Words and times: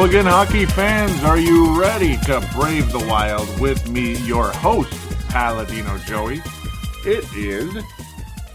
Again, 0.00 0.24
hockey 0.24 0.64
fans. 0.64 1.22
Are 1.24 1.38
you 1.38 1.78
ready 1.78 2.16
to 2.24 2.40
brave 2.56 2.90
the 2.90 3.04
wild 3.06 3.60
with 3.60 3.86
me, 3.88 4.16
your 4.24 4.50
host, 4.50 4.90
Paladino 5.28 5.98
Joey? 5.98 6.40
It 7.04 7.22
is, 7.36 7.84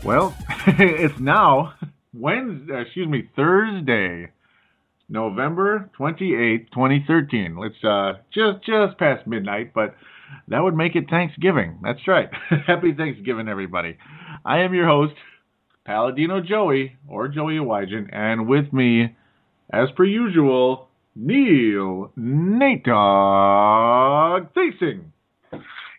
well, 0.03 0.35
it's 0.67 1.17
now 1.19 1.75
Wednesday, 2.13 2.81
excuse 2.81 3.07
me, 3.07 3.29
Thursday, 3.35 4.31
November 5.07 5.89
28th, 5.97 6.71
2013. 6.71 7.57
It's 7.59 7.83
uh, 7.85 8.13
just, 8.33 8.65
just 8.65 8.97
past 8.97 9.25
midnight, 9.27 9.71
but 9.73 9.95
that 10.47 10.59
would 10.59 10.75
make 10.75 10.95
it 10.95 11.09
Thanksgiving. 11.09 11.77
That's 11.83 12.05
right. 12.07 12.29
Happy 12.67 12.91
Thanksgiving, 12.91 13.47
everybody. 13.47 13.97
I 14.43 14.61
am 14.61 14.73
your 14.73 14.87
host, 14.87 15.13
Paladino 15.85 16.41
Joey, 16.41 16.97
or 17.07 17.27
Joey 17.27 17.59
Wygen, 17.59 18.09
and 18.11 18.47
with 18.47 18.73
me, 18.73 19.15
as 19.71 19.89
per 19.95 20.03
usual, 20.03 20.89
Neil 21.15 22.11
Nate 22.15 22.83
Dog 22.83 24.49
Facing. 24.53 25.11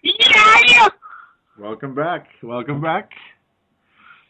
Yeah! 0.02 0.88
Welcome 1.58 1.94
back. 1.94 2.26
Welcome 2.42 2.80
back. 2.82 3.10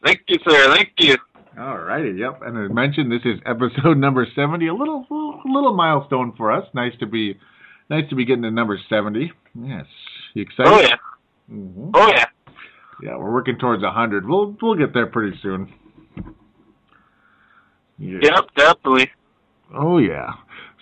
Thank 0.04 0.20
you, 0.28 0.38
sir. 0.48 0.74
Thank 0.74 0.92
you. 0.98 1.16
All 1.58 1.78
righty. 1.78 2.12
Yep. 2.12 2.40
And 2.42 2.64
as 2.70 2.74
mentioned, 2.74 3.10
this 3.10 3.22
is 3.24 3.40
episode 3.46 3.96
number 3.98 4.26
seventy. 4.36 4.68
A 4.68 4.74
little, 4.74 5.04
little, 5.10 5.40
little 5.44 5.74
milestone 5.74 6.34
for 6.36 6.52
us. 6.52 6.64
Nice 6.72 6.92
to 7.00 7.06
be, 7.06 7.36
nice 7.90 8.08
to 8.10 8.14
be 8.14 8.24
getting 8.24 8.42
to 8.42 8.50
number 8.50 8.78
seventy. 8.88 9.32
Yes. 9.60 9.86
You 10.34 10.42
excited? 10.42 10.72
Oh 10.72 10.80
yeah. 10.80 10.96
hmm 11.48 11.90
Oh 11.94 12.08
yeah. 12.08 12.26
Yeah, 13.02 13.16
we're 13.16 13.32
working 13.32 13.58
towards 13.58 13.82
a 13.82 13.90
hundred. 13.90 14.26
We'll, 14.26 14.56
we'll 14.62 14.76
get 14.76 14.94
there 14.94 15.06
pretty 15.06 15.36
soon. 15.42 15.72
Yeah. 17.98 18.18
Yep, 18.22 18.44
definitely. 18.56 19.10
Oh 19.74 19.98
yeah. 19.98 20.30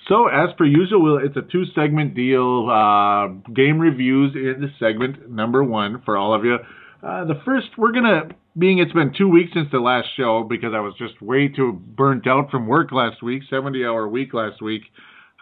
So 0.09 0.29
as 0.29 0.51
per 0.59 0.65
usual, 0.65 1.19
it's 1.25 1.37
a 1.37 1.51
two-segment 1.51 2.15
deal. 2.15 2.69
Uh, 2.71 3.29
game 3.53 3.79
reviews 3.79 4.35
in 4.35 4.61
the 4.61 4.69
segment 4.79 5.31
number 5.31 5.65
one 5.65 6.03
for 6.05 6.17
all 6.17 6.35
of 6.35 6.45
you. 6.45 6.57
Uh, 7.03 7.25
the 7.25 7.41
first, 7.45 7.69
we're 7.79 7.93
gonna, 7.93 8.29
being 8.59 8.79
it's 8.79 8.93
been 8.93 9.13
two 9.17 9.29
weeks 9.29 9.51
since 9.55 9.69
the 9.73 9.79
last 9.79 10.09
show 10.17 10.47
because 10.49 10.73
I 10.75 10.81
was 10.81 10.95
just 10.99 11.21
way 11.23 11.49
too 11.49 11.73
burnt 11.73 12.27
out 12.27 12.51
from 12.51 12.67
work 12.67 12.93
last 12.93 13.23
week, 13.23 13.43
70-hour 13.51 14.09
week 14.09 14.35
last 14.35 14.61
week. 14.61 14.83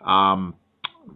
Um, 0.04 0.54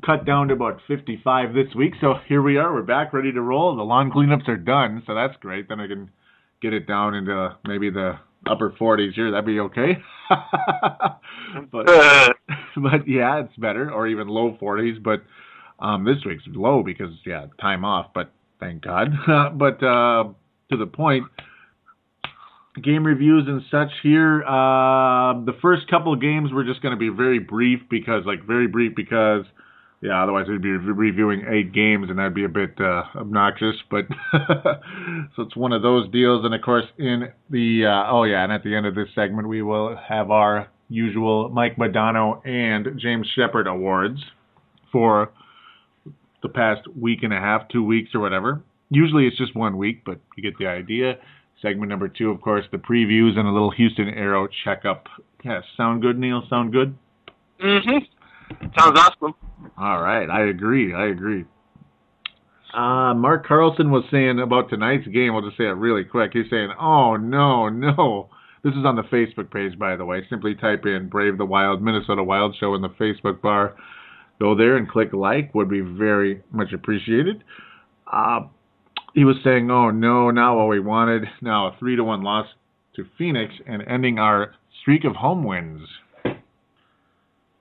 cut 0.04 0.24
down 0.24 0.48
to 0.48 0.54
about 0.54 0.80
55 0.88 1.54
this 1.54 1.74
week. 1.74 1.94
So 2.00 2.14
here 2.28 2.42
we 2.42 2.56
are. 2.56 2.72
We're 2.72 2.82
back, 2.82 3.12
ready 3.12 3.32
to 3.32 3.40
roll. 3.40 3.76
The 3.76 3.82
lawn 3.82 4.10
cleanups 4.10 4.48
are 4.48 4.56
done, 4.56 5.02
so 5.06 5.14
that's 5.14 5.34
great. 5.40 5.68
Then 5.68 5.80
I 5.80 5.86
can 5.86 6.10
get 6.60 6.72
it 6.72 6.86
down 6.86 7.14
into 7.14 7.56
maybe 7.64 7.90
the 7.90 8.18
upper 8.50 8.70
40s 8.70 9.14
here. 9.14 9.30
That'd 9.30 9.46
be 9.46 9.60
okay. 9.60 9.98
but 11.72 11.86
but 12.76 13.06
yeah, 13.08 13.40
it's 13.40 13.56
better, 13.56 13.90
or 13.90 14.06
even 14.06 14.28
low 14.28 14.56
40s. 14.60 15.02
But 15.02 15.22
um, 15.78 16.04
this 16.04 16.24
week's 16.24 16.44
low 16.48 16.82
because 16.82 17.12
yeah, 17.24 17.46
time 17.60 17.84
off. 17.84 18.06
But 18.14 18.32
thank 18.60 18.82
God. 18.82 19.08
but 19.54 19.82
uh, 19.82 20.24
to 20.70 20.76
the 20.76 20.86
point, 20.86 21.24
game 22.82 23.04
reviews 23.04 23.44
and 23.46 23.62
such 23.70 23.90
here. 24.02 24.42
Uh, 24.42 25.44
the 25.44 25.56
first 25.62 25.88
couple 25.88 26.12
of 26.12 26.20
games 26.20 26.50
we're 26.52 26.64
just 26.64 26.82
going 26.82 26.94
to 26.94 26.98
be 26.98 27.08
very 27.08 27.38
brief 27.38 27.80
because, 27.90 28.24
like, 28.26 28.46
very 28.46 28.66
brief 28.66 28.94
because. 28.96 29.44
Yeah, 30.02 30.22
otherwise 30.22 30.46
we'd 30.48 30.60
be 30.62 30.70
reviewing 30.70 31.44
eight 31.48 31.72
games 31.72 32.10
and 32.10 32.18
that'd 32.18 32.34
be 32.34 32.44
a 32.44 32.48
bit 32.48 32.74
uh, 32.78 33.04
obnoxious. 33.16 33.76
But 33.90 34.04
so 35.34 35.42
it's 35.42 35.56
one 35.56 35.72
of 35.72 35.82
those 35.82 36.10
deals. 36.10 36.44
And 36.44 36.54
of 36.54 36.60
course, 36.62 36.84
in 36.98 37.28
the 37.50 37.86
uh, 37.86 38.10
oh 38.12 38.24
yeah, 38.24 38.44
and 38.44 38.52
at 38.52 38.62
the 38.62 38.74
end 38.76 38.86
of 38.86 38.94
this 38.94 39.08
segment 39.14 39.48
we 39.48 39.62
will 39.62 39.96
have 39.96 40.30
our 40.30 40.68
usual 40.88 41.48
Mike 41.48 41.76
Modano 41.76 42.46
and 42.46 43.00
James 43.00 43.26
Sheppard 43.34 43.66
awards 43.66 44.20
for 44.92 45.30
the 46.42 46.48
past 46.48 46.86
week 46.96 47.22
and 47.22 47.32
a 47.32 47.40
half, 47.40 47.68
two 47.68 47.84
weeks 47.84 48.10
or 48.14 48.20
whatever. 48.20 48.62
Usually 48.90 49.26
it's 49.26 49.36
just 49.38 49.56
one 49.56 49.76
week, 49.78 50.02
but 50.04 50.18
you 50.36 50.42
get 50.42 50.58
the 50.58 50.66
idea. 50.66 51.14
Segment 51.62 51.88
number 51.88 52.06
two, 52.06 52.30
of 52.30 52.40
course, 52.42 52.64
the 52.70 52.76
previews 52.76 53.36
and 53.36 53.48
a 53.48 53.50
little 53.50 53.70
Houston 53.70 54.08
Arrow 54.10 54.46
checkup. 54.64 55.06
Yeah, 55.44 55.62
sound 55.76 56.02
good, 56.02 56.18
Neil? 56.18 56.42
Sound 56.48 56.72
good? 56.72 56.96
mhm. 57.60 58.06
Sounds 58.78 58.98
awesome. 58.98 59.34
All 59.78 60.02
right, 60.02 60.28
I 60.28 60.46
agree. 60.46 60.94
I 60.94 61.06
agree. 61.06 61.44
Uh, 62.74 63.14
Mark 63.14 63.46
Carlson 63.46 63.90
was 63.90 64.04
saying 64.10 64.38
about 64.38 64.68
tonight's 64.68 65.06
game. 65.08 65.34
I'll 65.34 65.42
just 65.42 65.56
say 65.56 65.64
it 65.64 65.76
really 65.76 66.04
quick. 66.04 66.32
He's 66.34 66.50
saying, 66.50 66.72
"Oh 66.78 67.16
no, 67.16 67.68
no." 67.68 68.28
This 68.62 68.74
is 68.74 68.84
on 68.84 68.96
the 68.96 69.02
Facebook 69.04 69.50
page, 69.50 69.78
by 69.78 69.96
the 69.96 70.04
way. 70.04 70.26
Simply 70.28 70.54
type 70.54 70.84
in 70.84 71.08
"Brave 71.08 71.38
the 71.38 71.46
Wild 71.46 71.82
Minnesota 71.82 72.22
Wild 72.22 72.54
Show" 72.58 72.74
in 72.74 72.82
the 72.82 72.88
Facebook 72.90 73.40
bar. 73.40 73.76
Go 74.40 74.54
there 74.54 74.76
and 74.76 74.88
click 74.88 75.12
like. 75.12 75.54
Would 75.54 75.70
be 75.70 75.80
very 75.80 76.42
much 76.52 76.72
appreciated. 76.72 77.42
Uh, 78.12 78.40
he 79.14 79.24
was 79.24 79.36
saying, 79.42 79.70
"Oh 79.70 79.90
no, 79.90 80.30
not 80.30 80.56
what 80.56 80.68
we 80.68 80.80
wanted." 80.80 81.24
Now 81.40 81.68
a 81.68 81.76
three 81.78 81.96
to 81.96 82.04
one 82.04 82.22
loss 82.22 82.46
to 82.96 83.06
Phoenix 83.16 83.54
and 83.66 83.82
ending 83.86 84.18
our 84.18 84.54
streak 84.82 85.04
of 85.04 85.16
home 85.16 85.44
wins. 85.44 85.88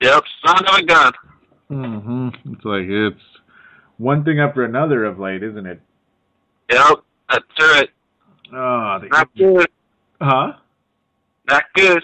Yep, 0.00 0.24
son 0.44 0.66
of 0.66 0.74
a 0.78 0.82
gun. 0.84 1.12
hmm 1.68 2.28
It's 2.52 2.64
like 2.64 2.84
it's 2.86 3.20
one 3.98 4.24
thing 4.24 4.40
after 4.40 4.64
another 4.64 5.04
of 5.04 5.18
late, 5.18 5.42
isn't 5.42 5.66
it? 5.66 5.80
Yep, 6.70 6.98
that's 7.30 7.44
right. 7.60 7.88
Oh, 8.52 8.98
the 9.00 9.08
Not 9.10 9.34
good. 9.36 9.68
huh? 10.20 10.52
Not 11.48 11.64
good. 11.74 12.02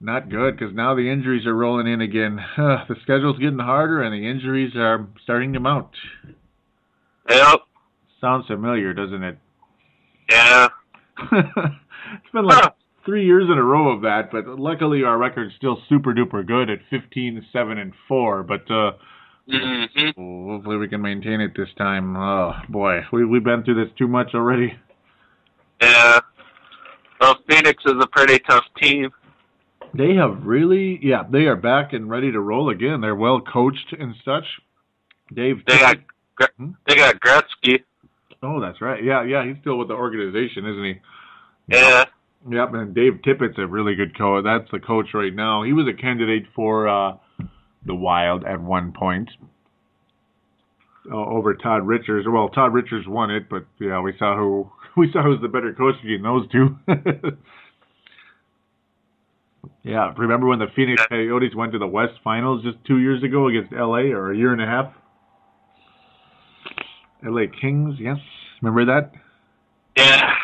Not 0.00 0.28
good 0.28 0.56
because 0.58 0.74
now 0.74 0.94
the 0.94 1.10
injuries 1.10 1.46
are 1.46 1.54
rolling 1.54 1.86
in 1.86 2.00
again. 2.00 2.36
the 2.56 2.96
schedule's 3.02 3.38
getting 3.38 3.58
harder 3.58 4.02
and 4.02 4.12
the 4.14 4.28
injuries 4.28 4.72
are 4.76 5.06
starting 5.22 5.52
to 5.54 5.60
mount. 5.60 5.90
Yep. 7.28 7.60
Sounds 8.20 8.46
familiar, 8.46 8.92
doesn't 8.92 9.22
it? 9.22 9.38
Yeah. 10.30 10.68
it's 11.32 12.32
been 12.32 12.44
like 12.44 12.72
three 13.04 13.24
years 13.26 13.44
in 13.50 13.58
a 13.58 13.62
row 13.62 13.90
of 13.90 14.02
that, 14.02 14.30
but 14.32 14.46
luckily 14.46 15.02
our 15.04 15.18
record's 15.18 15.54
still 15.56 15.78
super 15.88 16.12
duper 16.14 16.46
good 16.46 16.70
at 16.70 16.78
15, 16.90 17.46
7, 17.52 17.78
and 17.78 17.92
4. 18.08 18.42
But 18.42 18.70
uh, 18.70 18.92
Mhm. 19.48 20.14
hopefully 20.50 20.76
we 20.78 20.88
can 20.88 21.02
maintain 21.02 21.40
it 21.40 21.52
this 21.56 21.68
time. 21.76 22.16
Oh 22.16 22.54
boy, 22.68 23.04
we 23.12 23.24
we've 23.26 23.44
been 23.44 23.62
through 23.62 23.84
this 23.84 23.94
too 23.98 24.08
much 24.08 24.34
already. 24.34 24.74
Yeah. 25.82 26.20
Well, 27.20 27.36
Phoenix 27.48 27.82
is 27.84 27.94
a 28.00 28.06
pretty 28.06 28.38
tough 28.48 28.64
team. 28.80 29.10
They 29.92 30.14
have 30.14 30.44
really, 30.44 30.98
yeah, 31.02 31.22
they 31.30 31.46
are 31.46 31.56
back 31.56 31.92
and 31.92 32.08
ready 32.10 32.32
to 32.32 32.40
roll 32.40 32.70
again. 32.70 33.00
They're 33.00 33.14
well 33.14 33.40
coached 33.40 33.92
and 33.92 34.14
such. 34.24 34.44
Dave, 35.32 35.64
They 35.66 35.78
got 35.78 35.98
Hmm? 36.58 36.70
they 36.86 36.96
got 36.96 37.20
Gretzky. 37.20 37.84
Oh, 38.42 38.60
that's 38.60 38.80
right. 38.80 39.02
Yeah, 39.04 39.22
yeah, 39.22 39.44
he's 39.44 39.56
still 39.60 39.78
with 39.78 39.88
the 39.88 39.94
organization, 39.94 40.66
isn't 40.66 40.84
he? 40.84 41.00
Yeah. 41.68 42.04
Yep, 42.50 42.74
and 42.74 42.94
Dave 42.94 43.20
Tippett's 43.24 43.58
a 43.58 43.66
really 43.66 43.94
good 43.94 44.16
coach. 44.16 44.44
That's 44.44 44.70
the 44.70 44.78
coach 44.78 45.08
right 45.14 45.34
now. 45.34 45.62
He 45.62 45.72
was 45.72 45.86
a 45.88 45.98
candidate 45.98 46.44
for 46.54 46.86
uh, 46.86 47.16
the 47.86 47.94
Wild 47.94 48.44
at 48.44 48.60
one 48.60 48.92
point 48.92 49.30
uh, 51.10 51.16
over 51.16 51.54
Todd 51.54 51.86
Richards. 51.86 52.26
Well, 52.28 52.48
Todd 52.48 52.72
Richards 52.72 53.06
won 53.06 53.30
it, 53.30 53.48
but 53.48 53.66
yeah, 53.80 54.00
we 54.00 54.14
saw 54.18 54.36
who 54.36 54.70
we 54.96 55.10
saw 55.12 55.22
who 55.22 55.30
was 55.30 55.40
the 55.40 55.48
better 55.48 55.72
coach 55.72 55.94
between 56.02 56.22
those 56.22 56.46
two. 56.50 56.76
yeah, 59.82 60.12
remember 60.16 60.46
when 60.46 60.58
the 60.58 60.68
Phoenix 60.74 61.02
Coyotes 61.08 61.54
went 61.54 61.72
to 61.72 61.78
the 61.78 61.86
West 61.86 62.14
Finals 62.22 62.62
just 62.62 62.78
two 62.86 62.98
years 62.98 63.22
ago 63.22 63.48
against 63.48 63.72
LA, 63.72 64.12
or 64.12 64.32
a 64.32 64.36
year 64.36 64.52
and 64.52 64.62
a 64.62 64.66
half? 64.66 64.92
LA 67.22 67.44
Kings, 67.60 67.96
yes. 67.98 68.18
Remember 68.60 68.84
that? 68.86 69.12
Yeah. 69.96 70.34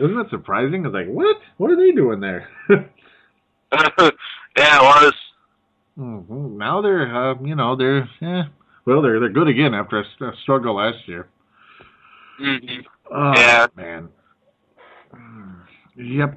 Isn't 0.00 0.16
that 0.16 0.30
surprising? 0.30 0.84
I 0.84 0.88
was 0.88 0.94
like, 0.94 1.12
what? 1.14 1.36
What 1.58 1.70
are 1.70 1.76
they 1.76 1.92
doing 1.92 2.20
there? 2.20 2.48
yeah, 2.68 4.08
it 4.78 4.82
was. 4.82 5.12
hmm 5.96 6.56
Now 6.58 6.80
they're, 6.82 7.14
uh, 7.32 7.34
you 7.42 7.54
know, 7.54 7.76
they're, 7.76 8.08
eh, 8.22 8.42
well, 8.86 9.02
they're 9.02 9.20
they're 9.20 9.28
good 9.28 9.48
again 9.48 9.74
after 9.74 10.00
a 10.00 10.32
struggle 10.42 10.76
last 10.76 11.06
year. 11.06 11.28
hmm 12.38 12.56
Oh, 13.12 13.32
Yeah. 13.34 13.66
man. 13.76 14.08
Yep. 15.96 16.36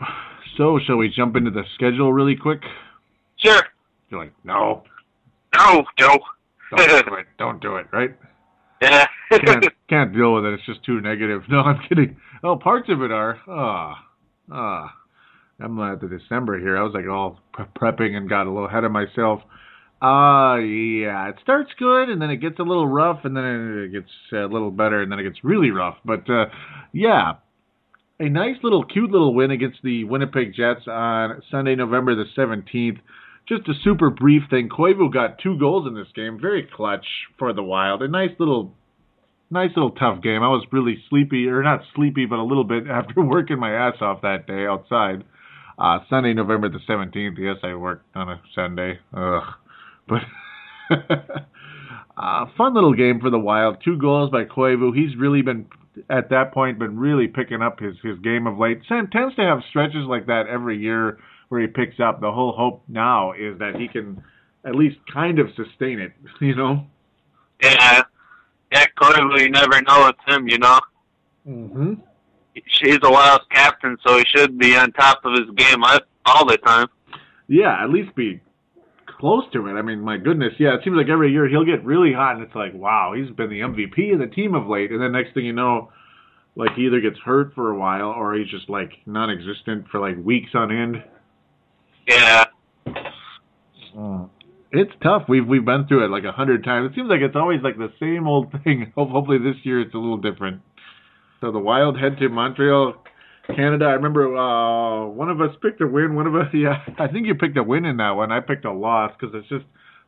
So, 0.58 0.80
shall 0.86 0.98
we 0.98 1.08
jump 1.10 1.36
into 1.36 1.52
the 1.52 1.64
schedule 1.76 2.12
really 2.12 2.36
quick? 2.36 2.62
Sure. 3.38 3.62
You're 4.10 4.24
like, 4.26 4.34
no, 4.44 4.84
No, 5.56 5.84
Joe. 5.98 6.18
don't 6.76 7.08
do 7.08 7.16
it, 7.16 7.28
don't 7.38 7.62
do 7.62 7.76
it, 7.78 7.88
right? 7.94 8.16
Yeah. 8.84 9.08
Can't, 9.32 9.66
can't 9.90 10.14
deal 10.14 10.34
with 10.34 10.46
it. 10.46 10.54
It's 10.54 10.66
just 10.66 10.84
too 10.84 11.02
negative. 11.02 11.44
No, 11.50 11.60
I'm 11.60 11.80
kidding. 11.88 12.18
Oh, 12.44 12.58
parts 12.58 12.90
of 12.90 13.02
it 13.02 13.12
are. 13.12 13.40
Ah, 13.48 13.96
ah. 14.52 14.94
I'm 15.60 15.80
at 15.80 16.02
the 16.02 16.08
December 16.08 16.60
here. 16.60 16.78
I 16.78 16.84
was 16.84 16.94
like 16.94 17.08
all 17.08 17.40
prepping 17.80 18.16
and 18.16 18.28
got 18.28 18.48
a 18.48 18.52
little 18.52 18.68
ahead 18.68 18.84
of 18.84 18.92
myself. 18.92 19.42
Uh, 20.02 20.58
yeah, 20.60 21.30
it 21.30 21.36
starts 21.42 21.72
good 21.80 22.10
and 22.10 22.22
then 22.22 22.30
it 22.30 22.38
gets 22.38 22.60
a 22.60 22.64
little 22.64 22.88
rough 22.88 23.22
and 23.24 23.38
then 23.38 23.46
it 23.46 23.92
gets 23.94 24.12
a 24.34 24.52
little 24.52 24.72
better 24.72 25.02
and 25.02 25.12
then 25.12 25.20
it 25.20 25.24
gets 25.24 25.44
really 25.44 25.72
rough. 25.72 25.96
But, 26.04 26.30
uh, 26.30 26.46
yeah, 26.92 27.34
a 28.20 28.28
nice 28.28 28.58
little 28.64 28.84
cute 28.84 29.12
little 29.12 29.34
win 29.34 29.52
against 29.52 29.80
the 29.84 30.04
Winnipeg 30.04 30.54
Jets 30.54 30.88
on 30.88 31.42
Sunday, 31.50 31.76
November 31.76 32.16
the 32.16 32.26
17th. 32.38 33.00
Just 33.48 33.68
a 33.68 33.74
super 33.84 34.10
brief 34.10 34.44
thing. 34.50 34.70
Koivu 34.70 35.12
got 35.12 35.40
two 35.40 35.58
goals 35.60 35.86
in 35.88 35.96
this 35.96 36.08
game. 36.16 36.40
Very 36.40 36.68
clutch 36.76 37.06
for 37.38 37.52
the 37.54 37.64
Wild. 37.64 38.02
A 38.02 38.08
nice 38.08 38.32
little 38.40 38.74
nice 39.52 39.72
little 39.76 39.92
tough 39.92 40.22
game. 40.22 40.42
I 40.42 40.48
was 40.48 40.66
really 40.72 40.98
sleepy, 41.10 41.48
or 41.48 41.62
not 41.62 41.82
sleepy, 41.96 42.26
but 42.26 42.40
a 42.40 42.44
little 42.44 42.64
bit 42.64 42.88
after 42.90 43.22
working 43.22 43.60
my 43.60 43.72
ass 43.74 43.96
off 44.02 44.22
that 44.22 44.48
day 44.48 44.66
outside. 44.66 45.24
Uh, 45.78 46.00
Sunday, 46.10 46.34
November 46.34 46.70
the 46.70 46.80
17th. 46.88 47.38
Yes, 47.38 47.58
I 47.64 47.74
worked 47.76 48.06
on 48.16 48.30
a 48.30 48.42
Sunday. 48.56 49.00
Ugh. 49.16 49.44
But 50.90 51.00
uh, 52.18 52.46
fun 52.58 52.74
little 52.76 52.94
game 52.94 53.22
for 53.22 53.30
the 53.30 53.40
Wild. 53.40 53.78
Two 53.84 53.98
goals 53.98 54.30
by 54.30 54.44
Koivu. 54.44 54.94
He's 54.94 55.16
really 55.18 55.42
been, 55.42 55.66
at 56.10 56.30
that 56.30 56.54
point, 56.54 56.78
been 56.78 57.00
really 57.00 57.28
picking 57.28 57.62
up 57.62 57.80
his, 57.80 57.96
his 58.04 58.20
game 58.20 58.46
of 58.46 58.58
late. 58.58 58.82
Sam 58.88 59.08
tends 59.08 59.34
to 59.36 59.42
have 59.42 59.60
stretches 59.70 60.06
like 60.06 60.28
that 60.28 60.44
every 60.48 60.78
year 60.78 61.20
where 61.50 61.62
he 61.62 61.68
picks 61.68 62.00
up. 62.00 62.22
The 62.22 62.32
whole 62.32 62.52
hope 62.54 62.84
now 62.88 63.34
is 63.34 63.58
that 63.60 63.76
he 63.76 63.88
can 63.88 64.24
at 64.66 64.76
least 64.76 64.98
kind 65.12 65.40
of 65.40 65.48
sustain 65.56 66.00
it, 66.00 66.12
you 66.42 66.56
know? 66.56 66.86
yeah. 67.62 68.04
Yeah, 68.72 68.86
Clearly, 68.96 69.44
you 69.44 69.50
never 69.52 69.80
know 69.84 70.08
with 70.08 70.36
him, 70.36 70.48
you 70.48 70.58
know. 70.58 70.80
Mm-hmm. 71.48 71.94
He's 72.56 72.98
a 73.04 73.12
wild 73.12 73.42
captain, 73.52 73.98
so 74.06 74.18
he 74.18 74.24
should 74.36 74.58
be 74.58 74.76
on 74.76 74.92
top 74.94 75.24
of 75.26 75.34
his 75.34 75.50
game 75.56 75.84
all- 75.84 76.00
all 76.26 76.46
the 76.46 76.58
time. 76.58 76.88
Yeah, 77.48 77.84
at 77.84 77.90
least 77.92 78.16
be 78.16 78.40
close 79.06 79.44
to 79.54 79.68
it. 79.68 79.74
I 79.74 79.82
mean, 79.84 80.00
my 80.02 80.18
goodness, 80.18 80.54
yeah, 80.60 80.74
it 80.74 80.82
seems 80.84 80.96
like 80.98 81.08
every 81.10 81.32
year 81.32 81.48
he'll 81.48 81.66
get 81.66 81.86
really 81.86 82.14
hot, 82.14 82.36
and 82.36 82.44
it's 82.44 82.56
like, 82.56 82.74
wow, 82.74 83.14
he's 83.16 83.30
been 83.36 83.50
the 83.50 83.60
MVP 83.60 84.14
of 84.14 84.20
the 84.20 84.28
team 84.28 84.56
of 84.56 84.68
late. 84.68 84.92
And 84.92 85.02
then 85.02 85.12
next 85.12 85.34
thing 85.34 85.46
you 85.46 85.54
know, 85.54 85.92
like 86.56 86.74
he 86.76 86.86
either 86.88 87.00
gets 87.02 87.20
hurt 87.20 87.54
for 87.54 87.72
a 87.72 87.78
while 87.78 88.10
or 88.10 88.34
he's 88.36 88.50
just 88.50 88.70
like 88.70 88.92
non-existent 89.06 89.88
for 89.92 90.00
like 90.00 90.18
weeks 90.24 90.52
on 90.54 90.72
end. 90.72 91.04
Yeah. 92.08 92.46
It's 94.76 94.92
tough. 95.04 95.26
We've 95.30 95.48
we've 95.48 95.64
been 95.64 95.86
through 95.88 96.06
it 96.06 96.10
like 96.10 96.24
a 96.24 96.32
hundred 96.32 96.64
times. 96.64 96.92
It 96.92 96.96
seems 96.96 97.08
like 97.08 97.22
it's 97.22 97.36
always 97.36 97.62
like 97.62 97.78
the 97.78 97.94
same 98.00 98.28
old 98.28 98.52
thing. 98.64 98.92
Hopefully 98.96 99.38
this 99.38 99.64
year 99.64 99.80
it's 99.80 99.94
a 99.94 99.98
little 99.98 100.18
different. 100.18 100.62
So 101.42 101.52
the 101.52 101.60
Wild 101.60 102.00
head 102.00 102.18
to 102.18 102.28
Montreal, 102.28 102.96
Canada. 103.56 103.86
I 103.86 103.92
remember 103.92 104.36
uh, 104.36 105.06
one 105.06 105.30
of 105.30 105.42
us 105.42 105.56
picked 105.62 105.80
a 105.82 105.88
win. 105.88 106.16
One 106.16 106.26
of 106.26 106.36
us, 106.36 106.48
yeah, 106.54 106.82
I 106.98 107.08
think 107.08 107.28
you 107.28 107.36
picked 107.36 107.56
a 107.58 107.62
win 107.62 107.86
in 107.86 107.98
that 107.98 108.12
one. 108.12 108.32
I 108.32 108.40
picked 108.40 108.66
a 108.66 108.74
loss 108.74 109.12
because 109.20 109.36
it's 109.36 109.48
just 109.48 109.66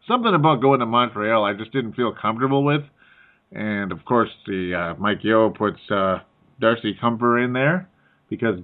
something 0.07 0.33
about 0.33 0.61
going 0.61 0.79
to 0.79 0.87
Montreal 0.87 1.45
I 1.45 1.53
just 1.53 1.71
didn't 1.71 1.93
feel 1.93 2.11
comfortable 2.19 2.63
with. 2.63 2.81
And 3.51 3.91
of 3.91 4.03
course, 4.05 4.31
the 4.47 4.73
uh, 4.73 4.99
Mike 4.99 5.19
Yeo 5.21 5.51
puts 5.51 5.79
uh, 5.91 6.19
Darcy 6.59 6.97
Kuemper 6.99 7.45
in 7.45 7.53
there 7.53 7.87
because, 8.31 8.55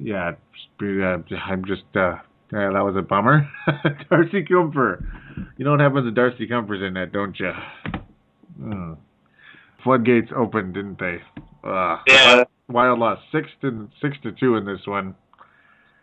yeah, 0.00 0.32
uh, 0.80 1.18
I'm 1.36 1.66
just. 1.66 1.84
Uh, 1.94 2.14
yeah, 2.52 2.70
that 2.72 2.84
was 2.84 2.96
a 2.96 3.02
bummer. 3.02 3.48
Darcy 4.10 4.44
Kuemper. 4.44 5.04
You 5.56 5.64
know 5.64 5.72
what 5.72 5.80
happens 5.80 6.06
to 6.06 6.10
Darcy 6.10 6.46
Kuemper's 6.46 6.82
in 6.82 6.94
that, 6.94 7.12
don't 7.12 7.38
you? 7.38 7.52
Mm. 8.60 8.96
Floodgates 9.84 10.30
opened, 10.36 10.74
didn't 10.74 10.98
they? 10.98 11.18
Uh, 11.64 11.98
Yeah. 12.06 12.44
Wild 12.68 12.98
lost 13.00 13.22
six 13.32 13.48
to 13.62 13.88
six 14.00 14.16
to 14.22 14.30
two 14.32 14.56
in 14.56 14.64
this 14.64 14.86
one. 14.86 15.14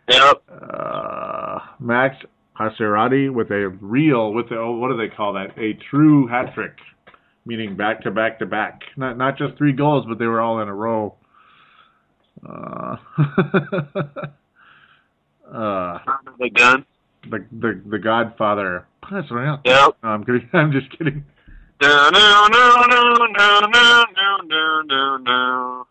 Yep. 0.08 0.42
Uh, 0.50 1.58
Max 1.80 2.16
Pacioretty 2.58 3.32
with 3.32 3.50
a 3.50 3.68
real, 3.80 4.32
with 4.32 4.50
a, 4.50 4.56
oh, 4.56 4.72
what 4.76 4.88
do 4.90 4.96
they 4.96 5.14
call 5.14 5.32
that? 5.34 5.56
A 5.58 5.74
true 5.90 6.26
hat 6.26 6.52
trick, 6.54 6.76
meaning 7.46 7.76
back 7.76 8.02
to 8.02 8.10
back 8.10 8.38
to 8.40 8.46
back. 8.46 8.80
Not 8.96 9.16
not 9.16 9.38
just 9.38 9.56
three 9.56 9.72
goals, 9.72 10.04
but 10.08 10.18
they 10.18 10.26
were 10.26 10.40
all 10.40 10.60
in 10.60 10.68
a 10.68 10.74
row. 10.74 11.14
Uh, 12.46 12.96
uh, 15.52 15.98
the 16.38 16.50
gun. 16.50 16.84
the 17.30 17.44
the 17.52 17.80
the 17.86 17.98
Godfather. 17.98 18.86
Yep. 19.64 19.96
No, 20.02 20.08
I'm 20.08 20.24
kidding. 20.24 20.48
I'm 20.52 20.72
just 20.72 20.90
kidding. 20.96 21.24
No, 21.80 22.10
no, 22.10 22.48
no, 22.50 22.84
no, 22.90 23.14
no, 23.28 23.60
no, 23.70 24.04
no, 24.16 24.82
no, 24.82 25.16
no, 25.18 25.86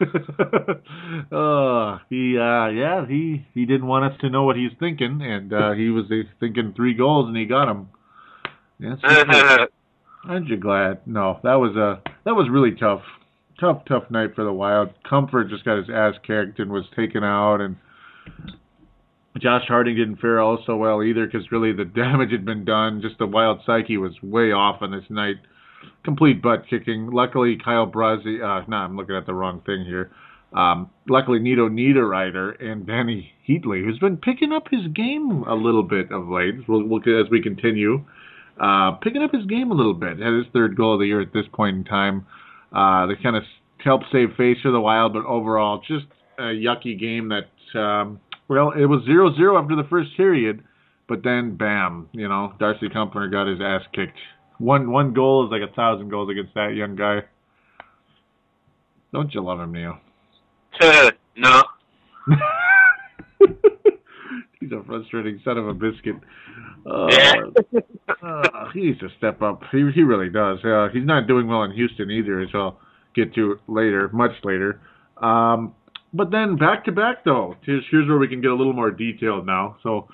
uh, 0.00 1.98
he 2.08 2.38
uh 2.38 2.68
yeah 2.68 3.06
he 3.06 3.44
he 3.54 3.64
didn't 3.64 3.86
want 3.86 4.12
us 4.12 4.20
to 4.20 4.30
know 4.30 4.44
what 4.44 4.56
he's 4.56 4.70
thinking 4.78 5.20
and 5.22 5.52
uh 5.52 5.72
he 5.72 5.88
was 5.88 6.04
uh, 6.10 6.22
thinking 6.40 6.72
three 6.76 6.94
goals 6.94 7.26
and 7.26 7.36
he 7.36 7.44
got 7.46 7.66
them 7.66 7.88
yes 8.78 8.98
aren't 10.28 10.48
you 10.48 10.56
glad 10.56 11.00
no 11.06 11.40
that 11.42 11.54
was 11.54 11.74
a 11.76 12.00
that 12.24 12.34
was 12.34 12.48
really 12.50 12.72
tough 12.72 13.02
tough 13.58 13.82
tough 13.88 14.10
night 14.10 14.34
for 14.34 14.44
the 14.44 14.52
wild 14.52 14.90
Kuemper 15.10 15.48
just 15.48 15.64
got 15.64 15.78
his 15.78 15.90
ass 15.90 16.14
kicked 16.26 16.58
and 16.58 16.70
was 16.70 16.84
taken 16.94 17.24
out 17.24 17.60
and 17.60 17.76
Josh 19.40 19.64
Harding 19.68 19.96
didn't 19.96 20.16
fare 20.16 20.40
all 20.40 20.62
so 20.66 20.76
well 20.76 21.02
either 21.02 21.26
because 21.26 21.50
really 21.50 21.72
the 21.72 21.84
damage 21.96 22.32
had 22.32 22.44
been 22.44 22.64
done. 22.64 23.00
Just 23.02 23.18
the 23.18 23.26
wild 23.26 23.60
psyche 23.64 23.96
was 23.96 24.12
way 24.22 24.52
off 24.52 24.82
on 24.82 24.90
this 24.90 25.04
night. 25.08 25.36
Complete 26.04 26.42
butt 26.42 26.64
kicking. 26.68 27.10
Luckily, 27.10 27.58
Kyle 27.62 27.86
Brazzi, 27.86 28.42
uh, 28.42 28.64
no, 28.68 28.76
I'm 28.76 28.96
looking 28.96 29.16
at 29.16 29.26
the 29.26 29.34
wrong 29.34 29.62
thing 29.64 29.84
here. 29.84 30.10
Um, 30.52 30.90
luckily, 31.08 31.38
Nino 31.40 31.68
Niederreiter 31.68 32.60
and 32.62 32.86
Dany 32.86 33.28
Heatley, 33.46 33.84
who's 33.84 33.98
been 33.98 34.16
picking 34.16 34.52
up 34.52 34.64
his 34.70 34.86
game 34.94 35.44
a 35.46 35.54
little 35.54 35.82
bit 35.82 36.10
of 36.10 36.28
late, 36.28 36.54
we'll, 36.66 36.84
we'll, 36.84 37.00
as 37.00 37.30
we 37.30 37.42
continue, 37.42 38.04
uh, 38.58 38.92
picking 38.92 39.22
up 39.22 39.32
his 39.32 39.44
game 39.46 39.70
a 39.70 39.74
little 39.74 39.94
bit. 39.94 40.18
Had 40.18 40.32
his 40.32 40.46
third 40.52 40.76
goal 40.76 40.94
of 40.94 41.00
the 41.00 41.06
year 41.06 41.20
at 41.20 41.32
this 41.32 41.44
point 41.52 41.76
in 41.76 41.84
time. 41.84 42.26
Uh, 42.72 43.06
they 43.06 43.14
kind 43.22 43.36
of 43.36 43.42
helped 43.84 44.06
save 44.10 44.30
face 44.36 44.56
for 44.62 44.70
the 44.70 44.80
Wild, 44.80 45.12
but 45.12 45.24
overall, 45.26 45.82
just 45.86 46.06
a 46.38 46.54
yucky 46.54 46.98
game 46.98 47.28
that, 47.28 47.78
um, 47.78 48.18
well, 48.48 48.72
it 48.72 48.86
was 48.86 49.02
0 49.04 49.34
0 49.36 49.58
after 49.62 49.76
the 49.76 49.86
first 49.88 50.16
period, 50.16 50.64
but 51.08 51.22
then, 51.22 51.56
bam, 51.56 52.08
you 52.12 52.28
know, 52.28 52.52
Darcy 52.58 52.88
Kuemper 52.88 53.30
got 53.30 53.46
his 53.46 53.60
ass 53.60 53.82
kicked. 53.94 54.18
One 54.58 54.90
one 54.90 55.14
goal 55.14 55.46
is 55.46 55.52
like 55.52 55.62
a 55.68 55.72
thousand 55.74 56.08
goals 56.08 56.30
against 56.30 56.54
that 56.54 56.74
young 56.74 56.96
guy. 56.96 57.20
Don't 59.12 59.32
you 59.32 59.42
love 59.42 59.60
him, 59.60 59.72
Neil? 59.72 59.98
no. 61.36 61.62
He's 64.60 64.72
a 64.72 64.82
frustrating 64.84 65.40
son 65.44 65.56
of 65.56 65.68
a 65.68 65.74
biscuit. 65.74 66.16
Uh, 66.84 67.06
Yeah. 67.10 67.34
uh, 68.22 68.70
he 68.74 68.80
needs 68.86 68.98
to 69.00 69.08
step 69.16 69.40
up. 69.40 69.62
He 69.70 69.88
he 69.94 70.02
really 70.02 70.28
does. 70.28 70.58
Uh, 70.64 70.88
he's 70.92 71.04
not 71.06 71.26
doing 71.28 71.46
well 71.46 71.62
in 71.62 71.70
Houston 71.72 72.10
either, 72.10 72.40
as 72.40 72.48
I'll 72.52 72.80
get 73.14 73.32
to 73.36 73.58
later, 73.68 74.10
much 74.12 74.32
later. 74.42 74.80
Um, 75.18 75.74
but 76.12 76.30
then 76.30 76.56
back 76.56 76.84
to 76.86 76.92
back 76.92 77.24
though, 77.24 77.56
here's, 77.64 77.84
here's 77.90 78.08
where 78.08 78.18
we 78.18 78.28
can 78.28 78.40
get 78.40 78.50
a 78.50 78.54
little 78.54 78.72
more 78.72 78.90
detailed 78.90 79.46
now. 79.46 79.76
So, 79.82 80.08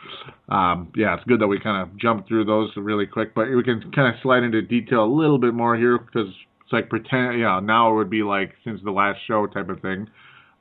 um, 0.48 0.92
yeah, 0.96 1.14
it's 1.14 1.24
good 1.24 1.40
that 1.40 1.46
we 1.46 1.60
kind 1.60 1.82
of 1.82 1.96
jumped 1.96 2.28
through 2.28 2.44
those 2.46 2.70
really 2.76 3.06
quick, 3.06 3.34
but 3.34 3.48
we 3.48 3.62
can 3.62 3.92
kind 3.94 4.12
of 4.12 4.20
slide 4.22 4.42
into 4.42 4.62
detail 4.62 5.04
a 5.04 5.12
little 5.12 5.38
bit 5.38 5.54
more 5.54 5.76
here 5.76 5.98
because 5.98 6.28
it's 6.62 6.72
like 6.72 6.88
pretend, 6.88 7.38
yeah. 7.40 7.60
Now 7.62 7.92
it 7.92 7.96
would 7.96 8.10
be 8.10 8.22
like 8.22 8.54
since 8.64 8.80
the 8.84 8.90
last 8.90 9.18
show 9.26 9.46
type 9.46 9.68
of 9.68 9.80
thing. 9.80 10.08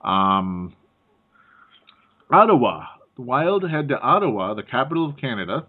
Um, 0.03 0.73
Ottawa, 2.31 2.85
the 3.15 3.21
Wild 3.21 3.69
head 3.69 3.89
to 3.89 3.99
Ottawa, 3.99 4.53
the 4.53 4.63
capital 4.63 5.09
of 5.09 5.17
Canada. 5.17 5.67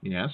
Yes, 0.00 0.28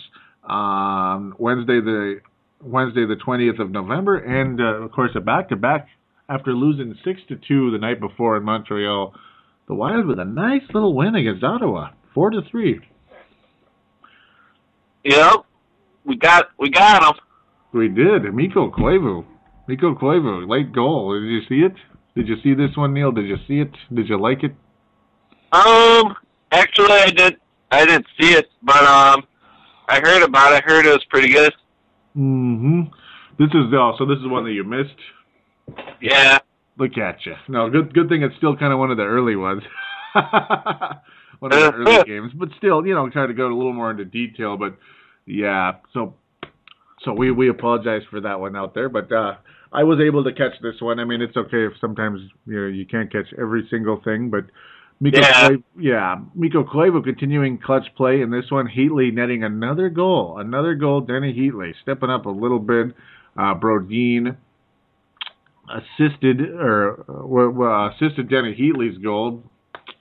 um, 0.48 1.34
Wednesday 1.38 1.80
the 1.80 2.20
Wednesday 2.62 3.06
the 3.06 3.16
twentieth 3.16 3.58
of 3.60 3.70
November, 3.70 4.16
and 4.18 4.60
uh, 4.60 4.84
of 4.84 4.92
course 4.92 5.12
a 5.14 5.20
back 5.20 5.48
to 5.48 5.56
back 5.56 5.88
after 6.28 6.52
losing 6.52 6.94
six 7.04 7.20
to 7.28 7.36
two 7.36 7.70
the 7.70 7.78
night 7.78 8.00
before 8.00 8.36
in 8.36 8.44
Montreal. 8.44 9.14
The 9.66 9.74
Wild 9.74 10.06
with 10.06 10.18
a 10.18 10.24
nice 10.24 10.62
little 10.72 10.94
win 10.94 11.14
against 11.14 11.42
Ottawa, 11.42 11.90
four 12.12 12.30
to 12.30 12.42
three. 12.50 12.80
Yep, 15.04 15.44
we 16.04 16.16
got 16.16 16.50
we 16.58 16.70
got 16.70 17.02
him. 17.02 17.20
We 17.72 17.88
did. 17.88 18.32
Mikko 18.32 18.70
Koivu. 18.70 19.24
Mikko 19.66 19.94
Koivu, 19.94 20.48
late 20.48 20.72
goal. 20.72 21.18
Did 21.18 21.28
you 21.28 21.40
see 21.48 21.64
it? 21.64 21.74
Did 22.14 22.28
you 22.28 22.36
see 22.42 22.54
this 22.54 22.76
one, 22.76 22.94
Neil? 22.94 23.10
Did 23.10 23.26
you 23.26 23.36
see 23.48 23.60
it? 23.60 23.72
Did 23.92 24.08
you 24.08 24.20
like 24.20 24.44
it? 24.44 24.52
Um, 25.52 26.14
actually, 26.52 26.92
I 26.92 27.10
did. 27.10 27.36
I 27.70 27.84
didn't 27.84 28.06
see 28.20 28.32
it, 28.34 28.46
but 28.62 28.84
um, 28.84 29.24
I 29.88 30.00
heard 30.00 30.22
about 30.22 30.52
it. 30.52 30.62
I 30.62 30.70
heard 30.70 30.86
it 30.86 30.90
was 30.90 31.04
pretty 31.10 31.32
good. 31.32 31.52
Mm-hmm. 32.16 32.82
This 33.38 33.48
is 33.48 33.72
oh, 33.72 33.94
so 33.98 34.06
this 34.06 34.18
is 34.18 34.28
one 34.28 34.44
that 34.44 34.52
you 34.52 34.62
missed. 34.62 34.94
Yeah. 36.00 36.38
Look 36.78 36.98
at 36.98 37.24
you. 37.24 37.34
No, 37.48 37.70
good 37.70 37.94
good 37.94 38.08
thing 38.08 38.22
it's 38.22 38.36
still 38.36 38.56
kind 38.56 38.72
of 38.72 38.78
one 38.78 38.90
of 38.90 38.96
the 38.96 39.04
early 39.04 39.36
ones. 39.36 39.62
one 40.14 41.52
of 41.52 41.60
the 41.60 41.72
early 41.72 42.04
games, 42.04 42.32
but 42.34 42.48
still, 42.58 42.84
you 42.86 42.94
know, 42.94 43.08
try 43.10 43.26
to 43.26 43.34
go 43.34 43.46
a 43.46 43.54
little 43.54 43.72
more 43.72 43.90
into 43.90 44.04
detail. 44.04 44.56
But 44.56 44.76
yeah, 45.24 45.74
so 45.92 46.14
so 47.04 47.12
we 47.12 47.30
we 47.30 47.48
apologize 47.48 48.02
for 48.10 48.20
that 48.22 48.40
one 48.40 48.56
out 48.56 48.74
there, 48.74 48.88
but 48.88 49.10
uh, 49.12 49.34
I 49.72 49.84
was 49.84 50.00
able 50.00 50.24
to 50.24 50.32
catch 50.32 50.60
this 50.62 50.80
one. 50.80 50.98
I 50.98 51.04
mean, 51.04 51.22
it's 51.22 51.36
okay 51.36 51.66
if 51.66 51.72
sometimes 51.80 52.20
you 52.46 52.60
know 52.60 52.66
you 52.66 52.86
can't 52.86 53.10
catch 53.10 53.26
every 53.38 53.66
single 53.70 54.00
thing, 54.02 54.30
but 54.30 54.44
Mikko 55.00 55.20
Yeah. 55.20 55.48
Yeah, 55.78 56.16
Mikko 56.34 56.64
Koivu 56.64 57.04
continuing 57.04 57.58
clutch 57.58 57.86
play 57.96 58.20
in 58.20 58.30
this 58.30 58.50
one. 58.50 58.66
Heatley 58.68 59.12
netting 59.12 59.44
another 59.44 59.90
goal, 59.90 60.38
another 60.38 60.74
goal. 60.74 61.00
Denny 61.00 61.32
Heatley 61.32 61.72
stepping 61.82 62.10
up 62.10 62.26
a 62.26 62.30
little 62.30 62.58
bit. 62.58 62.94
Uh, 63.36 63.54
Brodin 63.54 64.36
assisted 65.68 66.40
or 66.40 67.00
uh, 67.08 67.26
well, 67.26 67.86
assisted 67.88 68.28
Denny 68.28 68.54
Heatley's 68.54 68.98
goal. 68.98 69.42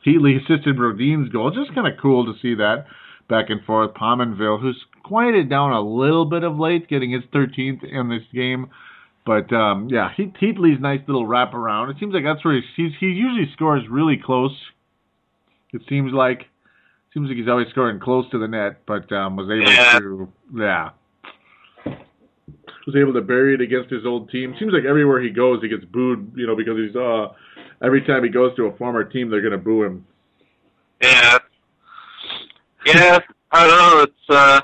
Heatley 0.05 0.37
assisted 0.37 0.75
Brodin's 0.77 1.29
goal. 1.29 1.51
Just 1.51 1.73
kind 1.73 1.87
of 1.87 1.93
cool 2.01 2.25
to 2.25 2.39
see 2.41 2.55
that 2.55 2.85
back 3.29 3.49
and 3.49 3.63
forth. 3.63 3.93
Pominville, 3.93 4.59
who's 4.61 4.81
quieted 5.03 5.49
down 5.49 5.71
a 5.71 5.81
little 5.81 6.25
bit 6.25 6.43
of 6.43 6.57
late, 6.59 6.87
getting 6.89 7.11
his 7.11 7.23
13th 7.33 7.83
in 7.83 8.09
this 8.09 8.23
game. 8.33 8.69
But 9.25 9.53
um, 9.53 9.87
yeah, 9.89 10.09
he, 10.15 10.25
Heatley's 10.25 10.81
nice 10.81 10.99
little 11.07 11.25
wraparound. 11.25 11.89
It 11.91 11.97
seems 11.99 12.13
like 12.13 12.23
that's 12.25 12.43
where 12.43 12.55
he's, 12.55 12.63
he's 12.75 12.91
he 12.99 13.05
usually 13.07 13.49
scores 13.53 13.83
really 13.89 14.17
close. 14.23 14.51
It 15.71 15.81
seems 15.87 16.11
like 16.13 16.47
seems 17.13 17.29
like 17.29 17.37
he's 17.37 17.47
always 17.47 17.67
scoring 17.69 17.99
close 17.99 18.29
to 18.31 18.39
the 18.39 18.47
net, 18.47 18.81
but 18.85 19.09
um, 19.13 19.37
was 19.37 19.45
able 19.49 19.71
Yeah. 19.71 19.99
to 19.99 20.27
yeah 20.55 20.89
was 22.85 22.95
able 22.95 23.13
to 23.13 23.21
bury 23.21 23.53
it 23.53 23.61
against 23.61 23.89
his 23.89 24.05
old 24.05 24.29
team. 24.29 24.55
Seems 24.59 24.73
like 24.73 24.85
everywhere 24.85 25.21
he 25.21 25.29
goes, 25.29 25.61
he 25.61 25.69
gets 25.69 25.85
booed. 25.85 26.33
You 26.35 26.47
know 26.47 26.55
because 26.55 26.77
he's 26.77 26.95
uh 26.95 27.27
every 27.83 28.01
time 28.01 28.23
he 28.23 28.29
goes 28.29 28.55
to 28.55 28.65
a 28.65 28.77
former 28.77 29.03
team, 29.03 29.29
they're 29.29 29.41
gonna 29.41 29.57
boo 29.57 29.83
him. 29.83 30.05
Yeah. 31.01 31.37
Yeah. 32.85 33.19
I 33.51 33.67
don't 33.67 33.77
know. 33.77 34.01
It's 34.03 34.29
uh. 34.29 34.61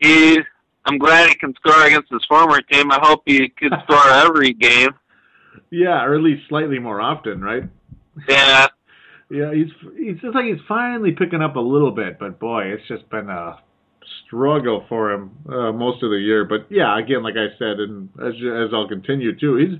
He. 0.00 0.38
I'm 0.86 0.98
glad 0.98 1.30
he 1.30 1.34
can 1.36 1.54
score 1.54 1.86
against 1.86 2.12
his 2.12 2.24
former 2.28 2.60
team. 2.60 2.90
I 2.90 2.98
hope 3.00 3.22
he 3.24 3.48
can 3.48 3.70
score 3.84 4.10
every 4.10 4.52
game. 4.52 4.90
Yeah, 5.70 6.04
or 6.04 6.14
at 6.14 6.20
least 6.20 6.42
slightly 6.48 6.78
more 6.78 7.00
often, 7.00 7.40
right? 7.40 7.64
Yeah. 8.28 8.66
Yeah, 9.30 9.52
he's 9.52 9.70
he's 9.96 10.20
just 10.20 10.34
like 10.34 10.44
he's 10.44 10.60
finally 10.68 11.12
picking 11.12 11.40
up 11.40 11.56
a 11.56 11.60
little 11.60 11.90
bit, 11.90 12.18
but 12.18 12.38
boy, 12.38 12.64
it's 12.64 12.86
just 12.86 13.08
been 13.08 13.30
a 13.30 13.58
struggle 14.34 14.84
for 14.88 15.12
him 15.12 15.30
uh, 15.48 15.72
most 15.72 16.02
of 16.02 16.10
the 16.10 16.18
year. 16.18 16.44
But 16.44 16.66
yeah, 16.70 16.98
again, 16.98 17.22
like 17.22 17.34
I 17.36 17.56
said, 17.58 17.78
and 17.78 18.08
as 18.18 18.34
as 18.34 18.70
I'll 18.72 18.88
continue 18.88 19.38
too, 19.38 19.56
he's 19.56 19.78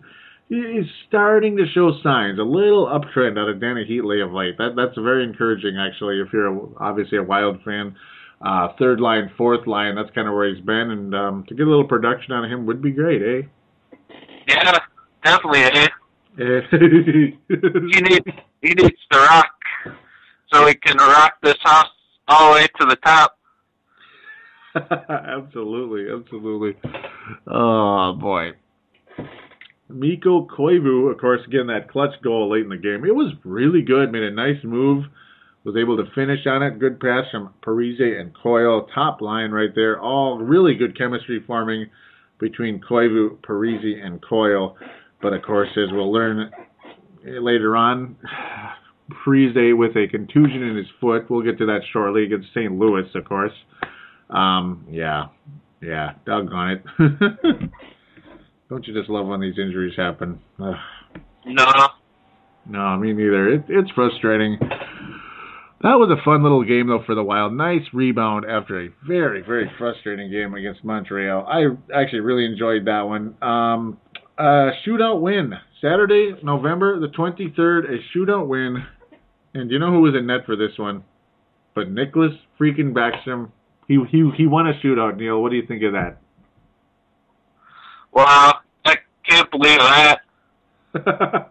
he's 0.48 0.86
starting 1.08 1.56
to 1.56 1.64
show 1.74 1.92
signs, 2.02 2.38
a 2.38 2.42
little 2.42 2.86
uptrend 2.86 3.38
out 3.38 3.48
of 3.48 3.56
Dany 3.56 3.88
Heatley 3.90 4.24
of 4.24 4.32
late. 4.32 4.56
That 4.58 4.74
that's 4.76 4.96
very 4.96 5.24
encouraging, 5.24 5.76
actually. 5.78 6.20
If 6.20 6.32
you're 6.32 6.54
a, 6.54 6.60
obviously 6.78 7.18
a 7.18 7.22
Wild 7.22 7.62
fan, 7.64 7.96
uh, 8.40 8.68
third 8.78 9.00
line, 9.00 9.30
fourth 9.36 9.66
line, 9.66 9.96
that's 9.96 10.14
kind 10.14 10.28
of 10.28 10.34
where 10.34 10.52
he's 10.52 10.64
been, 10.64 10.90
and 10.90 11.14
um, 11.14 11.44
to 11.48 11.54
get 11.54 11.66
a 11.66 11.70
little 11.70 11.88
production 11.88 12.32
out 12.32 12.44
of 12.44 12.50
him 12.50 12.66
would 12.66 12.82
be 12.82 12.92
great, 12.92 13.22
eh? 13.22 13.46
Yeah. 14.46 14.78
Definitely. 15.24 15.60
Eh? 15.60 15.88
Eh? 16.38 16.60
He 17.48 18.00
needs. 18.00 18.26
He 18.60 18.70
needs 18.70 19.00
to 19.12 19.18
rock, 19.18 19.52
so 20.52 20.66
he 20.66 20.74
can 20.74 20.96
rock 20.96 21.34
this 21.42 21.56
house 21.60 21.86
all 22.28 22.48
the 22.48 22.60
way 22.60 22.66
to 22.80 22.86
the 22.86 22.96
top. 22.96 23.36
absolutely, 24.90 26.06
absolutely. 26.12 26.74
Oh 27.46 28.16
boy. 28.20 28.50
Mikko 29.88 30.46
Koivu, 30.46 31.12
of 31.12 31.18
course, 31.18 31.40
again 31.46 31.68
that 31.68 31.90
clutch 31.90 32.14
goal 32.22 32.50
late 32.50 32.64
in 32.64 32.70
the 32.70 32.76
game. 32.76 33.04
It 33.04 33.14
was 33.14 33.32
really 33.44 33.82
good. 33.82 34.10
Made 34.10 34.22
a 34.22 34.30
nice 34.30 34.62
move. 34.64 35.04
Was 35.64 35.76
able 35.76 35.96
to 35.96 36.10
finish 36.14 36.46
on 36.46 36.62
it. 36.62 36.78
Good 36.78 37.00
pass 37.00 37.24
from 37.30 37.54
Parise 37.64 38.20
and 38.20 38.32
Coyle. 38.34 38.86
Top 38.94 39.20
line 39.20 39.50
right 39.50 39.70
there. 39.74 39.98
All 39.98 40.38
really 40.38 40.74
good 40.74 40.98
chemistry 40.98 41.42
forming 41.46 41.86
between 42.38 42.80
Koivu, 42.80 43.38
Parise, 43.38 44.04
and 44.04 44.22
Coyle. 44.22 44.76
But 45.22 45.32
of 45.32 45.42
course, 45.42 45.70
as 45.70 45.90
we'll 45.90 46.12
learn 46.12 46.50
later 47.24 47.76
on, 47.76 48.16
Parise 49.26 49.76
with 49.76 49.96
a 49.96 50.06
contusion 50.10 50.62
in 50.62 50.76
his 50.76 50.86
foot. 51.00 51.30
We'll 51.30 51.42
get 51.42 51.56
to 51.58 51.66
that 51.66 51.80
shortly 51.92 52.24
against 52.24 52.48
St. 52.50 52.72
Louis, 52.72 53.08
of 53.14 53.24
course. 53.24 53.52
Um, 54.30 54.86
yeah, 54.90 55.26
yeah, 55.80 56.12
doggone 56.26 56.70
it. 56.70 56.82
Don't 58.68 58.86
you 58.86 58.94
just 58.94 59.10
love 59.10 59.26
when 59.26 59.40
these 59.40 59.58
injuries 59.58 59.94
happen? 59.96 60.40
Ugh. 60.60 60.74
No. 61.46 61.64
No, 62.66 62.96
me 62.96 63.12
neither. 63.12 63.48
It, 63.48 63.64
it's 63.68 63.90
frustrating. 63.90 64.58
That 65.82 65.98
was 65.98 66.10
a 66.10 66.24
fun 66.24 66.42
little 66.42 66.64
game 66.64 66.88
though 66.88 67.02
for 67.04 67.14
the 67.14 67.22
Wild. 67.22 67.52
Nice 67.52 67.82
rebound 67.92 68.46
after 68.48 68.80
a 68.80 68.88
very 69.06 69.42
very 69.42 69.70
frustrating 69.76 70.30
game 70.30 70.54
against 70.54 70.82
Montreal. 70.82 71.46
I 71.46 71.66
actually 71.94 72.20
really 72.20 72.46
enjoyed 72.46 72.86
that 72.86 73.02
one. 73.02 73.34
Um, 73.42 73.98
uh, 74.38 74.70
shootout 74.86 75.20
win 75.20 75.52
Saturday, 75.82 76.32
November 76.42 76.98
the 76.98 77.08
twenty 77.08 77.52
third. 77.54 77.84
A 77.84 77.98
shootout 78.16 78.46
win, 78.46 78.82
and 79.52 79.70
you 79.70 79.78
know 79.78 79.90
who 79.90 80.00
was 80.00 80.14
in 80.14 80.26
net 80.26 80.46
for 80.46 80.56
this 80.56 80.78
one? 80.78 81.04
But 81.74 81.90
Nicholas 81.90 82.32
freaking 82.58 82.94
Backstrom. 82.94 83.50
He 83.88 83.98
he 84.10 84.30
he 84.36 84.46
won 84.46 84.66
a 84.66 84.72
shootout. 84.74 85.16
Neil, 85.16 85.40
what 85.42 85.50
do 85.50 85.56
you 85.56 85.66
think 85.66 85.82
of 85.82 85.92
that? 85.92 86.18
Wow. 88.12 88.54
I 88.84 88.96
can't 89.28 89.50
believe 89.50 89.78
that. 89.78 90.20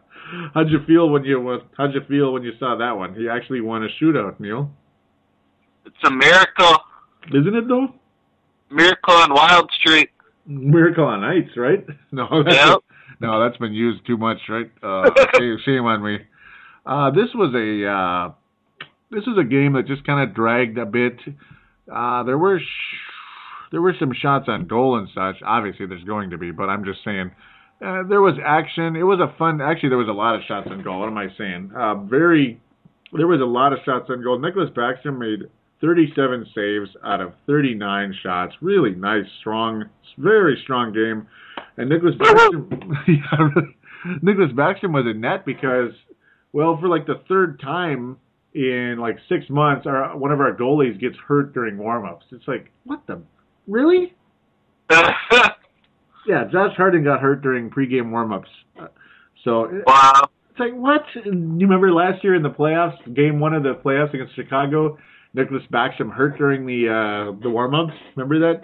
how'd 0.53 0.69
you 0.69 0.79
feel 0.87 1.09
when 1.09 1.23
you 1.23 1.61
how'd 1.77 1.93
you 1.93 2.01
feel 2.07 2.33
when 2.33 2.43
you 2.43 2.53
saw 2.59 2.75
that 2.77 2.91
one? 2.91 3.13
He 3.15 3.27
actually 3.29 3.61
won 3.61 3.83
a 3.83 3.87
shootout, 4.01 4.39
Neil. 4.39 4.71
It's 5.85 5.95
a 6.05 6.11
miracle. 6.11 6.77
Isn't 7.33 7.55
it 7.55 7.67
though? 7.67 7.93
Miracle 8.71 9.13
on 9.13 9.33
Wild 9.33 9.69
Street. 9.79 10.09
Miracle 10.45 11.05
on 11.05 11.23
Ice, 11.23 11.49
right? 11.55 11.85
No, 12.11 12.43
that's 12.43 12.55
Yep. 12.55 12.79
no, 13.21 13.43
that's 13.43 13.57
been 13.57 13.73
used 13.73 14.05
too 14.05 14.17
much, 14.17 14.37
right? 14.49 14.69
Uh, 14.81 15.09
shame, 15.65 15.85
on 15.85 16.03
me. 16.03 16.19
Uh, 16.85 17.11
this 17.11 17.29
was 17.33 17.53
a 17.55 17.87
uh, 17.89 18.33
this 19.11 19.25
was 19.25 19.37
a 19.39 19.43
game 19.43 19.73
that 19.73 19.87
just 19.87 20.05
kind 20.05 20.27
of 20.27 20.35
dragged 20.35 20.77
a 20.77 20.85
bit. 20.85 21.17
Uh, 21.91 22.23
there 22.23 22.37
were 22.37 22.59
sh- 22.59 22.97
there 23.71 23.81
were 23.81 23.95
some 23.99 24.13
shots 24.13 24.45
on 24.47 24.67
goal 24.67 24.97
and 24.97 25.07
such. 25.13 25.41
Obviously, 25.43 25.85
there's 25.85 26.03
going 26.03 26.29
to 26.29 26.37
be, 26.37 26.51
but 26.51 26.69
I'm 26.69 26.85
just 26.85 27.03
saying. 27.03 27.31
Uh, 27.83 28.03
there 28.07 28.21
was 28.21 28.35
action. 28.45 28.95
It 28.95 29.03
was 29.03 29.19
a 29.19 29.35
fun. 29.37 29.59
Actually, 29.59 29.89
there 29.89 29.97
was 29.97 30.07
a 30.07 30.13
lot 30.13 30.35
of 30.35 30.41
shots 30.47 30.67
on 30.71 30.83
goal. 30.83 30.99
What 30.99 31.09
am 31.09 31.17
I 31.17 31.27
saying? 31.37 31.71
Uh, 31.75 31.95
very. 31.95 32.61
There 33.11 33.27
was 33.27 33.41
a 33.41 33.45
lot 33.45 33.73
of 33.73 33.79
shots 33.83 34.09
on 34.09 34.23
goal. 34.23 34.39
Nicholas 34.39 34.69
Baxter 34.73 35.11
made 35.11 35.49
37 35.81 36.45
saves 36.55 36.89
out 37.03 37.19
of 37.19 37.33
39 37.45 38.15
shots. 38.23 38.53
Really 38.61 38.91
nice, 38.91 39.25
strong, 39.41 39.83
very 40.17 40.57
strong 40.63 40.93
game. 40.93 41.27
And 41.75 41.89
Nicholas 41.89 42.15
Backstrom, 42.15 42.71
yeah, 43.07 43.49
really. 43.55 43.75
Nicholas 44.21 44.51
Backstrom 44.51 44.93
was 44.93 45.05
in 45.05 45.19
net 45.19 45.45
because, 45.45 45.91
well, 46.53 46.77
for 46.79 46.87
like 46.87 47.05
the 47.05 47.21
third 47.27 47.59
time 47.59 48.17
in 48.53 48.97
like 48.99 49.17
six 49.29 49.45
months, 49.49 49.85
our 49.87 50.15
one 50.17 50.31
of 50.31 50.39
our 50.39 50.53
goalies 50.55 50.99
gets 50.99 51.15
hurt 51.27 51.53
during 51.53 51.77
warmups. 51.77 52.21
It's 52.31 52.47
like, 52.47 52.71
what 52.85 53.05
the, 53.07 53.21
really? 53.67 54.13
Yeah, 56.25 56.45
Josh 56.49 56.71
Harding 56.77 57.03
got 57.03 57.19
hurt 57.19 57.41
during 57.41 57.69
pregame 57.69 58.05
warmups. 58.11 58.45
Uh, 58.79 58.87
So 59.43 59.69
wow. 59.85 60.29
it's 60.51 60.59
like 60.59 60.73
what? 60.73 61.01
You 61.25 61.31
remember 61.31 61.91
last 61.91 62.23
year 62.23 62.33
in 62.35 62.43
the 62.43 62.49
playoffs, 62.49 63.13
game 63.13 63.41
one 63.41 63.53
of 63.53 63.63
the 63.63 63.73
playoffs 63.73 64.13
against 64.13 64.33
Chicago, 64.35 64.97
Nicholas 65.33 65.63
Backstrom 65.71 66.13
hurt 66.13 66.37
during 66.37 66.65
the 66.65 66.87
uh, 66.87 67.41
the 67.41 67.49
warm 67.49 67.75
ups. 67.75 67.93
Remember 68.15 68.39
that? 68.53 68.61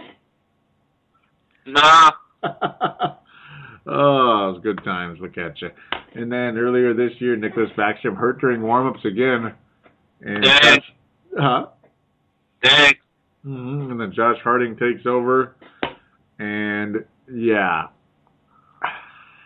No. 1.68 2.12
Oh, 3.92 4.50
it 4.50 4.54
was 4.54 4.60
good 4.62 4.84
times. 4.84 5.18
Look 5.20 5.38
at 5.40 5.60
you. 5.64 5.70
And 6.14 6.32
then 6.32 6.58
earlier 6.60 6.94
this 6.94 7.12
year, 7.20 7.36
Nicholas 7.36 7.70
Backstrom 7.76 8.16
hurt 8.16 8.40
during 8.40 8.62
warm-ups 8.62 9.04
again. 9.04 9.56
And 10.22 10.44
Dang. 10.44 10.80
Huh? 11.38 11.68
Dang. 12.64 12.94
hmm 13.44 13.92
And 13.92 14.00
then 14.00 14.12
Josh 14.14 14.38
Harding 14.44 14.76
takes 14.76 15.06
over. 15.06 15.56
And 16.40 17.06
yeah. 17.32 17.88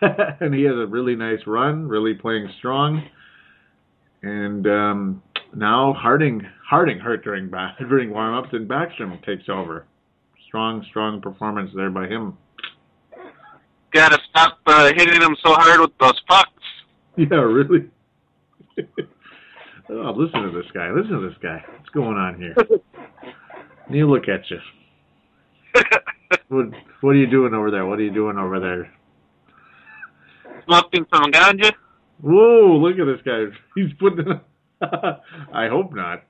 and 0.40 0.54
he 0.54 0.62
has 0.64 0.74
a 0.76 0.86
really 0.86 1.16
nice 1.16 1.40
run, 1.46 1.86
really 1.88 2.14
playing 2.14 2.48
strong. 2.58 3.02
And 4.22 4.66
um, 4.66 5.22
now 5.54 5.92
Harding 5.92 6.42
Harding 6.68 6.98
hurt 6.98 7.24
during 7.24 7.50
during 7.78 8.10
warm-ups, 8.10 8.48
and 8.52 8.68
Backstrom 8.68 9.24
takes 9.24 9.48
over. 9.48 9.86
Strong, 10.46 10.84
strong 10.88 11.20
performance 11.20 11.70
there 11.74 11.90
by 11.90 12.06
him. 12.06 12.36
Gotta 13.92 14.18
stop 14.30 14.58
uh, 14.66 14.92
hitting 14.94 15.20
him 15.20 15.36
so 15.44 15.52
hard 15.52 15.80
with 15.80 15.96
those 16.00 16.20
pucks. 16.28 16.50
Yeah, 17.16 17.36
really. 17.36 17.88
Oh, 19.90 20.12
listen 20.16 20.42
to 20.42 20.50
this 20.50 20.70
guy. 20.72 20.90
Listen 20.90 21.20
to 21.20 21.28
this 21.28 21.38
guy. 21.42 21.62
What's 21.76 21.90
going 21.90 22.16
on 22.16 22.36
here? 22.40 22.54
You 23.90 24.08
look 24.10 24.28
at 24.30 24.40
you. 24.50 24.58
What 26.48 26.66
What 27.02 27.10
are 27.10 27.16
you 27.16 27.26
doing 27.26 27.52
over 27.52 27.70
there? 27.70 27.84
What 27.84 27.98
are 27.98 28.02
you 28.02 28.14
doing 28.14 28.38
over 28.38 28.58
there? 28.58 28.90
Smoking 30.64 31.04
some 31.12 31.30
ganja. 31.30 31.70
Whoa! 32.22 32.78
Look 32.78 32.98
at 32.98 33.04
this 33.04 33.20
guy. 33.26 33.44
He's 33.74 33.92
putting. 34.00 34.40
I 34.80 35.68
hope 35.68 35.92
not. 35.94 36.22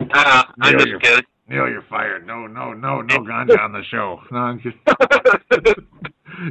Uh, 0.00 0.42
I'm 0.60 0.70
Neil, 0.72 0.78
just 0.78 0.86
you're- 0.88 1.00
kidding. 1.00 1.24
Neil, 1.48 1.68
you're 1.68 1.84
fired. 1.88 2.26
No, 2.26 2.48
no, 2.48 2.72
no, 2.72 3.02
no 3.02 3.18
ganja 3.18 3.56
on 3.60 3.70
the 3.72 3.84
show. 3.88 4.18
No, 4.32 4.38
I'm 4.38 4.60
just. 4.60 4.76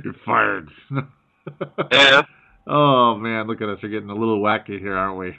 you're 0.05 0.15
fired. 0.25 0.69
yeah. 1.91 2.21
oh 2.65 3.15
man, 3.17 3.47
look 3.47 3.61
at 3.61 3.67
us. 3.67 3.79
We're 3.83 3.89
getting 3.89 4.09
a 4.09 4.15
little 4.15 4.39
wacky 4.41 4.79
here, 4.79 4.95
aren't 4.95 5.17
we? 5.19 5.35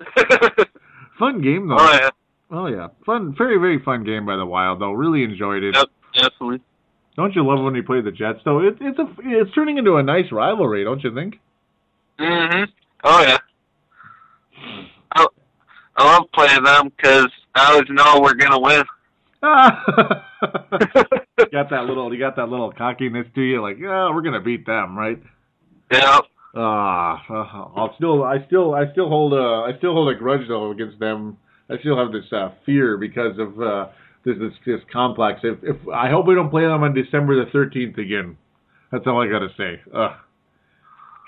Fun 1.18 1.40
game 1.40 1.68
though. 1.68 1.76
oh 1.78 1.92
yeah. 1.92 2.10
Oh 2.50 2.66
yeah, 2.66 2.88
fun, 3.04 3.34
very 3.36 3.58
very 3.58 3.82
fun 3.82 4.04
game 4.04 4.24
by 4.26 4.36
the 4.36 4.46
Wild 4.46 4.80
though. 4.80 4.92
Really 4.92 5.24
enjoyed 5.24 5.64
it. 5.64 5.74
Yep. 5.74 5.86
Definitely. 6.14 6.60
Don't 7.16 7.34
you 7.34 7.44
love 7.46 7.64
when 7.64 7.74
you 7.74 7.82
play 7.82 8.00
the 8.02 8.12
Jets 8.12 8.40
though? 8.44 8.60
It, 8.60 8.76
it's 8.80 8.98
a 8.98 9.06
it's 9.24 9.52
turning 9.54 9.78
into 9.78 9.96
a 9.96 10.02
nice 10.02 10.30
rivalry, 10.30 10.84
don't 10.84 11.02
you 11.02 11.14
think? 11.14 11.40
Mhm. 12.20 12.68
Oh 13.02 13.22
yeah. 13.22 13.38
I, 15.12 15.26
I 15.96 16.04
love 16.04 16.24
playing 16.34 16.62
them 16.62 16.92
because 16.96 17.28
I 17.54 17.72
always 17.72 17.88
know 17.90 18.20
we're 18.20 18.34
gonna 18.34 18.60
win. 18.60 18.84
you 19.42 19.48
got 21.52 21.70
that 21.70 21.84
little 21.86 22.12
you 22.12 22.18
got 22.20 22.36
that 22.36 22.48
little 22.48 22.72
cockiness 22.72 23.26
to 23.34 23.40
you, 23.40 23.62
like 23.62 23.78
yeah, 23.78 24.10
we're 24.14 24.22
gonna 24.22 24.40
beat 24.40 24.66
them, 24.66 24.96
right? 24.96 25.20
Yep. 25.90 26.24
Ah, 26.58 27.22
uh, 27.28 27.78
I'll 27.78 27.94
still 27.96 28.24
I 28.24 28.38
still 28.46 28.74
I 28.74 28.90
still 28.92 29.08
hold 29.08 29.34
a 29.34 29.70
I 29.70 29.76
still 29.76 29.92
hold 29.92 30.08
a 30.08 30.18
grudge 30.18 30.48
though 30.48 30.70
against 30.70 30.98
them. 30.98 31.36
I 31.68 31.78
still 31.80 31.98
have 31.98 32.12
this 32.12 32.24
uh, 32.32 32.50
fear 32.64 32.96
because 32.96 33.38
of 33.38 33.60
uh, 33.60 33.88
this 34.24 34.36
this 34.38 34.52
this 34.64 34.80
complex. 34.90 35.40
If 35.42 35.58
if 35.62 35.76
I 35.88 36.08
hope 36.10 36.26
we 36.26 36.34
don't 36.34 36.50
play 36.50 36.62
them 36.62 36.82
on 36.82 36.94
December 36.94 37.44
the 37.44 37.50
thirteenth 37.50 37.98
again. 37.98 38.38
That's 38.90 39.06
all 39.06 39.20
I 39.22 39.28
gotta 39.28 39.48
say. 39.58 39.80
Ugh. 39.94 40.12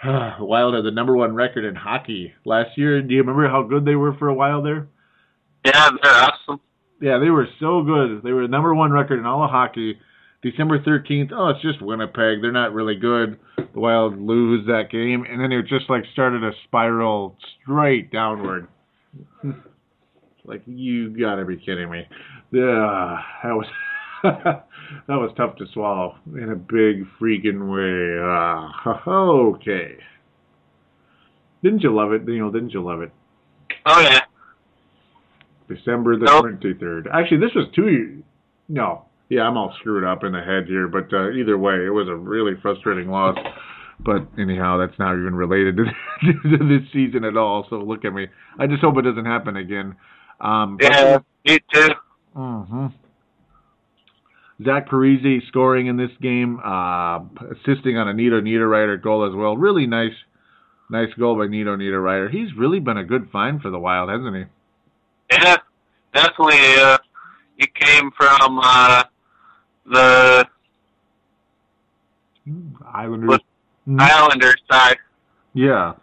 Wild 0.40 0.74
had 0.74 0.84
the 0.84 0.92
number 0.92 1.16
one 1.16 1.34
record 1.34 1.64
in 1.64 1.74
hockey 1.74 2.32
last 2.44 2.78
year. 2.78 3.02
Do 3.02 3.12
you 3.12 3.20
remember 3.20 3.48
how 3.48 3.64
good 3.64 3.84
they 3.84 3.96
were 3.96 4.14
for 4.14 4.28
a 4.28 4.34
while 4.34 4.62
there? 4.62 4.88
Yeah, 5.64 5.90
they're 6.02 6.12
awesome. 6.12 6.60
Yeah, 7.00 7.18
they 7.18 7.30
were 7.30 7.48
so 7.60 7.82
good. 7.82 8.22
They 8.22 8.32
were 8.32 8.42
the 8.42 8.48
number 8.48 8.74
one 8.74 8.92
record 8.92 9.18
in 9.18 9.26
all 9.26 9.44
of 9.44 9.50
hockey. 9.50 9.98
December 10.42 10.78
13th, 10.78 11.32
oh, 11.32 11.48
it's 11.48 11.62
just 11.62 11.82
Winnipeg. 11.82 12.40
They're 12.40 12.52
not 12.52 12.72
really 12.72 12.94
good. 12.94 13.38
The 13.56 13.80
Wild 13.80 14.18
lose 14.20 14.66
that 14.66 14.84
game, 14.90 15.24
and 15.28 15.40
then 15.40 15.50
it 15.50 15.66
just 15.66 15.90
like 15.90 16.04
started 16.12 16.44
a 16.44 16.52
spiral 16.64 17.36
straight 17.62 18.12
downward. 18.12 18.68
like, 20.44 20.62
you 20.66 21.10
gotta 21.18 21.44
be 21.44 21.56
kidding 21.56 21.90
me. 21.90 22.02
Yeah, 22.52 23.18
that 23.42 23.52
was 23.52 23.66
that 24.22 24.64
was 25.08 25.32
tough 25.36 25.56
to 25.56 25.66
swallow 25.74 26.16
in 26.34 26.50
a 26.50 26.56
big 26.56 27.04
freaking 27.20 27.68
way. 27.68 28.18
Uh, 28.86 29.10
okay. 29.10 29.96
Didn't 31.62 31.82
you 31.82 31.94
love 31.94 32.12
it? 32.12 32.22
You 32.28 32.38
know, 32.38 32.52
didn't 32.52 32.70
you 32.70 32.82
love 32.84 33.02
it? 33.02 33.10
Oh 33.86 34.00
yeah. 34.00 34.20
December 35.68 36.16
the 36.16 36.26
Nope. 36.26 36.42
twenty 36.60 36.74
third. 36.78 37.08
Actually, 37.12 37.40
this 37.40 37.54
was 37.54 37.66
two. 37.74 37.88
years. 37.88 38.22
No, 38.68 39.04
yeah, 39.28 39.42
I'm 39.42 39.56
all 39.56 39.74
screwed 39.80 40.04
up 40.04 40.24
in 40.24 40.32
the 40.32 40.40
head 40.40 40.66
here. 40.66 40.88
But 40.88 41.12
uh, 41.12 41.30
either 41.30 41.56
way, 41.58 41.74
it 41.86 41.90
was 41.92 42.08
a 42.08 42.14
really 42.14 42.52
frustrating 42.62 43.08
loss. 43.10 43.36
But 44.00 44.26
anyhow, 44.38 44.78
that's 44.78 44.98
not 44.98 45.14
even 45.14 45.34
related 45.34 45.76
to, 45.76 45.84
to 46.24 46.56
this 46.68 46.90
season 46.92 47.24
at 47.24 47.36
all. 47.36 47.66
So 47.68 47.76
look 47.76 48.04
at 48.04 48.12
me. 48.12 48.28
I 48.58 48.66
just 48.66 48.80
hope 48.80 48.96
it 48.98 49.02
doesn't 49.02 49.24
happen 49.26 49.56
again. 49.56 49.96
Um, 50.40 50.76
but- 50.76 50.92
Yeah. 50.92 51.18
Me 51.46 51.58
too. 51.72 51.88
hmm 52.34 52.86
Zach 54.64 54.88
Parise 54.88 55.46
scoring 55.46 55.86
in 55.86 55.96
this 55.96 56.10
game, 56.20 56.58
uh, 56.64 57.20
assisting 57.52 57.96
on 57.96 58.08
a 58.08 58.12
Nino 58.12 58.40
Niederreiter 58.40 59.00
goal 59.00 59.24
as 59.24 59.32
well. 59.34 59.56
Really 59.56 59.86
nice, 59.86 60.12
nice 60.90 61.12
goal 61.16 61.36
by 61.38 61.46
Nino 61.46 61.76
Niederreiter. 61.76 62.28
He's 62.28 62.52
really 62.56 62.80
been 62.80 62.96
a 62.96 63.04
good 63.04 63.28
find 63.30 63.62
for 63.62 63.70
the 63.70 63.78
Wild, 63.78 64.10
hasn't 64.10 64.34
he? 64.34 64.44
Yeah. 65.30 65.56
Definitely. 66.12 66.58
Uh, 66.80 66.98
you 67.56 67.66
came 67.74 68.10
from 68.16 68.58
uh, 68.60 69.04
the 69.90 70.44
Islanders. 72.94 73.28
What? 73.28 73.42
Mhm. 73.88 74.00
Islander 74.00 74.54
side. 74.70 74.96
Yeah. 75.54 75.94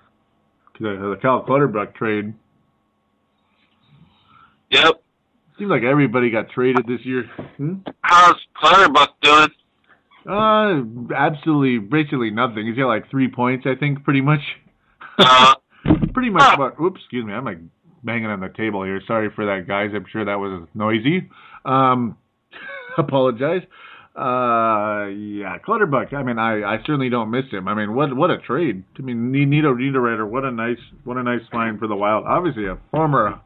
The, 0.80 1.16
the 1.16 1.18
Cal 1.22 1.44
Clutterbuck 1.44 1.96
trade. 1.96 2.34
Yep. 4.72 5.02
Seems 5.58 5.70
like 5.70 5.84
everybody 5.84 6.30
got 6.30 6.50
traded 6.50 6.86
this 6.88 7.00
year. 7.06 7.24
Hmm? 7.58 7.76
How's 8.02 8.36
Clutterbuck 8.56 9.16
doing? 9.22 9.50
Uh, 10.28 10.82
absolutely, 11.16 11.78
basically 11.78 12.32
nothing. 12.32 12.66
He's 12.68 12.76
got 12.76 12.88
like 12.88 13.10
three 13.10 13.30
points, 13.30 13.66
I 13.66 13.76
think, 13.76 14.04
pretty 14.04 14.22
much. 14.22 14.42
Uh, 15.18 15.54
pretty 16.14 16.30
much 16.30 16.54
about. 16.54 16.80
Oops, 16.82 17.00
excuse 17.00 17.26
me. 17.26 17.32
I'm 17.32 17.46
like 17.46 17.60
banging 18.04 18.26
on 18.26 18.40
the 18.42 18.50
table 18.50 18.84
here. 18.84 19.02
Sorry 19.08 19.30
for 19.34 19.46
that, 19.46 19.68
guys. 19.68 19.92
I'm 19.94 20.06
sure 20.12 20.26
that 20.26 20.40
was 20.40 20.68
noisy. 20.74 21.30
Um, 21.64 22.18
apologize. 22.98 23.62
Uh, 24.16 25.08
yeah, 25.08 25.58
Clutterbuck. 25.66 26.14
I 26.14 26.24
mean, 26.24 26.40
I, 26.40 26.64
I 26.64 26.78
certainly 26.86 27.10
don't 27.10 27.30
miss 27.30 27.46
him. 27.52 27.68
I 27.68 27.74
mean, 27.74 27.96
what 27.96 28.16
what 28.16 28.32
a 28.32 28.38
trade. 28.38 28.84
I 28.98 29.02
mean, 29.02 29.32
Nino 29.32 29.76
Niederreiter. 29.76 30.26
What 30.28 30.46
a 30.46 30.52
nice 30.52 30.78
what 31.04 31.18
a 31.18 31.24
nice 31.24 31.42
find 31.52 31.78
for 31.78 31.88
the 31.88 31.96
Wild. 31.98 32.26
Obviously, 32.26 32.66
a 32.66 32.78
former 32.92 33.42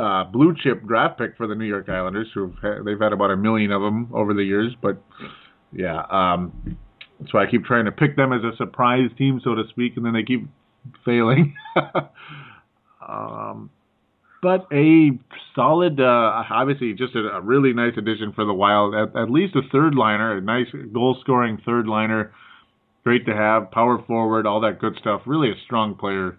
uh, 0.00 0.24
blue 0.24 0.56
chip 0.60 0.84
draft 0.86 1.18
pick 1.18 1.36
for 1.36 1.46
the 1.46 1.54
New 1.54 1.66
York 1.66 1.88
Islanders. 1.88 2.26
Who've 2.34 2.52
they've 2.84 2.98
had 3.00 3.12
about 3.12 3.30
a 3.30 3.36
million 3.36 3.70
of 3.70 3.80
them 3.80 4.08
over 4.12 4.34
the 4.34 4.42
years, 4.42 4.74
but 4.82 5.00
yeah, 5.72 6.02
um, 6.10 6.76
that's 7.20 7.32
why 7.32 7.44
I 7.44 7.50
keep 7.50 7.64
trying 7.64 7.84
to 7.84 7.92
pick 7.92 8.16
them 8.16 8.32
as 8.32 8.42
a 8.42 8.56
surprise 8.56 9.08
team, 9.16 9.40
so 9.44 9.54
to 9.54 9.62
speak, 9.70 9.96
and 9.96 10.04
then 10.04 10.14
they 10.14 10.24
keep 10.24 10.48
failing. 11.04 11.54
um, 13.08 13.70
but 14.42 14.66
a 14.72 15.12
solid, 15.54 16.00
uh, 16.00 16.42
obviously, 16.50 16.92
just 16.94 17.14
a, 17.14 17.36
a 17.36 17.40
really 17.40 17.72
nice 17.72 17.92
addition 17.96 18.32
for 18.34 18.44
the 18.44 18.52
Wild. 18.52 18.92
At, 18.94 19.16
at 19.16 19.30
least 19.30 19.54
a 19.54 19.62
third 19.70 19.94
liner, 19.94 20.36
a 20.36 20.40
nice 20.40 20.66
goal 20.92 21.16
scoring 21.20 21.62
third 21.64 21.86
liner. 21.86 22.32
Great 23.04 23.24
to 23.26 23.34
have, 23.34 23.70
power 23.70 24.02
forward, 24.04 24.46
all 24.46 24.60
that 24.60 24.80
good 24.80 24.96
stuff. 25.00 25.22
Really 25.26 25.50
a 25.50 25.54
strong 25.64 25.94
player, 25.94 26.38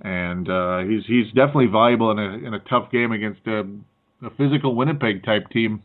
and 0.00 0.48
uh, 0.48 0.78
he's 0.78 1.04
he's 1.06 1.26
definitely 1.34 1.66
valuable 1.66 2.12
in 2.12 2.18
a 2.18 2.46
in 2.46 2.54
a 2.54 2.60
tough 2.60 2.90
game 2.90 3.12
against 3.12 3.40
a, 3.46 3.60
a 4.24 4.30
physical 4.38 4.74
Winnipeg 4.76 5.24
type 5.24 5.48
team. 5.50 5.82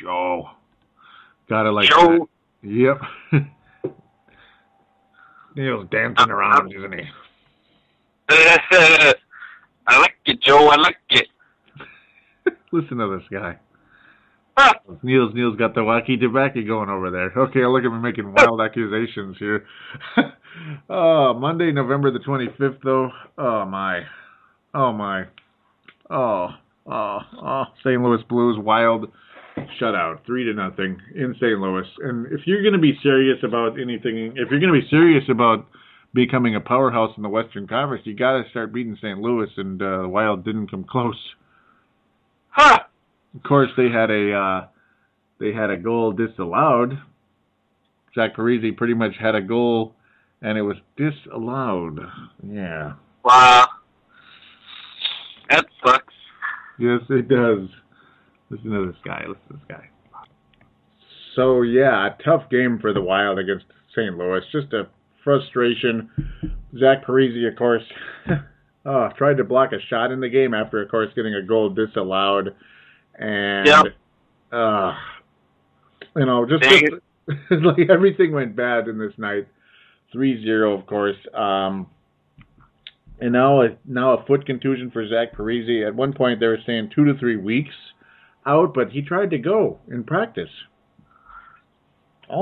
Joe, 0.00 0.48
gotta 1.48 1.70
like 1.72 1.88
that. 1.88 2.18
Joe. 2.18 2.28
Yep. 2.62 3.00
Neil's 5.56 5.88
dancing 5.90 6.30
around, 6.30 6.72
isn't 6.72 6.92
he? 6.92 7.04
I 8.28 9.98
like 9.98 10.14
it, 10.26 10.40
Joe. 10.40 10.68
I 10.68 10.76
like 10.76 10.96
it. 11.10 11.28
Listen 12.72 12.98
to 12.98 13.18
this 13.18 13.28
guy. 13.30 13.58
Huh. 14.56 14.72
Neil's 15.02 15.34
Neil's 15.34 15.56
got 15.56 15.74
the 15.74 15.80
wacky 15.80 16.20
tobacco 16.20 16.64
going 16.64 16.88
over 16.88 17.10
there. 17.10 17.32
Okay, 17.36 17.66
look 17.66 17.82
at 17.82 17.90
me 17.90 17.98
making 17.98 18.32
wild 18.32 18.60
accusations 18.60 19.36
here. 19.40 19.66
oh, 20.88 21.34
Monday, 21.34 21.72
November 21.72 22.12
the 22.12 22.20
twenty 22.20 22.46
fifth, 22.56 22.78
though. 22.84 23.10
Oh 23.36 23.64
my, 23.64 24.02
oh 24.72 24.92
my, 24.92 25.24
oh 26.08 26.50
oh 26.86 27.18
oh. 27.42 27.64
St. 27.82 28.00
Louis 28.00 28.22
Blues 28.28 28.56
wild 28.60 29.10
shutout, 29.80 30.24
three 30.24 30.44
to 30.44 30.54
nothing 30.54 31.00
in 31.16 31.34
St. 31.34 31.58
Louis. 31.58 31.86
And 31.98 32.26
if 32.26 32.46
you're 32.46 32.62
going 32.62 32.74
to 32.74 32.78
be 32.78 32.96
serious 33.02 33.38
about 33.42 33.80
anything, 33.80 34.34
if 34.36 34.50
you're 34.52 34.60
going 34.60 34.72
to 34.72 34.80
be 34.80 34.88
serious 34.88 35.24
about 35.28 35.66
becoming 36.14 36.54
a 36.54 36.60
powerhouse 36.60 37.12
in 37.16 37.22
the 37.22 37.28
Western 37.28 37.66
Conference, 37.66 38.06
you 38.06 38.14
got 38.14 38.42
to 38.42 38.48
start 38.50 38.72
beating 38.72 38.96
St. 38.96 39.18
Louis, 39.18 39.50
and 39.56 39.82
uh, 39.82 40.02
the 40.02 40.08
Wild 40.08 40.44
didn't 40.44 40.70
come 40.70 40.84
close. 40.84 41.18
Huh. 42.50 42.80
Of 43.34 43.42
course, 43.42 43.70
they 43.76 43.90
had 43.90 44.10
a 44.10 44.32
uh, 44.32 44.66
they 45.40 45.52
had 45.52 45.70
a 45.70 45.76
goal 45.76 46.12
disallowed 46.12 46.98
Zach 48.14 48.36
Parise 48.36 48.76
pretty 48.76 48.94
much 48.94 49.12
had 49.20 49.34
a 49.34 49.42
goal, 49.42 49.94
and 50.40 50.56
it 50.56 50.62
was 50.62 50.76
disallowed. 50.96 51.98
Yeah. 52.46 52.92
Wow. 53.24 53.66
That 55.50 55.66
sucks. 55.84 56.14
Yes, 56.78 57.00
it 57.10 57.28
does. 57.28 57.68
Listen 58.50 58.70
to 58.70 58.86
this 58.86 59.00
guy. 59.04 59.24
Listen 59.26 59.42
to 59.48 59.52
this 59.54 59.62
guy. 59.68 59.88
So 61.34 61.62
yeah, 61.62 62.06
a 62.06 62.22
tough 62.22 62.48
game 62.50 62.78
for 62.80 62.92
the 62.92 63.00
Wild 63.00 63.38
against 63.38 63.64
St. 63.96 64.16
Louis. 64.16 64.40
Just 64.52 64.72
a 64.72 64.88
frustration. 65.24 66.10
Zach 66.78 67.04
Parise, 67.04 67.48
of 67.50 67.56
course, 67.56 67.82
oh, 68.86 69.08
tried 69.16 69.38
to 69.38 69.44
block 69.44 69.72
a 69.72 69.80
shot 69.88 70.12
in 70.12 70.20
the 70.20 70.28
game 70.28 70.54
after, 70.54 70.82
of 70.82 70.90
course, 70.90 71.08
getting 71.16 71.34
a 71.34 71.42
goal 71.42 71.70
disallowed, 71.70 72.54
and 73.18 73.66
Yep. 73.66 73.84
uh, 74.52 74.94
you 76.16 76.26
know, 76.26 76.46
just, 76.46 76.62
just 76.62 77.02
like 77.64 77.90
everything 77.90 78.32
went 78.32 78.54
bad 78.54 78.86
in 78.88 78.98
this 78.98 79.12
night. 79.16 79.48
3-0, 80.14 80.78
of 80.78 80.86
course. 80.86 81.16
Um, 81.32 81.88
and 83.20 83.32
now 83.32 83.62
a 83.62 83.68
now 83.84 84.18
a 84.18 84.24
foot 84.26 84.44
contusion 84.46 84.90
for 84.90 85.06
Zach 85.08 85.34
Parise. 85.34 85.86
At 85.86 85.94
one 85.94 86.12
point, 86.12 86.40
they 86.40 86.46
were 86.46 86.58
saying 86.66 86.90
two 86.94 87.04
to 87.06 87.18
three 87.18 87.36
weeks 87.36 87.74
out, 88.46 88.74
but 88.74 88.90
he 88.90 89.02
tried 89.02 89.30
to 89.30 89.38
go 89.38 89.78
in 89.90 90.04
practice. 90.04 90.50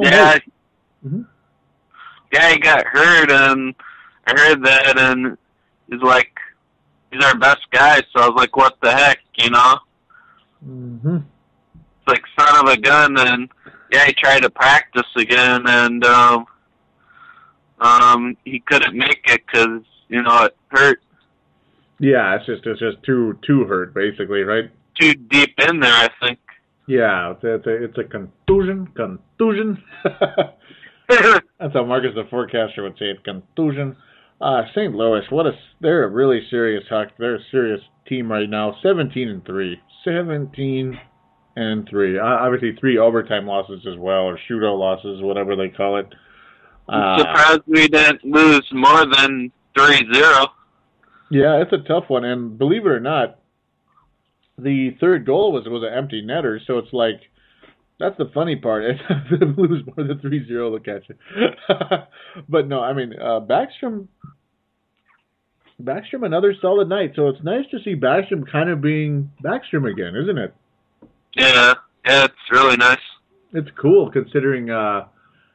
Yeah. 0.02 0.38
Mhm. 1.06 1.26
Yeah, 2.32 2.50
he 2.52 2.58
got 2.58 2.86
hurt, 2.86 3.30
and 3.30 3.74
I 4.26 4.32
heard 4.40 4.64
that, 4.64 4.98
and 4.98 5.36
he's 5.90 6.00
like, 6.00 6.32
he's 7.12 7.22
our 7.24 7.36
best 7.38 7.70
guy. 7.70 7.96
So 8.12 8.22
I 8.22 8.28
was 8.28 8.36
like, 8.36 8.56
what 8.56 8.76
the 8.82 8.90
heck, 8.90 9.18
you 9.38 9.50
know? 9.50 9.78
hmm 10.64 11.16
It's 11.16 12.08
like 12.08 12.22
son 12.38 12.66
of 12.66 12.72
a 12.72 12.76
gun, 12.78 13.18
and 13.18 13.48
yeah, 13.92 14.06
he 14.06 14.12
tried 14.14 14.42
to 14.42 14.50
practice 14.50 15.08
again, 15.16 15.62
and 15.66 16.04
um, 16.04 16.46
um, 17.80 18.36
he 18.44 18.60
couldn't 18.60 18.96
make 18.96 19.20
it 19.26 19.42
because 19.46 19.82
you 20.08 20.22
know 20.22 20.44
it 20.44 20.56
hurt 20.68 21.02
Yeah, 21.98 22.36
it's 22.36 22.46
just 22.46 22.64
it's 22.66 22.80
just 22.80 23.02
too 23.02 23.38
too 23.46 23.64
hurt, 23.64 23.92
basically, 23.94 24.42
right? 24.42 24.70
too 25.00 25.14
deep 25.14 25.54
in 25.68 25.80
there. 25.80 25.92
I 25.92 26.08
think. 26.20 26.38
Yeah, 26.86 27.32
it's 27.32 27.44
a, 27.44 27.54
it's 27.54 27.66
a, 27.66 27.84
it's 27.84 27.98
a 27.98 28.04
contusion, 28.04 28.88
contusion. 28.88 29.82
That's 31.60 31.72
how 31.74 31.84
Marcus 31.84 32.12
the 32.14 32.24
forecaster 32.30 32.82
would 32.82 32.96
say 32.98 33.06
it, 33.06 33.24
Conclusion. 33.24 33.96
Uh, 34.40 34.62
St. 34.74 34.94
Louis, 34.94 35.22
what 35.30 35.46
a 35.46 35.52
they're 35.80 36.04
a 36.04 36.08
really 36.08 36.40
serious 36.50 36.84
hockey. 36.88 37.12
They're 37.18 37.36
a 37.36 37.44
serious 37.50 37.80
team 38.08 38.30
right 38.30 38.48
now. 38.48 38.74
Seventeen 38.82 39.28
and 39.28 39.44
three. 39.44 39.80
Seventeen 40.04 40.98
and 41.54 41.88
three. 41.88 42.18
Uh, 42.18 42.24
obviously, 42.24 42.74
three 42.80 42.98
overtime 42.98 43.46
losses 43.46 43.86
as 43.86 43.96
well, 43.98 44.22
or 44.22 44.38
shootout 44.50 44.78
losses, 44.78 45.22
whatever 45.22 45.54
they 45.54 45.68
call 45.68 45.98
it. 45.98 46.12
I'm 46.88 47.00
Uh, 47.00 47.18
surprised 47.18 47.60
we 47.68 47.86
didn't 47.86 48.24
lose 48.24 48.66
more 48.72 49.06
than 49.06 49.52
three 49.78 50.02
zero. 50.12 50.46
Yeah, 51.30 51.62
it's 51.62 51.72
a 51.72 51.78
tough 51.86 52.04
one, 52.08 52.24
and 52.24 52.58
believe 52.58 52.84
it 52.84 52.90
or 52.90 53.00
not, 53.00 53.38
the 54.58 54.90
third 55.00 55.24
goal 55.24 55.52
was 55.52 55.64
was 55.66 55.82
an 55.82 55.96
empty 55.96 56.22
netter. 56.22 56.58
So 56.66 56.78
it's 56.78 56.92
like 56.92 57.20
that's 58.02 58.18
the 58.18 58.30
funny 58.34 58.56
part. 58.56 58.84
If 59.10 59.40
they 59.40 59.46
lose 59.46 59.84
more 59.86 60.06
than 60.06 60.18
3-0, 60.18 60.48
they'll 60.48 60.78
catch 60.78 61.08
it. 61.08 62.08
but 62.48 62.66
no, 62.66 62.80
I 62.80 62.92
mean 62.92 63.12
uh, 63.18 63.40
Backstrom. 63.40 64.08
Backstrom 65.80 66.24
another 66.24 66.54
solid 66.60 66.88
night. 66.88 67.12
So 67.16 67.28
it's 67.28 67.42
nice 67.42 67.64
to 67.70 67.78
see 67.84 67.94
Backstrom 67.94 68.50
kind 68.50 68.70
of 68.70 68.80
being 68.80 69.30
Backstrom 69.42 69.90
again, 69.90 70.14
isn't 70.16 70.38
it? 70.38 70.54
Yeah, 71.36 71.74
yeah, 72.06 72.24
it's 72.24 72.34
really 72.50 72.76
nice. 72.76 72.98
It's 73.52 73.70
cool 73.80 74.10
considering. 74.10 74.70
uh 74.70 75.06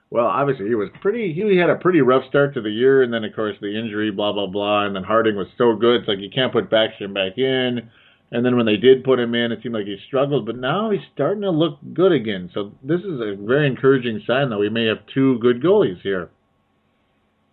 well, 0.09 0.27
obviously 0.27 0.67
he 0.67 0.75
was 0.75 0.89
pretty. 1.01 1.33
He 1.33 1.57
had 1.57 1.69
a 1.69 1.75
pretty 1.75 1.99
rough 1.99 2.23
start 2.29 2.53
to 2.53 2.61
the 2.61 2.69
year, 2.69 3.03
and 3.03 3.13
then 3.13 3.25
of 3.25 3.35
course 3.35 3.57
the 3.59 3.77
injury, 3.77 4.09
blah 4.09 4.31
blah 4.31 4.47
blah, 4.47 4.85
and 4.85 4.95
then 4.95 5.03
Harding 5.03 5.35
was 5.35 5.47
so 5.57 5.75
good. 5.75 5.99
It's 5.99 6.07
like 6.07 6.19
you 6.19 6.29
can't 6.33 6.53
put 6.53 6.69
Backstrom 6.69 7.13
back 7.13 7.37
in. 7.37 7.89
And 8.31 8.45
then 8.45 8.57
when 8.57 8.65
they 8.65 8.75
did 8.75 9.03
put 9.05 9.19
him 9.19 9.33
in, 9.35 9.51
it 9.51 9.59
seemed 9.63 9.75
like 9.75 9.85
he 9.85 9.97
struggled. 10.05 10.45
But 10.45 10.57
now 10.57 10.89
he's 10.89 11.01
starting 11.13 11.43
to 11.43 11.49
look 11.49 11.77
good 11.93 12.11
again. 12.11 12.49
So 12.53 12.73
this 12.83 12.99
is 12.99 13.21
a 13.21 13.35
very 13.39 13.67
encouraging 13.67 14.21
sign 14.27 14.49
that 14.49 14.57
we 14.57 14.69
may 14.69 14.85
have 14.85 14.97
two 15.13 15.39
good 15.39 15.61
goalies 15.61 16.01
here. 16.01 16.29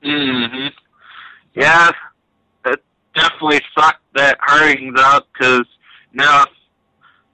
hmm 0.02 0.66
Yeah, 1.54 1.90
it 2.66 2.82
definitely 3.14 3.60
sucked 3.78 4.02
that 4.14 4.36
Harding's 4.40 4.98
out 4.98 5.26
because 5.32 5.64
now 6.12 6.42
if 6.42 6.48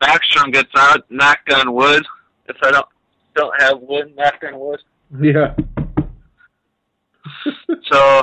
Backstrom 0.03 0.53
gets 0.53 0.71
out, 0.77 1.11
knock 1.11 1.39
on 1.55 1.73
wood. 1.75 2.05
If 2.47 2.57
I 2.63 2.71
don't 2.71 2.87
don't 3.35 3.61
have 3.61 3.81
wood, 3.81 4.15
knock 4.17 4.43
on 4.47 4.59
wood. 4.59 4.81
Yeah. 5.21 5.55
So 7.91 8.23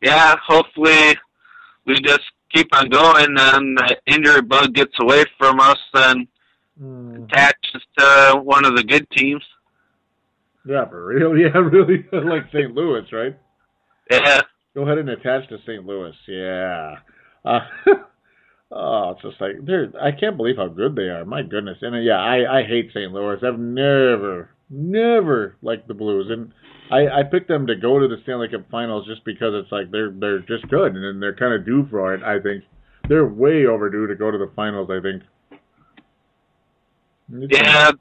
yeah, 0.00 0.34
hopefully 0.44 1.16
we 1.86 2.00
just 2.00 2.22
keep 2.52 2.68
on 2.74 2.88
going 2.88 3.34
and 3.38 3.78
the 3.78 3.96
injury 4.06 4.42
bug 4.42 4.72
gets 4.74 4.94
away 5.00 5.24
from 5.38 5.60
us 5.60 5.78
and 5.94 6.26
Mm. 6.82 7.24
attaches 7.24 7.82
to 7.98 8.40
one 8.42 8.64
of 8.64 8.74
the 8.76 8.82
good 8.82 9.06
teams. 9.10 9.44
Yeah, 10.64 10.86
for 10.86 11.04
real. 11.04 11.36
Yeah, 11.38 11.58
really. 11.58 12.06
like 12.12 12.46
St. 12.50 12.74
Louis, 12.74 13.04
right? 13.12 13.36
Yeah. 14.10 14.40
Go 14.74 14.82
ahead 14.82 14.96
and 14.98 15.10
attach 15.10 15.48
to 15.50 15.58
St. 15.66 15.84
Louis. 15.86 16.14
Yeah. 16.26 16.96
Uh, 17.44 17.60
oh, 18.70 19.10
it's 19.10 19.22
just 19.22 19.40
like 19.40 19.52
they're. 19.66 19.92
I 20.00 20.12
can't 20.12 20.36
believe 20.36 20.56
how 20.56 20.68
good 20.68 20.94
they 20.96 21.08
are. 21.10 21.24
My 21.24 21.42
goodness. 21.42 21.76
And 21.82 21.94
uh, 21.94 21.98
yeah, 21.98 22.18
I 22.20 22.60
I 22.60 22.62
hate 22.64 22.90
St. 22.94 23.12
Louis. 23.12 23.36
I've 23.42 23.58
never 23.58 24.48
never 24.70 25.56
liked 25.60 25.88
the 25.88 25.94
Blues, 25.94 26.28
and 26.30 26.52
I 26.92 27.20
I 27.20 27.22
picked 27.22 27.48
them 27.48 27.66
to 27.66 27.74
go 27.74 27.98
to 27.98 28.06
the 28.06 28.16
Stanley 28.22 28.48
Cup 28.48 28.70
Finals 28.70 29.06
just 29.06 29.24
because 29.24 29.54
it's 29.54 29.72
like 29.72 29.90
they're 29.90 30.10
they're 30.10 30.40
just 30.40 30.68
good, 30.68 30.94
and 30.94 31.22
they're 31.22 31.34
kind 31.34 31.54
of 31.54 31.64
due 31.64 31.86
for 31.90 32.14
it. 32.14 32.22
I 32.22 32.38
think 32.38 32.64
they're 33.08 33.26
way 33.26 33.66
overdue 33.66 34.06
to 34.06 34.14
go 34.14 34.30
to 34.30 34.38
the 34.38 34.50
finals. 34.54 34.90
I 34.90 35.00
think. 35.00 35.22
Yeah, 37.50 37.92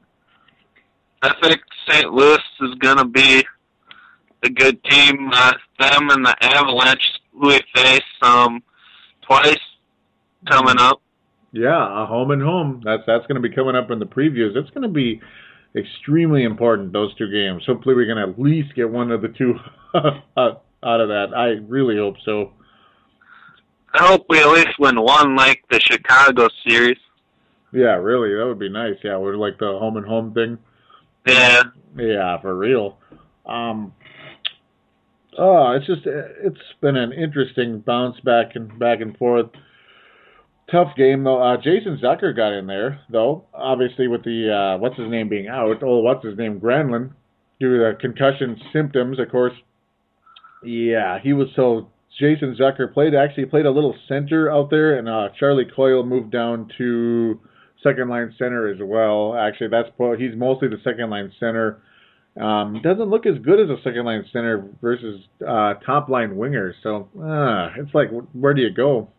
I 1.21 1.33
think 1.41 1.61
St. 1.87 2.11
Louis 2.11 2.39
is 2.61 2.75
going 2.79 2.97
to 2.97 3.05
be 3.05 3.45
a 4.43 4.49
good 4.49 4.83
team. 4.83 5.29
Uh, 5.31 5.53
them 5.79 6.09
and 6.09 6.25
the 6.25 6.35
Avalanche, 6.41 7.03
who 7.31 7.47
we 7.47 7.61
face 7.73 8.01
um, 8.21 8.61
twice 9.21 9.57
coming 10.49 10.75
up. 10.79 11.01
Yeah, 11.53 12.03
a 12.03 12.05
home 12.05 12.31
and 12.31 12.41
home. 12.41 12.81
That's 12.83 13.03
that's 13.07 13.25
going 13.27 13.41
to 13.41 13.47
be 13.47 13.53
coming 13.53 13.75
up 13.75 13.89
in 13.91 13.99
the 13.99 14.05
previews. 14.05 14.55
It's 14.55 14.69
going 14.71 14.83
to 14.83 14.93
be 14.93 15.21
extremely 15.75 16.43
important 16.43 16.93
those 16.93 17.13
two 17.15 17.31
games. 17.31 17.63
Hopefully, 17.65 17.95
we 17.95 18.05
can 18.05 18.17
at 18.17 18.39
least 18.39 18.75
get 18.75 18.89
one 18.89 19.11
of 19.11 19.21
the 19.21 19.29
two 19.29 19.55
out 19.95 20.63
of 20.83 21.07
that. 21.09 21.27
I 21.35 21.63
really 21.67 21.97
hope 21.97 22.15
so. 22.25 22.53
I 23.93 24.05
hope 24.07 24.25
we 24.29 24.39
at 24.39 24.49
least 24.49 24.79
win 24.79 24.99
one 25.01 25.35
like 25.35 25.63
the 25.69 25.79
Chicago 25.79 26.47
series. 26.65 26.97
Yeah, 27.73 27.95
really, 27.95 28.35
that 28.35 28.45
would 28.45 28.59
be 28.59 28.69
nice. 28.69 28.95
Yeah, 29.03 29.17
we're 29.17 29.35
like 29.35 29.57
the 29.57 29.65
home 29.65 29.97
and 29.97 30.05
home 30.05 30.33
thing. 30.33 30.57
Yeah. 31.25 31.63
Yeah, 31.97 32.39
for 32.41 32.55
real. 32.55 32.97
Um, 33.45 33.93
oh, 35.37 35.71
it's 35.71 35.85
just 35.85 36.01
it's 36.05 36.57
been 36.79 36.95
an 36.95 37.11
interesting 37.11 37.79
bounce 37.79 38.19
back 38.21 38.55
and 38.55 38.77
back 38.79 39.01
and 39.01 39.17
forth. 39.17 39.47
Tough 40.71 40.95
game 40.95 41.25
though. 41.25 41.41
Uh, 41.41 41.57
Jason 41.57 41.99
Zucker 42.01 42.35
got 42.35 42.53
in 42.53 42.65
there 42.65 43.01
though, 43.09 43.43
obviously 43.53 44.07
with 44.07 44.23
the 44.23 44.49
uh, 44.49 44.77
what's 44.79 44.97
his 44.97 45.09
name 45.09 45.27
being 45.27 45.47
out. 45.47 45.83
Oh, 45.83 45.99
what's 45.99 46.23
his 46.23 46.37
name, 46.37 46.61
Granlund, 46.61 47.11
due 47.59 47.77
to 47.77 47.77
the 47.77 47.97
concussion 47.99 48.57
symptoms. 48.71 49.19
Of 49.19 49.29
course, 49.29 49.53
yeah, 50.63 51.19
he 51.21 51.33
was 51.33 51.49
so. 51.55 51.89
Jason 52.19 52.55
Zucker 52.59 52.93
played 52.93 53.15
actually 53.15 53.45
played 53.45 53.65
a 53.65 53.71
little 53.71 53.95
center 54.07 54.49
out 54.51 54.69
there, 54.69 54.97
and 54.97 55.09
uh, 55.09 55.29
Charlie 55.37 55.67
Coyle 55.75 56.05
moved 56.05 56.31
down 56.31 56.69
to 56.77 57.39
second 57.83 58.09
line 58.09 58.33
center 58.37 58.69
as 58.69 58.77
well. 58.81 59.35
Actually, 59.35 59.69
that's 59.69 59.89
he's 60.19 60.35
mostly 60.37 60.67
the 60.67 60.77
second 60.83 61.09
line 61.09 61.31
center. 61.39 61.81
Um, 62.39 62.79
doesn't 62.81 63.09
look 63.09 63.25
as 63.25 63.37
good 63.43 63.59
as 63.59 63.69
a 63.69 63.81
second 63.83 64.05
line 64.05 64.23
center 64.31 64.69
versus 64.81 65.21
uh, 65.45 65.73
top 65.85 66.07
line 66.07 66.37
winger. 66.37 66.73
So 66.81 67.09
uh, 67.19 67.81
it's 67.81 67.93
like, 67.93 68.09
where 68.31 68.53
do 68.53 68.61
you 68.61 68.73
go? 68.73 69.09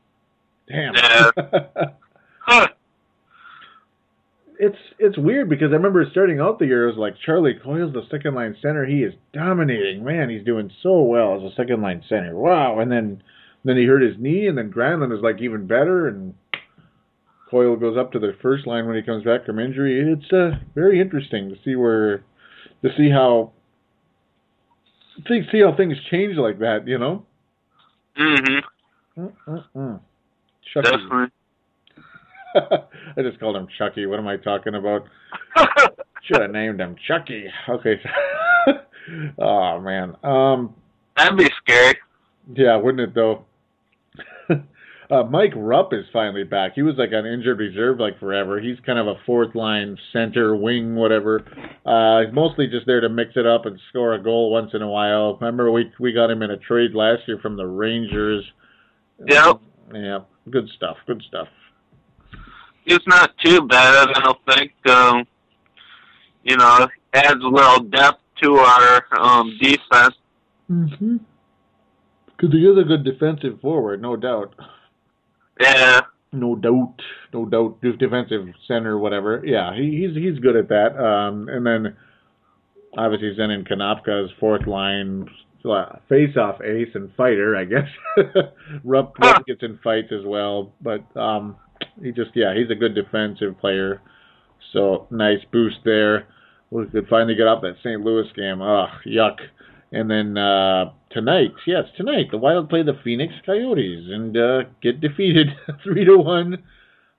Damn. 0.69 0.95
Yeah. 0.95 1.31
Huh. 2.45 2.67
it's 4.59 4.77
it's 4.99 5.17
weird 5.17 5.49
because 5.49 5.69
I 5.71 5.77
remember 5.77 6.05
starting 6.11 6.41
out 6.41 6.59
the 6.59 6.67
year 6.67 6.85
it 6.85 6.89
was 6.89 6.97
like 6.97 7.15
Charlie 7.25 7.55
Coyle's 7.55 7.93
the 7.93 8.03
second 8.11 8.35
line 8.35 8.57
center. 8.61 8.85
He 8.85 9.05
is 9.05 9.15
dominating. 9.33 10.03
Man, 10.05 10.29
he's 10.29 10.45
doing 10.45 10.69
so 10.83 11.03
well 11.03 11.37
as 11.37 11.43
a 11.53 11.55
second 11.55 11.83
line 11.83 12.03
center. 12.09 12.35
Wow. 12.35 12.81
And 12.81 12.91
then 12.91 13.23
then 13.65 13.77
he 13.77 13.85
hurt 13.85 14.03
his 14.03 14.17
knee, 14.19 14.49
and 14.49 14.59
then 14.59 14.73
Granlund 14.73 15.17
is 15.17 15.23
like 15.23 15.41
even 15.41 15.69
better, 15.69 16.09
and 16.09 16.35
Coyle 17.49 17.77
goes 17.77 17.97
up 17.97 18.11
to 18.13 18.19
the 18.19 18.33
first 18.43 18.67
line 18.67 18.87
when 18.87 18.97
he 18.97 19.03
comes 19.03 19.23
back 19.25 19.47
from 19.47 19.61
injury. 19.61 20.01
It's 20.13 20.33
uh, 20.33 20.59
very 20.75 21.01
interesting 21.01 21.49
to 21.51 21.57
see 21.65 21.77
where 21.77 22.25
to 22.83 22.89
see 22.97 23.09
how 23.09 23.53
see 25.29 25.43
see 25.53 25.61
how 25.61 25.77
things 25.77 25.95
change 26.11 26.37
like 26.37 26.59
that. 26.59 26.89
You 26.89 26.99
know. 26.99 27.25
Mhm. 28.19 28.63
Mm-mm-mm. 29.17 30.01
Chucky. 30.73 30.91
Definitely. 30.91 31.29
I 33.17 33.23
just 33.23 33.41
called 33.41 33.57
him 33.57 33.69
Chucky. 33.79 34.07
What 34.07 34.19
am 34.19 34.29
I 34.29 34.37
talking 34.37 34.75
about? 34.75 35.05
Should 36.25 36.41
have 36.41 36.51
named 36.51 36.81
him 36.81 36.97
Chucky. 37.07 37.47
Okay. 37.69 38.01
oh 39.39 39.81
man. 39.81 40.17
Um, 40.23 40.75
That'd 41.17 41.39
be 41.39 41.51
scary. 41.63 41.99
Yeah, 42.55 42.77
wouldn't 42.77 43.01
it 43.01 43.15
though? 43.15 43.45
uh, 45.11 45.23
Mike 45.25 45.53
Rupp 45.57 45.93
is 45.93 46.05
finally 46.13 46.45
back. 46.45 46.73
He 46.75 46.83
was 46.83 46.95
like 46.97 47.11
on 47.13 47.27
injured 47.27 47.59
reserve 47.59 47.99
like 47.99 48.19
forever. 48.19 48.61
He's 48.61 48.79
kind 48.85 48.99
of 48.99 49.07
a 49.07 49.15
fourth 49.27 49.55
line 49.55 49.97
center 50.13 50.55
wing, 50.57 50.95
whatever. 50.95 51.41
Uh, 51.85 52.25
he's 52.25 52.35
mostly 52.35 52.67
just 52.67 52.87
there 52.87 53.01
to 53.01 53.09
mix 53.09 53.33
it 53.37 53.47
up 53.47 53.67
and 53.67 53.79
score 53.89 54.15
a 54.15 54.23
goal 54.23 54.51
once 54.51 54.71
in 54.75 54.83
a 54.83 54.89
while. 54.89 55.37
Remember 55.41 55.71
we 55.71 55.91
we 55.99 56.13
got 56.13 56.31
him 56.31 56.43
in 56.43 56.51
a 56.51 56.57
trade 56.57 56.95
last 56.95 57.23
year 57.27 57.39
from 57.41 57.57
the 57.57 57.67
Rangers. 57.67 58.45
Yep. 59.27 59.61
Yeah, 59.95 60.21
good 60.51 60.69
stuff. 60.77 60.97
Good 61.07 61.23
stuff. 61.29 61.49
It's 62.85 63.07
not 63.07 63.37
too 63.39 63.63
bad, 63.63 64.09
I 64.15 64.21
don't 64.21 64.39
think. 64.57 64.73
Um, 64.89 65.27
you 66.43 66.57
know, 66.57 66.89
adds 67.13 67.43
a 67.43 67.49
little 67.49 67.81
depth 67.85 68.21
to 68.43 68.57
our 68.57 69.05
um, 69.19 69.57
defense. 69.61 70.15
Mm-hmm. 70.71 71.17
Because 72.27 72.53
he 72.53 72.67
is 72.67 72.79
a 72.79 72.85
good 72.85 73.05
defensive 73.05 73.61
forward, 73.61 74.03
no 74.03 74.17
doubt. 74.17 74.55
Yeah. 75.61 76.01
No 76.33 76.57
doubt, 76.57 76.95
no 77.35 77.45
doubt. 77.45 77.81
Defensive 77.83 78.47
center, 78.67 78.99
whatever. 78.99 79.43
Yeah, 79.45 79.75
he, 79.77 80.07
he's 80.07 80.17
he's 80.17 80.39
good 80.39 80.57
at 80.57 80.69
that. 80.69 80.97
Um, 80.99 81.49
and 81.49 81.65
then 81.65 81.97
obviously 82.97 83.37
Zenon 83.39 83.69
Konopka 83.71 84.25
is 84.25 84.31
fourth 84.41 84.67
line 84.67 85.29
face-off 86.09 86.61
ace 86.63 86.89
and 86.95 87.11
fighter, 87.17 87.57
I 87.57 87.65
guess. 87.65 87.89
Rupp, 88.85 89.19
Rupp 89.19 89.47
gets 89.47 89.63
in 89.63 89.79
fights 89.83 90.13
as 90.13 90.25
well, 90.25 90.73
but 90.81 91.05
um, 91.17 91.57
he 92.03 92.13
just 92.13 92.31
yeah, 92.35 92.55
he's 92.55 92.71
a 92.71 92.75
good 92.75 92.95
defensive 92.95 93.59
player. 93.59 94.01
So 94.73 95.07
nice 95.11 95.41
boost 95.53 95.79
there. 95.85 96.27
We 96.71 96.87
could 96.87 97.09
finally 97.09 97.35
get 97.35 97.47
off 97.47 97.63
that 97.63 97.77
St. 97.83 98.01
Louis 98.01 98.27
game. 98.35 98.63
Ugh, 98.63 98.89
yuck. 99.07 99.37
And 99.93 100.11
then 100.11 100.39
uh, 100.39 100.93
tonight, 101.11 101.53
yes, 101.67 101.85
tonight 101.97 102.31
the 102.31 102.39
Wild 102.39 102.71
play 102.71 102.83
the 102.83 102.99
Phoenix 103.05 103.35
Coyotes 103.45 104.09
and 104.11 104.37
uh, 104.37 104.63
get 104.83 105.01
defeated 105.01 105.49
three 105.85 106.05
to 106.05 106.17
one. 106.17 106.63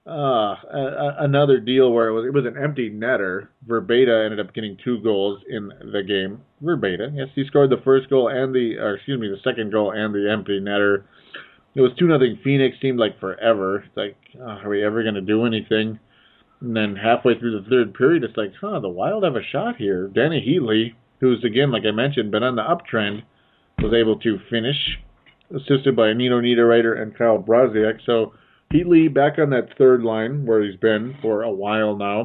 Uh, 0.06 0.56
a, 0.74 1.16
another 1.20 1.62
deal 1.62 1.94
where 1.94 2.10
it 2.10 2.14
was 2.14 2.26
it 2.26 2.34
was 2.34 2.46
an 2.46 2.62
empty 2.62 2.92
netter. 2.92 3.48
Vrbata 3.66 4.26
ended 4.26 4.40
up 4.40 4.54
getting 4.54 4.78
two 4.84 5.00
goals 5.02 5.40
in 5.50 5.70
the 5.94 6.04
game. 6.04 6.42
Vrbata, 6.62 7.10
yes, 7.14 7.30
he 7.36 7.46
scored 7.48 7.70
the 7.70 7.82
first 7.86 8.10
goal 8.10 8.28
and 8.28 8.54
the, 8.54 8.76
or 8.78 8.96
excuse 8.96 9.20
me, 9.20 9.30
the 9.30 9.40
second 9.50 9.72
goal 9.72 9.92
and 9.92 10.14
the 10.14 10.30
empty 10.30 10.60
netter. 10.60 11.04
It 11.76 11.82
was 11.82 11.92
two 11.98 12.08
nothing. 12.08 12.38
Phoenix 12.44 12.76
seemed 12.82 13.00
like 13.00 13.18
forever. 13.20 13.78
It's 13.78 13.96
like, 13.98 14.18
oh, 14.40 14.60
are 14.64 14.70
we 14.70 14.84
ever 14.84 15.04
going 15.04 15.16
to 15.16 15.22
do 15.22 15.46
anything? 15.46 15.98
And 16.60 16.76
then 16.76 16.98
halfway 16.98 17.40
through 17.40 17.62
the 17.62 17.70
third 17.70 17.94
period, 17.94 18.24
it's 18.26 18.38
like, 18.38 18.52
huh, 18.60 18.80
the 18.82 18.90
Wild 18.90 19.24
have 19.24 19.36
a 19.38 19.44
shot 19.52 19.78
here. 19.78 20.10
Dany 20.14 20.46
Heatley, 20.46 20.96
who's 21.22 21.44
again, 21.46 21.72
like 21.72 21.84
I 21.88 21.92
mentioned, 21.92 22.32
been 22.32 22.44
on 22.44 22.58
the 22.58 22.62
uptrend, 22.62 23.24
was 23.80 23.94
able 23.94 24.20
to 24.20 24.40
finish, 24.50 24.98
assisted 25.56 25.96
by 25.96 26.14
Nino 26.14 26.42
Niederreiter 26.42 27.02
and 27.02 27.18
Kyle 27.18 27.42
Brodziak. 27.42 28.00
So 28.06 28.34
Heatley 28.74 29.14
back 29.14 29.38
on 29.40 29.50
that 29.52 29.78
third 29.78 30.04
line 30.04 30.46
where 30.46 30.62
he's 30.64 30.76
been 30.80 31.16
for 31.22 31.44
a 31.44 31.52
while 31.52 31.96
now. 31.96 32.20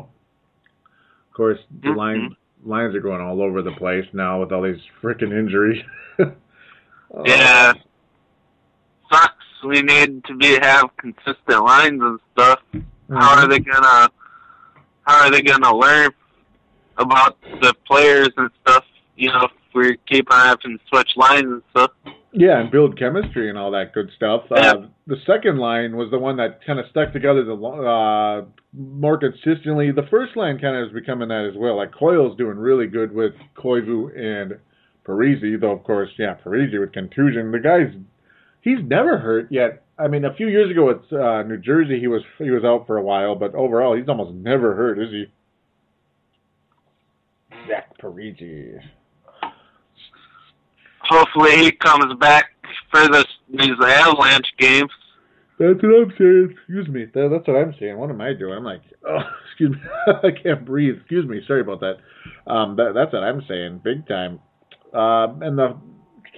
Of 1.30 1.34
course, 1.34 1.58
the 1.82 1.88
Mm-hmm. 1.88 1.98
line 1.98 2.36
lines 2.64 2.94
are 2.94 3.00
going 3.00 3.20
all 3.20 3.40
over 3.40 3.62
the 3.62 3.70
place 3.72 4.04
now 4.12 4.40
with 4.40 4.50
all 4.52 4.62
these 4.62 4.80
freaking 5.02 5.32
injuries. 5.38 5.82
Uh, 7.16 7.22
Yeah. 7.24 7.72
Sucks. 9.10 9.34
We 9.64 9.80
need 9.80 10.22
to 10.24 10.36
be 10.36 10.58
have 10.60 10.90
consistent 10.98 11.64
lines 11.64 12.02
and 12.02 12.20
stuff. 12.32 12.60
How 13.10 13.38
are 13.40 13.48
they 13.48 13.60
gonna 13.60 14.10
how 15.04 15.24
are 15.24 15.30
they 15.30 15.40
gonna 15.40 15.74
learn 15.74 16.10
about 16.98 17.38
the 17.62 17.72
players 17.86 18.28
and 18.36 18.50
stuff, 18.60 18.84
you 19.16 19.28
know, 19.30 19.44
if 19.44 19.52
we 19.74 19.96
keep 20.06 20.30
on 20.30 20.38
having 20.48 20.76
to 20.76 20.84
switch 20.88 21.16
lines 21.16 21.44
and 21.46 21.62
stuff. 21.70 21.92
Yeah, 22.32 22.60
and 22.60 22.70
build 22.70 22.98
chemistry 22.98 23.48
and 23.48 23.56
all 23.56 23.70
that 23.70 23.94
good 23.94 24.10
stuff. 24.14 24.42
Yeah. 24.50 24.72
Uh, 24.72 24.86
the 25.06 25.16
second 25.26 25.58
line 25.58 25.96
was 25.96 26.10
the 26.10 26.18
one 26.18 26.36
that 26.36 26.60
kind 26.66 26.78
of 26.78 26.84
stuck 26.90 27.12
together 27.12 27.42
the 27.42 27.54
uh, 27.54 28.44
more 28.74 29.18
consistently. 29.18 29.92
The 29.92 30.06
first 30.10 30.36
line 30.36 30.58
kind 30.58 30.76
of 30.76 30.88
is 30.88 30.92
becoming 30.92 31.28
that 31.28 31.48
as 31.50 31.56
well. 31.58 31.76
Like 31.76 31.92
Coyle's 31.92 32.36
doing 32.36 32.58
really 32.58 32.86
good 32.86 33.12
with 33.14 33.32
Koivu 33.56 34.14
and 34.14 34.58
Parise, 35.06 35.58
though 35.60 35.72
of 35.72 35.84
course, 35.84 36.10
yeah, 36.18 36.36
Parise 36.44 36.78
with 36.78 36.92
contusion. 36.92 37.50
The 37.50 37.60
guy's 37.60 37.98
he's 38.60 38.84
never 38.84 39.18
hurt 39.18 39.48
yet. 39.50 39.84
I 39.98 40.08
mean, 40.08 40.24
a 40.26 40.34
few 40.34 40.48
years 40.48 40.70
ago 40.70 40.86
with 40.86 41.10
uh, 41.12 41.42
New 41.44 41.56
Jersey, 41.56 41.98
he 41.98 42.08
was 42.08 42.22
he 42.38 42.50
was 42.50 42.62
out 42.62 42.86
for 42.86 42.98
a 42.98 43.02
while, 43.02 43.36
but 43.36 43.54
overall, 43.54 43.96
he's 43.96 44.08
almost 44.08 44.34
never 44.34 44.74
hurt, 44.74 44.98
is 44.98 45.10
he? 45.10 45.24
Zach 47.66 47.98
Parise. 47.98 48.80
Hopefully 51.08 51.56
he 51.56 51.72
comes 51.72 52.14
back 52.18 52.46
for 52.90 53.08
this 53.08 53.26
these 53.50 53.76
Avalanche 53.82 54.46
games. 54.58 54.90
That's 55.58 55.82
what 55.82 56.02
I'm 56.02 56.12
saying. 56.16 56.54
Excuse 56.56 56.88
me. 56.88 57.06
That, 57.14 57.30
that's 57.32 57.48
what 57.48 57.56
I'm 57.56 57.74
saying. 57.80 57.98
What 57.98 58.10
am 58.10 58.20
I 58.20 58.32
doing? 58.32 58.54
I'm 58.54 58.64
like, 58.64 58.82
oh, 59.08 59.18
excuse 59.50 59.72
me. 59.72 59.80
I 60.06 60.30
can't 60.30 60.64
breathe. 60.64 60.96
Excuse 61.00 61.26
me. 61.26 61.40
Sorry 61.46 61.62
about 61.62 61.80
that. 61.80 61.96
Um, 62.46 62.76
that, 62.76 62.92
that's 62.94 63.12
what 63.12 63.24
I'm 63.24 63.42
saying. 63.48 63.80
Big 63.82 64.06
time. 64.06 64.40
Uh, 64.94 65.28
and 65.40 65.58
the 65.58 65.76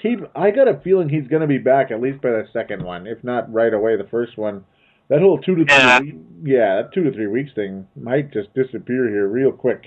keep. 0.02 0.20
I 0.34 0.50
got 0.50 0.68
a 0.68 0.80
feeling 0.82 1.08
he's 1.08 1.28
going 1.28 1.42
to 1.42 1.48
be 1.48 1.58
back 1.58 1.90
at 1.90 2.00
least 2.00 2.22
by 2.22 2.30
the 2.30 2.44
second 2.52 2.82
one, 2.82 3.06
if 3.06 3.22
not 3.22 3.52
right 3.52 3.72
away. 3.74 3.96
The 3.96 4.08
first 4.10 4.38
one. 4.38 4.64
That 5.08 5.20
whole 5.20 5.38
two 5.38 5.56
to 5.56 5.64
three. 5.64 5.74
Yeah. 5.74 6.00
week- 6.00 6.14
yeah, 6.42 6.76
that 6.82 6.94
two 6.94 7.02
to 7.04 7.12
three 7.12 7.26
weeks 7.26 7.50
thing 7.54 7.86
might 7.96 8.32
just 8.32 8.54
disappear 8.54 9.08
here 9.08 9.26
real 9.28 9.52
quick. 9.52 9.82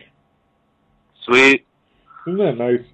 Sweet. 1.25 1.65
Isn't 2.27 2.37
that 2.37 2.57
nice? 2.57 2.85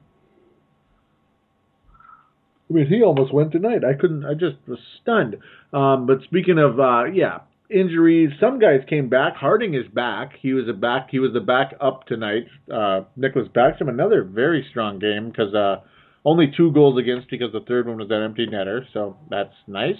I 2.69 2.73
mean, 2.73 2.87
he 2.87 3.01
almost 3.03 3.33
went 3.33 3.51
tonight. 3.51 3.83
I 3.83 3.99
couldn't. 3.99 4.25
I 4.25 4.33
just 4.33 4.57
was 4.67 4.79
stunned. 5.01 5.37
Um, 5.73 6.05
but 6.05 6.21
speaking 6.23 6.59
of, 6.59 6.79
uh, 6.79 7.05
yeah, 7.05 7.39
injuries. 7.69 8.31
Some 8.39 8.59
guys 8.59 8.81
came 8.89 9.09
back. 9.09 9.35
Harding 9.35 9.73
is 9.73 9.87
back. 9.93 10.33
He 10.41 10.53
was 10.53 10.67
a 10.67 10.73
back. 10.73 11.09
He 11.11 11.19
was 11.19 11.31
the 11.33 11.39
back 11.39 11.73
up 11.79 12.05
tonight. 12.07 12.45
Uh, 12.71 13.01
Nicholas 13.15 13.47
Backstrom, 13.55 13.89
another 13.89 14.23
very 14.23 14.65
strong 14.69 14.99
game 14.99 15.29
because 15.29 15.53
uh, 15.53 15.77
only 16.25 16.51
two 16.55 16.71
goals 16.71 16.99
against 16.99 17.29
because 17.29 17.51
the 17.51 17.61
third 17.61 17.87
one 17.87 17.97
was 17.97 18.09
that 18.09 18.21
empty 18.23 18.47
netter. 18.47 18.81
So 18.93 19.17
that's 19.29 19.53
nice. 19.67 19.99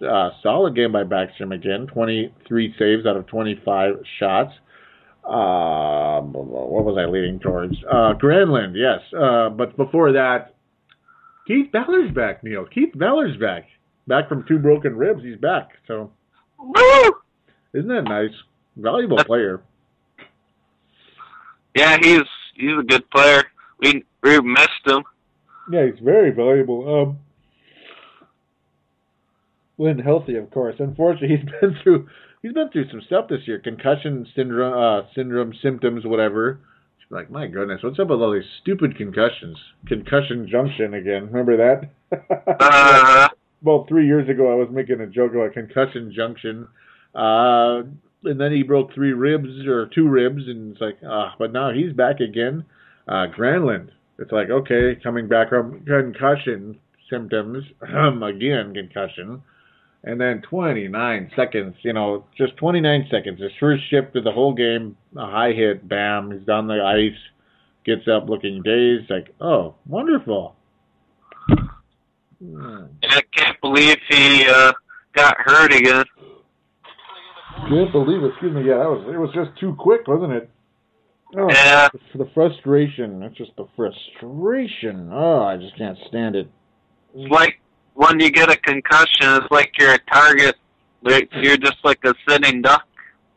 Uh, 0.00 0.30
solid 0.42 0.76
game 0.76 0.92
by 0.92 1.04
Backstrom 1.04 1.54
again. 1.54 1.86
23 1.92 2.74
saves 2.78 3.06
out 3.06 3.16
of 3.16 3.26
25 3.26 3.94
shots. 4.18 4.52
Uh, 5.24 6.22
what 6.22 6.84
was 6.84 6.96
I 6.98 7.10
leading 7.10 7.38
towards? 7.38 7.74
Uh, 7.84 8.14
Granlund, 8.14 8.74
yes. 8.74 9.00
Uh, 9.12 9.50
but 9.50 9.76
before 9.76 10.12
that, 10.12 10.54
Keith 11.48 11.72
Ballard's 11.72 12.14
back, 12.14 12.44
Neil. 12.44 12.66
Keith 12.66 12.92
Ballard's 12.94 13.38
back. 13.38 13.64
Back 14.06 14.28
from 14.28 14.44
two 14.46 14.58
broken 14.58 14.94
ribs. 14.94 15.24
He's 15.24 15.38
back. 15.38 15.70
So, 15.86 16.12
isn't 17.72 17.88
that 17.88 18.04
nice? 18.04 18.34
Valuable 18.76 19.24
player. 19.24 19.62
Yeah, 21.74 21.96
he's 22.00 22.22
he's 22.54 22.78
a 22.78 22.82
good 22.82 23.08
player. 23.10 23.44
We 23.80 24.04
we 24.22 24.40
missed 24.40 24.86
him. 24.86 25.04
Yeah, 25.72 25.86
he's 25.86 26.02
very 26.02 26.32
valuable. 26.32 27.02
Um, 27.02 27.18
when 29.76 29.98
healthy, 29.98 30.36
of 30.36 30.50
course. 30.50 30.76
Unfortunately, 30.78 31.36
he's 31.36 31.60
been 31.60 31.76
through 31.82 32.08
he's 32.42 32.52
been 32.52 32.68
through 32.70 32.90
some 32.90 33.00
stuff 33.06 33.28
this 33.30 33.46
year. 33.46 33.58
Concussion 33.58 34.26
syndrome, 34.36 34.74
uh, 34.74 35.08
syndrome 35.14 35.54
symptoms, 35.62 36.04
whatever. 36.04 36.60
Like, 37.10 37.30
my 37.30 37.46
goodness, 37.46 37.80
what's 37.82 37.98
up 37.98 38.08
with 38.08 38.20
all 38.20 38.32
these 38.32 38.42
stupid 38.60 38.96
concussions? 38.96 39.56
Concussion 39.86 40.46
junction 40.50 40.94
again. 40.94 41.26
Remember 41.32 41.56
that? 41.56 41.90
Uh, 42.60 43.28
well, 43.62 43.86
three 43.88 44.06
years 44.06 44.28
ago, 44.28 44.52
I 44.52 44.54
was 44.54 44.68
making 44.70 45.00
a 45.00 45.06
joke 45.06 45.32
about 45.32 45.52
concussion 45.52 46.12
junction. 46.14 46.68
Uh, 47.14 47.82
and 48.24 48.40
then 48.40 48.52
he 48.52 48.62
broke 48.62 48.92
three 48.94 49.12
ribs 49.12 49.66
or 49.66 49.86
two 49.94 50.08
ribs, 50.08 50.42
and 50.46 50.72
it's 50.72 50.80
like, 50.80 50.98
ah, 51.06 51.34
but 51.38 51.52
now 51.52 51.72
he's 51.72 51.92
back 51.92 52.20
again. 52.20 52.64
Uh, 53.06 53.26
Granlund, 53.36 53.88
it's 54.18 54.32
like, 54.32 54.50
okay, 54.50 54.96
coming 55.02 55.28
back 55.28 55.48
from 55.48 55.84
concussion 55.84 56.78
symptoms, 57.10 57.64
again, 57.82 58.74
concussion. 58.74 59.42
And 60.04 60.20
then 60.20 60.42
29 60.48 61.32
seconds, 61.34 61.74
you 61.82 61.92
know, 61.92 62.24
just 62.36 62.56
29 62.56 63.08
seconds. 63.10 63.40
His 63.40 63.50
first 63.58 63.82
shift 63.90 64.14
of 64.16 64.24
the 64.24 64.30
whole 64.32 64.54
game, 64.54 64.96
a 65.16 65.26
high 65.26 65.52
hit, 65.52 65.86
bam, 65.88 66.30
he's 66.30 66.46
down 66.46 66.68
the 66.68 66.80
ice, 66.82 67.18
gets 67.84 68.06
up 68.08 68.28
looking 68.28 68.62
dazed, 68.62 69.10
like, 69.10 69.34
oh, 69.40 69.74
wonderful. 69.86 70.54
Hmm. 72.42 72.84
I 73.02 73.22
can't 73.36 73.60
believe 73.60 73.96
he 74.08 74.46
uh, 74.48 74.72
got 75.14 75.34
hurt 75.38 75.72
again. 75.72 76.04
Can't 77.68 77.90
believe 77.90 78.22
it. 78.22 78.28
Excuse 78.28 78.54
me. 78.54 78.62
Yeah, 78.62 78.78
that 78.78 78.88
was 78.88 79.04
it. 79.12 79.18
Was 79.18 79.30
just 79.34 79.58
too 79.58 79.74
quick, 79.78 80.06
wasn't 80.06 80.32
it? 80.32 80.50
Oh, 81.36 81.50
Yeah. 81.50 81.88
the 82.14 82.30
frustration. 82.32 83.18
That's 83.20 83.34
just 83.34 83.50
the 83.56 83.66
frustration. 83.76 85.10
Oh, 85.12 85.42
I 85.42 85.56
just 85.56 85.76
can't 85.76 85.98
stand 86.08 86.36
it. 86.36 86.48
It's 87.14 87.30
like 87.30 87.60
when 87.98 88.20
you 88.20 88.30
get 88.30 88.48
a 88.48 88.56
concussion, 88.56 89.26
it's 89.42 89.50
like 89.50 89.72
you're 89.76 89.94
a 89.94 89.98
target. 89.98 90.54
Like 91.02 91.28
you're 91.32 91.56
just 91.56 91.78
like 91.82 91.98
a 92.04 92.14
sitting 92.28 92.62
duck. 92.62 92.86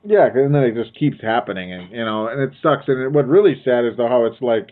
Yeah, 0.03 0.27
and 0.27 0.53
then 0.53 0.63
it 0.63 0.75
just 0.75 0.97
keeps 0.97 1.19
happening, 1.19 1.73
and 1.73 1.91
you 1.91 2.05
know, 2.05 2.27
and 2.27 2.39
it 2.39 2.51
sucks. 2.61 2.83
And 2.87 3.13
what 3.13 3.27
really 3.27 3.59
sad 3.65 3.85
is 3.85 3.97
though 3.97 4.07
how 4.07 4.25
it's 4.25 4.39
like 4.39 4.69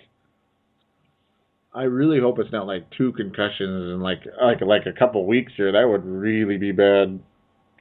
I 1.73 1.84
really 1.84 2.19
hope 2.19 2.38
it's 2.38 2.52
not 2.52 2.67
like 2.67 2.88
two 2.91 3.13
concussions 3.13 3.93
in 3.93 3.99
like 3.99 4.19
like 4.39 4.62
like 4.62 4.86
a 4.86 4.93
couple 4.93 5.25
weeks 5.25 5.54
here. 5.58 5.71
That 5.71 5.89
would 5.89 6.06
really 6.06 6.58
be 6.58 6.71
bad. 6.71 7.19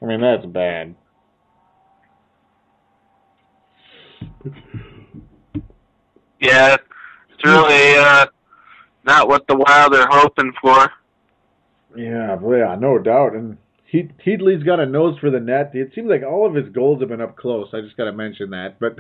I 0.03 0.07
mean, 0.07 0.23
that's 0.23 0.47
bad. 0.47 0.95
Yeah, 6.41 6.75
it's 6.75 7.45
really 7.45 7.97
uh, 7.99 8.27
not 9.05 9.29
what 9.29 9.47
the 9.47 9.57
Wild 9.57 9.95
are 9.95 10.09
hoping 10.11 10.53
for. 10.63 10.91
Yeah, 11.97 12.37
yeah, 12.51 12.77
no 12.79 12.99
doubt. 12.99 13.35
And 13.35 13.57
he 13.85 14.09
Heatley's 14.25 14.63
got 14.63 14.81
a 14.81 14.87
nose 14.87 15.19
for 15.19 15.31
the 15.31 15.41
net. 15.41 15.71
It 15.75 15.93
seems 15.95 16.09
like 16.11 16.23
all 16.23 16.47
of 16.47 16.55
his 16.55 16.69
goals 16.73 17.01
have 17.01 17.09
been 17.09 17.21
up 17.21 17.37
close. 17.37 17.69
I 17.73 17.81
just 17.81 17.97
got 17.97 18.05
to 18.05 18.13
mention 18.13 18.51
that, 18.51 18.79
but 18.79 18.97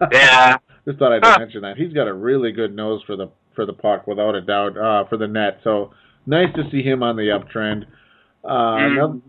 Yeah, 0.12 0.56
just 0.86 0.98
thought 0.98 1.12
I'd 1.12 1.24
Huh. 1.24 1.36
mention 1.38 1.62
that 1.62 1.76
he's 1.76 1.92
got 1.92 2.08
a 2.08 2.12
really 2.12 2.52
good 2.52 2.74
nose 2.74 3.02
for 3.06 3.16
the 3.16 3.28
for 3.54 3.66
the 3.66 3.72
puck, 3.72 4.06
without 4.06 4.34
a 4.34 4.40
doubt, 4.40 4.76
uh, 4.78 5.04
for 5.08 5.16
the 5.18 5.28
net. 5.28 5.60
So 5.62 5.92
nice 6.26 6.52
to 6.54 6.68
see 6.70 6.82
him 6.82 7.02
on 7.02 7.16
the 7.16 7.28
uptrend. 7.28 7.84
Uh, 8.44 8.76
Mm. 8.76 8.92
another, 8.92 9.20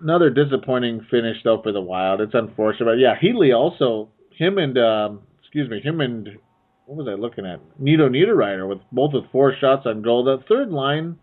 another 0.00 0.30
disappointing 0.30 1.00
finish 1.10 1.36
though 1.44 1.60
for 1.62 1.72
the 1.72 1.80
Wild. 1.80 2.20
It's 2.20 2.34
unfortunate, 2.34 2.84
but 2.86 2.98
yeah, 2.98 3.16
Heatley 3.18 3.56
also 3.56 4.08
him 4.30 4.58
and 4.58 4.78
um, 4.78 5.20
excuse 5.40 5.68
me, 5.68 5.80
him 5.80 6.00
and 6.00 6.28
what 6.86 6.96
was 6.96 7.08
I 7.08 7.14
looking 7.20 7.44
at? 7.44 7.60
Nito 7.78 8.08
Niederreiter 8.08 8.68
with 8.68 8.78
both 8.92 9.12
with 9.12 9.30
four 9.30 9.54
shots 9.60 9.84
on 9.86 10.00
goal. 10.02 10.24
The 10.24 10.38
third 10.48 10.70
line 10.70 11.18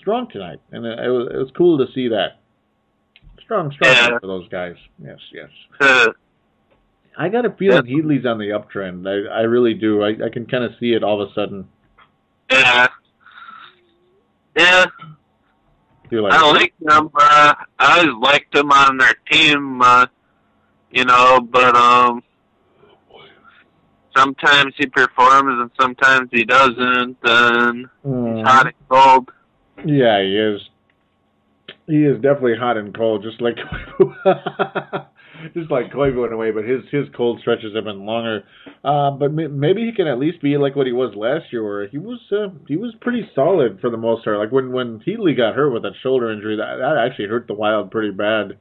strong 0.00 0.28
tonight, 0.30 0.60
and 0.72 0.84
it, 0.84 0.98
it 0.98 1.08
was 1.08 1.28
it 1.32 1.36
was 1.36 1.50
cool 1.56 1.78
to 1.78 1.92
see 1.92 2.08
that. 2.08 2.40
Strong, 3.40 3.72
strong 3.72 3.94
Yeah. 3.94 4.18
for 4.18 4.26
those 4.26 4.48
guys. 4.48 4.76
Yes, 5.02 5.18
yes. 5.32 5.48
uh, 5.80 6.08
I 7.16 7.28
got 7.28 7.44
a 7.46 7.50
feeling 7.50 7.84
Heatley's 7.86 8.26
on 8.26 8.38
the 8.38 8.50
uptrend. 8.50 9.08
I, 9.08 9.38
I 9.38 9.40
really 9.42 9.74
do. 9.74 10.02
I, 10.02 10.10
I 10.10 10.28
can 10.32 10.46
kind 10.46 10.64
of 10.64 10.72
see 10.78 10.92
it 10.92 11.02
all 11.02 11.20
of 11.22 11.30
a 11.30 11.34
sudden. 11.34 11.66
yeah, 12.50 12.86
yeah. 14.56 14.84
Like, 16.10 16.32
I 16.32 16.50
like 16.52 16.74
him. 16.80 17.10
Uh, 17.14 17.54
I 17.78 17.98
always 18.00 18.14
liked 18.22 18.54
him 18.56 18.70
on 18.70 18.96
their 18.98 19.14
team. 19.30 19.82
Uh, 19.82 20.06
you 20.90 21.04
know, 21.04 21.40
but 21.40 21.76
um, 21.76 22.22
sometimes 24.16 24.74
he 24.76 24.86
performs 24.86 25.60
and 25.60 25.70
sometimes 25.80 26.28
he 26.32 26.44
doesn't. 26.44 27.16
And 27.22 27.88
"Mm, 28.06 28.36
he's 28.38 28.46
hot 28.46 28.66
and 28.66 28.74
cold. 28.88 29.30
Yeah, 29.84 30.22
he 30.22 30.36
is. 30.36 30.60
He 31.86 32.04
is 32.04 32.16
definitely 32.16 32.56
hot 32.58 32.76
and 32.76 32.94
cold, 32.94 33.22
just 33.22 33.40
like 33.40 33.56
just 35.54 35.70
like 35.70 35.92
Koivu 35.92 36.26
in 36.26 36.32
a 36.32 36.36
way. 36.36 36.50
But 36.50 36.64
his 36.64 36.82
his 36.90 37.06
cold 37.16 37.40
stretches 37.40 37.74
have 37.74 37.84
been 37.84 38.04
longer. 38.04 38.44
Uh, 38.84 39.10
but 39.12 39.32
maybe 39.32 39.86
he 39.86 39.92
can 39.92 40.06
at 40.06 40.18
least 40.18 40.42
be 40.42 40.56
like 40.56 40.76
what 40.76 40.86
he 40.86 40.92
was 40.92 41.14
last 41.16 41.52
year, 41.52 41.64
where 41.64 41.88
he 41.88 41.98
was 41.98 42.20
uh, 42.30 42.48
he 42.66 42.76
was 42.76 42.94
pretty 43.00 43.28
solid 43.34 43.78
for 43.80 43.90
the 43.90 43.96
most 43.96 44.24
part. 44.24 44.38
Like 44.38 44.52
when 44.52 44.72
when 44.72 45.00
Heatley 45.00 45.36
got 45.36 45.54
hurt 45.54 45.72
with 45.72 45.82
that 45.82 45.94
shoulder 46.02 46.32
injury, 46.32 46.56
that 46.56 46.76
that 46.78 46.98
actually 46.98 47.28
hurt 47.28 47.46
the 47.46 47.54
Wild 47.54 47.90
pretty 47.90 48.12
bad. 48.12 48.58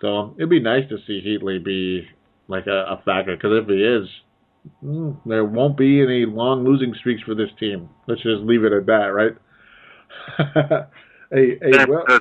So 0.00 0.34
it'd 0.36 0.50
be 0.50 0.60
nice 0.60 0.88
to 0.88 0.98
see 1.06 1.22
Heatley 1.24 1.62
be 1.62 2.06
like 2.48 2.66
a, 2.66 2.96
a 2.98 3.02
factor 3.04 3.36
because 3.36 3.62
if 3.62 3.68
he 3.68 3.82
is, 3.82 4.08
mm, 4.84 5.16
there 5.26 5.44
won't 5.44 5.76
be 5.76 6.02
any 6.02 6.26
long 6.26 6.64
losing 6.64 6.94
streaks 6.98 7.22
for 7.22 7.34
this 7.34 7.50
team. 7.60 7.88
Let's 8.08 8.22
just 8.22 8.42
leave 8.42 8.64
it 8.64 8.72
at 8.72 8.86
that, 8.86 9.12
right? 9.12 9.32
a, 10.38 10.86
a 11.32 11.86
well, 11.88 12.20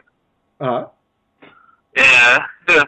uh, 0.60 0.86
yeah, 1.96 2.40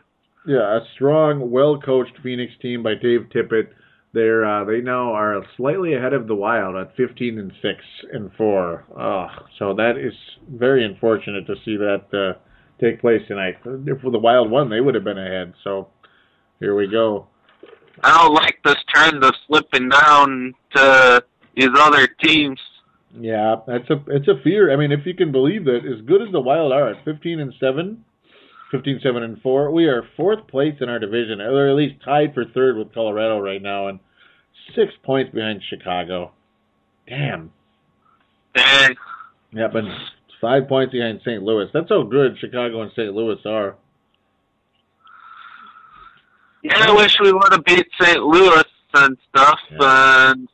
yeah, 0.48 0.78
a 0.78 0.80
strong, 0.96 1.52
well 1.52 1.80
coached 1.80 2.18
Phoenix 2.22 2.54
team 2.62 2.84
by 2.84 2.94
Dave 2.96 3.28
Tippett. 3.34 3.70
They're 4.14 4.46
uh, 4.46 4.64
they 4.66 4.82
now 4.82 5.14
are 5.14 5.44
slightly 5.58 5.96
ahead 5.96 6.14
of 6.14 6.28
the 6.28 6.36
Wild 6.36 6.76
at 6.76 6.96
15 6.96 7.40
and 7.40 7.52
six 7.62 7.80
and 8.12 8.32
four. 8.38 8.86
Oh, 8.98 9.28
so 9.58 9.74
that 9.74 9.98
is 9.98 10.14
very 10.52 10.86
unfortunate 10.86 11.48
to 11.48 11.56
see 11.66 11.78
that 11.78 12.04
uh, 12.14 12.40
take 12.80 13.02
place 13.02 13.22
tonight. 13.28 13.56
If 13.66 14.02
the 14.02 14.20
Wild 14.20 14.52
won, 14.52 14.70
they 14.70 14.82
would 14.82 14.94
have 14.96 15.04
been 15.04 15.18
ahead. 15.18 15.54
So 15.64 15.88
here 16.60 16.76
we 16.76 16.88
go. 16.88 17.28
I 18.04 18.18
don't 18.18 18.34
like 18.34 18.60
this 18.64 18.78
trend 18.88 19.24
of 19.24 19.34
slipping 19.48 19.90
down 19.90 20.54
to 20.76 21.24
these 21.56 21.70
other 21.76 22.08
teams. 22.24 22.60
Yeah, 23.20 23.58
that's 23.68 23.90
a 23.90 24.04
it's 24.08 24.28
a 24.28 24.42
fear. 24.44 24.74
I 24.74 24.76
mean, 24.76 24.92
if 24.92 25.06
you 25.06 25.14
can 25.14 25.32
believe 25.32 25.66
that, 25.66 25.82
as 25.86 26.06
good 26.06 26.22
as 26.22 26.32
the 26.32 26.40
Wild 26.40 26.72
are 26.72 26.90
at 26.90 27.06
15 27.06 27.40
and 27.40 27.54
7, 27.60 28.04
15 28.72 29.00
7 29.04 29.24
and 29.24 29.42
4, 29.42 29.72
we 29.72 29.86
are 29.86 30.04
fourth 30.18 30.48
place 30.48 30.76
in 30.82 30.90
our 30.90 31.00
division, 31.00 31.40
or 31.40 31.70
at 31.70 31.76
least 31.76 32.04
tied 32.04 32.34
for 32.34 32.46
third 32.46 32.78
with 32.78 32.94
Colorado 32.94 33.40
right 33.40 33.62
now, 33.62 33.88
and 33.88 34.00
six 34.76 34.94
points 35.04 35.34
behind 35.34 35.62
Chicago. 35.70 36.32
Damn. 37.08 37.52
Dang. 38.56 38.96
Yeah, 39.52 39.68
but 39.72 39.84
five 40.42 40.68
points 40.68 40.94
behind 40.94 41.22
St. 41.24 41.44
Louis. 41.44 41.70
That's 41.74 41.90
how 41.90 42.04
good 42.04 42.38
Chicago 42.40 42.82
and 42.82 42.92
St. 42.96 43.14
Louis 43.14 43.38
are. 43.46 43.76
Yeah, 46.64 46.78
I 46.78 46.92
wish 46.94 47.16
we 47.22 47.32
would 47.32 47.52
have 47.52 47.66
beat 47.66 47.88
St. 48.02 48.20
Louis 48.24 48.64
and 48.96 49.18
stuff, 49.30 49.60
and 49.70 50.48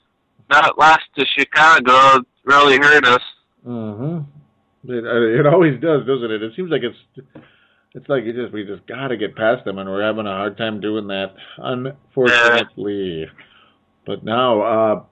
not 0.50 0.78
lost 0.78 1.06
to 1.18 1.26
Chicago. 1.38 2.26
Really 2.50 2.78
hurt 2.80 3.06
us. 3.06 3.22
Mm-hmm. 3.64 4.90
It, 4.92 5.06
it 5.06 5.46
always 5.46 5.80
does, 5.80 6.08
doesn't 6.08 6.32
it? 6.32 6.42
It 6.42 6.54
seems 6.56 6.72
like 6.72 6.82
it's 6.82 6.98
it's 7.94 8.10
like 8.10 8.24
it 8.24 8.34
just 8.34 8.52
we 8.52 8.66
just 8.66 8.88
got 8.88 9.10
to 9.10 9.18
get 9.18 9.36
past 9.36 9.66
them, 9.66 9.78
and 9.78 9.88
we're 9.88 10.02
having 10.02 10.26
a 10.26 10.32
hard 10.32 10.58
time 10.58 10.82
doing 10.82 11.06
that, 11.08 11.36
unfortunately. 11.60 13.28
But 14.08 14.24
now, 14.24 14.62
uh, 14.62 15.04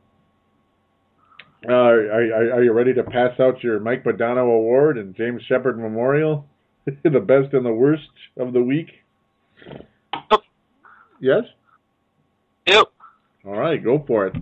uh, 1.70 1.72
are, 1.72 2.12
are 2.12 2.54
are 2.54 2.64
you 2.64 2.72
ready 2.72 2.96
to 2.96 3.04
pass 3.04 3.40
out 3.40 3.62
your 3.62 3.80
Mike 3.80 4.04
Modano 4.04 4.44
Award 4.44 4.98
and 4.98 5.16
James 5.16 5.44
Sheppard 5.48 5.78
Memorial, 5.78 6.48
the 6.86 7.20
best 7.20 7.54
and 7.54 7.64
the 7.64 7.72
worst 7.72 8.10
of 8.38 8.52
the 8.52 8.64
week? 8.64 8.90
Yes. 11.22 11.44
Yep. 12.66 12.88
All 13.46 13.60
right, 13.60 13.84
go 13.84 14.04
for 14.08 14.26
it. 14.26 14.36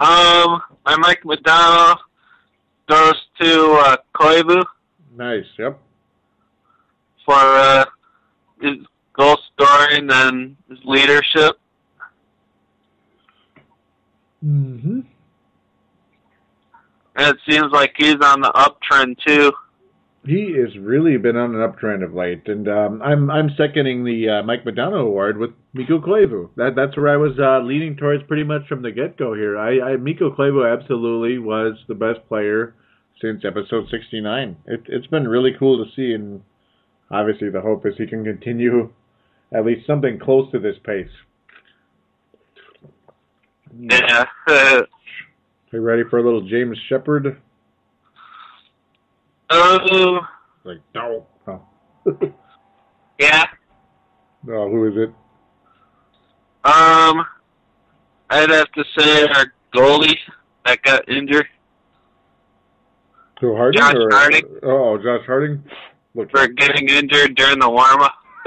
Um, 0.00 0.60
my 0.84 0.96
Mike 0.98 1.22
Modano 1.22 1.96
goes 2.88 3.14
to 3.40 3.72
uh, 3.72 3.96
Koivu 4.14 4.62
Nice. 5.16 5.44
Yep. 5.58 5.78
for 7.24 7.34
uh, 7.34 7.84
his 8.60 8.76
goal 9.12 9.36
scoring 9.52 10.08
and 10.10 10.56
his 10.68 10.78
leadership. 10.84 11.58
Mm-hmm. 14.44 15.00
And 17.14 17.28
it 17.28 17.36
seems 17.48 17.70
like 17.72 17.94
he's 17.96 18.16
on 18.22 18.40
the 18.40 18.50
uptrend 18.54 19.18
too. 19.24 19.52
He 20.24 20.54
has 20.60 20.78
really 20.78 21.16
been 21.16 21.36
on 21.36 21.56
an 21.56 21.60
uptrend 21.60 22.04
of 22.04 22.14
late, 22.14 22.46
and 22.46 22.68
um, 22.68 23.02
I'm 23.02 23.28
I'm 23.28 23.50
seconding 23.56 24.04
the 24.04 24.28
uh, 24.28 24.42
Mike 24.44 24.64
Modano 24.64 25.00
Award 25.00 25.36
with 25.36 25.50
Mikko 25.74 26.00
Koivu. 26.00 26.50
That 26.56 26.76
that's 26.76 26.96
where 26.96 27.08
I 27.08 27.16
was 27.16 27.32
uh, 27.40 27.58
leaning 27.66 27.96
towards 27.96 28.22
pretty 28.28 28.44
much 28.44 28.68
from 28.68 28.82
the 28.82 28.92
get 28.92 29.16
go 29.16 29.34
here. 29.34 29.58
I, 29.58 29.80
I 29.80 29.96
Mikko 29.96 30.36
Koivu 30.36 30.72
absolutely 30.72 31.38
was 31.38 31.76
the 31.88 31.96
best 31.96 32.20
player 32.28 32.74
since 33.20 33.44
episode 33.44 33.86
69. 33.90 34.56
It, 34.66 34.82
it's 34.86 35.08
been 35.08 35.26
really 35.26 35.52
cool 35.58 35.84
to 35.84 35.90
see, 35.96 36.14
and 36.14 36.42
obviously 37.10 37.50
the 37.50 37.60
hope 37.60 37.84
is 37.84 37.94
he 37.98 38.06
can 38.06 38.22
continue 38.22 38.92
at 39.52 39.66
least 39.66 39.86
something 39.86 40.18
close 40.18 40.50
to 40.52 40.58
this 40.58 40.76
pace. 40.84 41.10
Yeah. 43.78 44.24
Are 44.48 44.86
you 45.72 45.80
ready 45.80 46.02
for 46.08 46.18
a 46.18 46.22
little 46.22 46.46
James 46.46 46.78
Sheppard? 46.88 47.40
Oh, 49.50 50.20
Like 50.64 50.80
no, 50.94 51.26
oh. 51.46 51.60
yeah. 53.18 53.44
oh, 54.48 54.70
who 54.70 54.88
is 54.88 54.94
it? 54.96 55.14
Um, 56.64 57.24
I'd 58.30 58.50
have 58.50 58.70
to 58.72 58.84
say 58.96 59.26
our 59.26 59.52
goalie 59.74 60.16
that 60.64 60.80
got 60.82 61.08
injured 61.08 61.46
Who 63.40 63.56
Harding? 63.56 63.80
Josh 63.80 63.94
or, 63.96 64.10
Harding. 64.12 64.44
Oh, 64.62 64.96
Josh 64.98 65.26
Harding. 65.26 65.62
Look. 66.14 66.30
for 66.30 66.46
getting 66.46 66.88
injured 66.88 67.34
during 67.36 67.58
the 67.58 67.68
warm 67.68 68.02
up. 68.02 68.14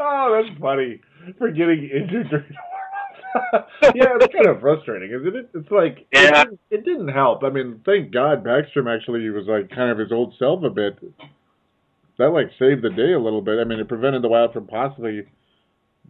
oh, 0.00 0.42
that's 0.42 0.58
funny. 0.60 1.00
For 1.38 1.50
getting 1.50 1.84
injured 1.90 2.28
during 2.30 2.44
the 2.48 2.54
warm-up. 2.54 2.65
yeah, 3.94 4.16
it's 4.20 4.32
kind 4.34 4.46
of 4.46 4.60
frustrating, 4.60 5.10
isn't 5.10 5.36
it? 5.36 5.50
It's 5.54 5.70
like 5.70 6.06
it, 6.12 6.32
didn't, 6.34 6.60
it 6.70 6.84
didn't 6.84 7.08
help. 7.08 7.42
I 7.44 7.50
mean, 7.50 7.80
thank 7.84 8.12
God 8.12 8.44
Backstrom 8.44 8.92
actually 8.94 9.28
was 9.30 9.46
like 9.46 9.70
kind 9.70 9.90
of 9.90 9.98
his 9.98 10.12
old 10.12 10.34
self 10.38 10.62
a 10.64 10.70
bit. 10.70 10.98
That 12.18 12.30
like 12.30 12.50
saved 12.58 12.82
the 12.82 12.90
day 12.90 13.12
a 13.12 13.20
little 13.20 13.42
bit. 13.42 13.58
I 13.60 13.64
mean, 13.64 13.78
it 13.78 13.88
prevented 13.88 14.22
the 14.22 14.28
Wild 14.28 14.52
from 14.52 14.66
possibly 14.66 15.24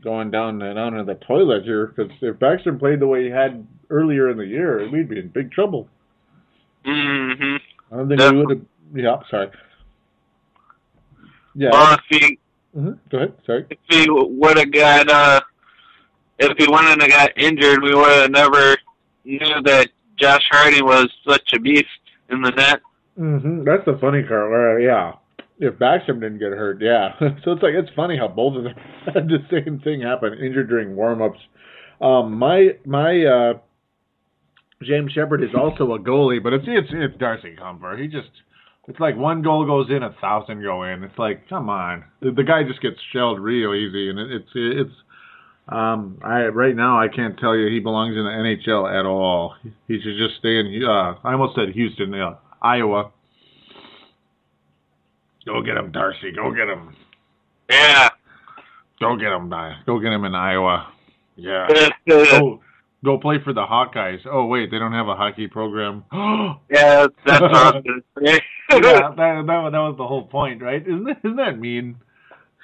going 0.03 0.31
down 0.31 0.61
and 0.62 0.77
down 0.77 0.97
in 0.97 1.07
the 1.07 1.14
toilet 1.14 1.64
here. 1.64 1.87
Because 1.89 2.12
if 2.20 2.37
Backstrom 2.37 2.79
played 2.79 3.01
the 3.01 3.07
way 3.07 3.24
he 3.24 3.31
had 3.31 3.66
earlier 3.91 4.31
in 4.31 4.37
the 4.37 4.47
year, 4.47 4.89
we'd 4.91 5.09
be 5.09 5.18
in 5.18 5.29
big 5.29 5.51
trouble. 5.51 5.89
hmm 6.85 7.57
I 7.93 7.97
don't 7.97 8.09
think 8.09 8.20
we 8.20 8.37
would 8.39 8.51
have. 8.51 8.66
Yeah, 8.95 9.16
sorry. 9.31 9.51
Yeah. 11.55 11.70
Well, 11.72 11.95
if 11.95 12.01
he 12.09 12.39
hmm 12.74 12.91
Go 13.11 13.18
ahead. 13.18 13.33
Sorry. 13.47 13.66
if 13.70 13.79
he 13.89 14.07
would 14.11 14.59
have 14.59 14.70
got 14.70 15.09
uh, 15.09 15.41
if 16.39 16.57
he 16.59 16.66
wouldn't 16.66 17.01
have 17.01 17.11
got 17.11 17.39
injured, 17.39 17.82
we 17.82 17.95
would 17.95 18.12
have 18.12 18.30
never 18.30 18.76
knew 19.24 19.62
that 19.64 19.89
Josh 20.18 20.45
Harding 20.51 20.84
was 20.84 21.09
such 21.26 21.53
a 21.55 21.61
beast 21.61 21.87
in 22.30 22.43
the 22.43 22.51
net. 22.51 22.80
Mm-hmm. 23.18 23.64
That's 23.64 23.84
the 23.84 23.99
funny 24.01 24.22
part. 24.22 24.82
Yeah, 24.82 25.14
if 25.59 25.74
Backstrom 25.74 26.20
didn't 26.20 26.39
get 26.39 26.53
hurt, 26.53 26.80
yeah. 26.80 27.14
so 27.45 27.53
it's 27.53 27.62
like 27.62 27.74
it's 27.74 27.91
funny 27.97 28.16
how 28.16 28.28
both 28.28 28.57
of 28.57 28.64
them 28.64 28.74
had 29.14 29.28
the 29.28 29.39
same 29.51 29.80
thing 29.80 30.03
happen, 30.03 30.34
injured 30.34 30.68
during 30.68 30.97
warm-ups. 30.97 31.41
Um, 32.01 32.39
my 32.39 32.76
my 32.84 33.24
uh, 33.24 33.53
James 34.82 35.12
Sheppard 35.12 35.43
is 35.43 35.55
also 35.57 35.95
a 35.95 35.99
goalie, 35.99 36.43
but 36.43 36.53
it's 36.53 36.64
it's 36.66 36.89
it's 36.93 37.18
Darcy 37.18 37.57
Kuemper. 37.59 37.99
He 38.01 38.07
just 38.07 38.28
it's 38.87 39.01
like 39.01 39.16
one 39.16 39.43
goal 39.43 39.64
goes 39.64 39.89
in, 39.91 40.03
a 40.03 40.14
thousand 40.20 40.62
go 40.62 40.84
in. 40.84 41.03
It's 41.03 41.18
like 41.18 41.49
come 41.49 41.70
on, 41.70 42.05
the, 42.20 42.32
the 42.32 42.45
guy 42.45 42.62
just 42.64 42.82
gets 42.82 42.97
shelled 43.12 43.41
real 43.41 43.74
easy, 43.74 44.11
and 44.11 44.18
it, 44.18 44.30
it's 44.30 44.51
it's. 44.55 44.95
Um, 45.69 46.19
I 46.23 46.47
right 46.47 46.77
now 46.77 47.01
I 47.01 47.09
can't 47.09 47.39
tell 47.39 47.57
you 47.57 47.69
he 47.69 47.81
belongs 47.81 48.17
in 48.17 48.23
the 48.23 48.31
NHL 48.31 48.89
at 48.89 49.05
all. 49.05 49.57
He 49.89 50.01
should 50.01 50.17
just 50.17 50.39
stay 50.39 50.61
in. 50.61 50.83
Uh, 50.85 51.14
I 51.25 51.33
almost 51.33 51.57
said 51.57 51.71
Houston, 51.71 52.14
uh, 52.14 52.37
Iowa. 52.62 53.11
Go 55.45 55.62
get 55.62 55.77
him, 55.77 55.91
Darcy. 55.93 56.33
Go 56.33 56.53
get 56.53 56.69
him. 56.69 56.95
Yeah. 57.69 58.11
Go 59.01 59.17
get 59.17 59.33
him, 59.33 59.53
Go 59.85 59.99
get 60.01 60.12
him 60.12 60.25
in 60.25 60.35
Iowa. 60.35 60.93
Yeah. 61.37 61.69
go, 62.09 62.61
go 63.05 63.19
play 63.19 63.37
for 63.45 63.53
the 63.53 63.61
Hawkeyes. 63.61 64.21
Oh 64.31 64.47
wait, 64.47 64.71
they 64.71 64.79
don't 64.79 64.93
have 64.93 65.09
a 65.09 65.17
hockey 65.17 65.49
program. 65.49 66.05
yeah, 66.12 67.07
that's 67.27 67.43
awesome. 67.43 67.83
yeah, 68.21 68.39
that, 68.71 69.14
that, 69.17 69.45
that 69.47 69.79
was 69.79 69.95
the 69.99 70.07
whole 70.07 70.27
point, 70.27 70.62
right? 70.62 70.83
Isn't 70.83 71.05
that, 71.05 71.19
isn't 71.25 71.37
that 71.37 71.59
mean? 71.59 71.97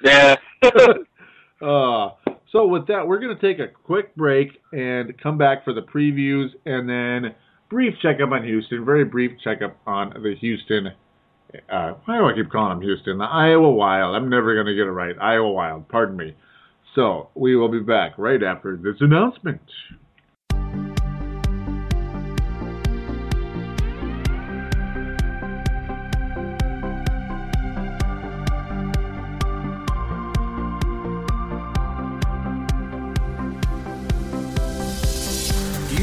Yeah. 0.03 0.35
uh, 1.61 2.09
so 2.53 2.67
with 2.67 2.87
that, 2.87 3.07
we're 3.07 3.19
going 3.19 3.35
to 3.35 3.41
take 3.41 3.59
a 3.59 3.67
quick 3.67 4.15
break 4.15 4.49
and 4.71 5.17
come 5.21 5.39
back 5.39 5.65
for 5.65 5.73
the 5.73 5.81
previews 5.81 6.49
and 6.65 6.87
then 6.87 7.33
brief 7.67 7.95
checkup 7.99 8.31
on 8.31 8.43
Houston. 8.43 8.85
Very 8.85 9.03
brief 9.03 9.31
checkup 9.43 9.75
on 9.87 10.11
the 10.21 10.35
Houston. 10.39 10.89
Uh, 11.71 11.93
why 12.05 12.17
do 12.17 12.25
I 12.25 12.33
keep 12.35 12.51
calling 12.51 12.77
them 12.77 12.81
Houston? 12.81 13.17
The 13.17 13.25
Iowa 13.25 13.71
Wild. 13.71 14.15
I'm 14.15 14.29
never 14.29 14.53
going 14.53 14.67
to 14.67 14.75
get 14.75 14.85
it 14.85 14.91
right. 14.91 15.15
Iowa 15.19 15.51
Wild. 15.51 15.89
Pardon 15.89 16.15
me. 16.15 16.35
So 16.93 17.29
we 17.33 17.55
will 17.55 17.69
be 17.69 17.79
back 17.79 18.13
right 18.19 18.41
after 18.43 18.77
this 18.77 18.97
announcement. 18.99 19.61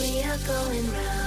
We 0.00 0.22
are 0.22 0.38
going 0.46 0.92
round. 0.92 1.19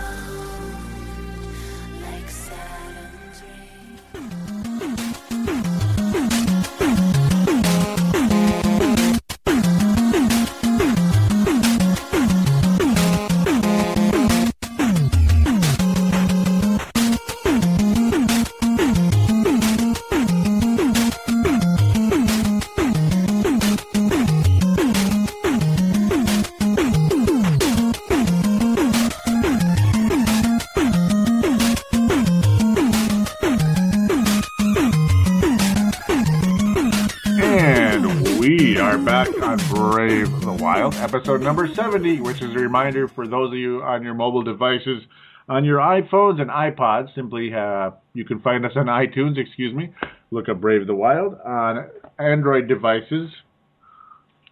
Episode 41.24 41.41
number 41.41 41.74
70, 41.74 42.19
which 42.19 42.41
is 42.41 42.53
a 42.53 42.59
reminder 42.59 43.07
for 43.07 43.26
those 43.26 43.53
of 43.53 43.57
you 43.57 43.82
on 43.82 44.03
your 44.03 44.13
mobile 44.13 44.43
devices, 44.43 45.03
on 45.47 45.63
your 45.63 45.78
iPhones 45.80 46.41
and 46.41 46.49
iPods. 46.49 47.15
Simply, 47.15 47.49
uh, 47.53 47.91
you 48.13 48.26
can 48.26 48.41
find 48.41 48.65
us 48.65 48.74
on 48.76 48.88
iTunes, 48.88 49.38
excuse 49.38 49.74
me. 49.74 49.93
Look 50.32 50.49
up 50.49 50.59
Brave 50.59 50.86
the 50.86 50.93
Wild. 50.93 51.36
On 51.45 51.88
Android 52.19 52.67
devices, 52.67 53.32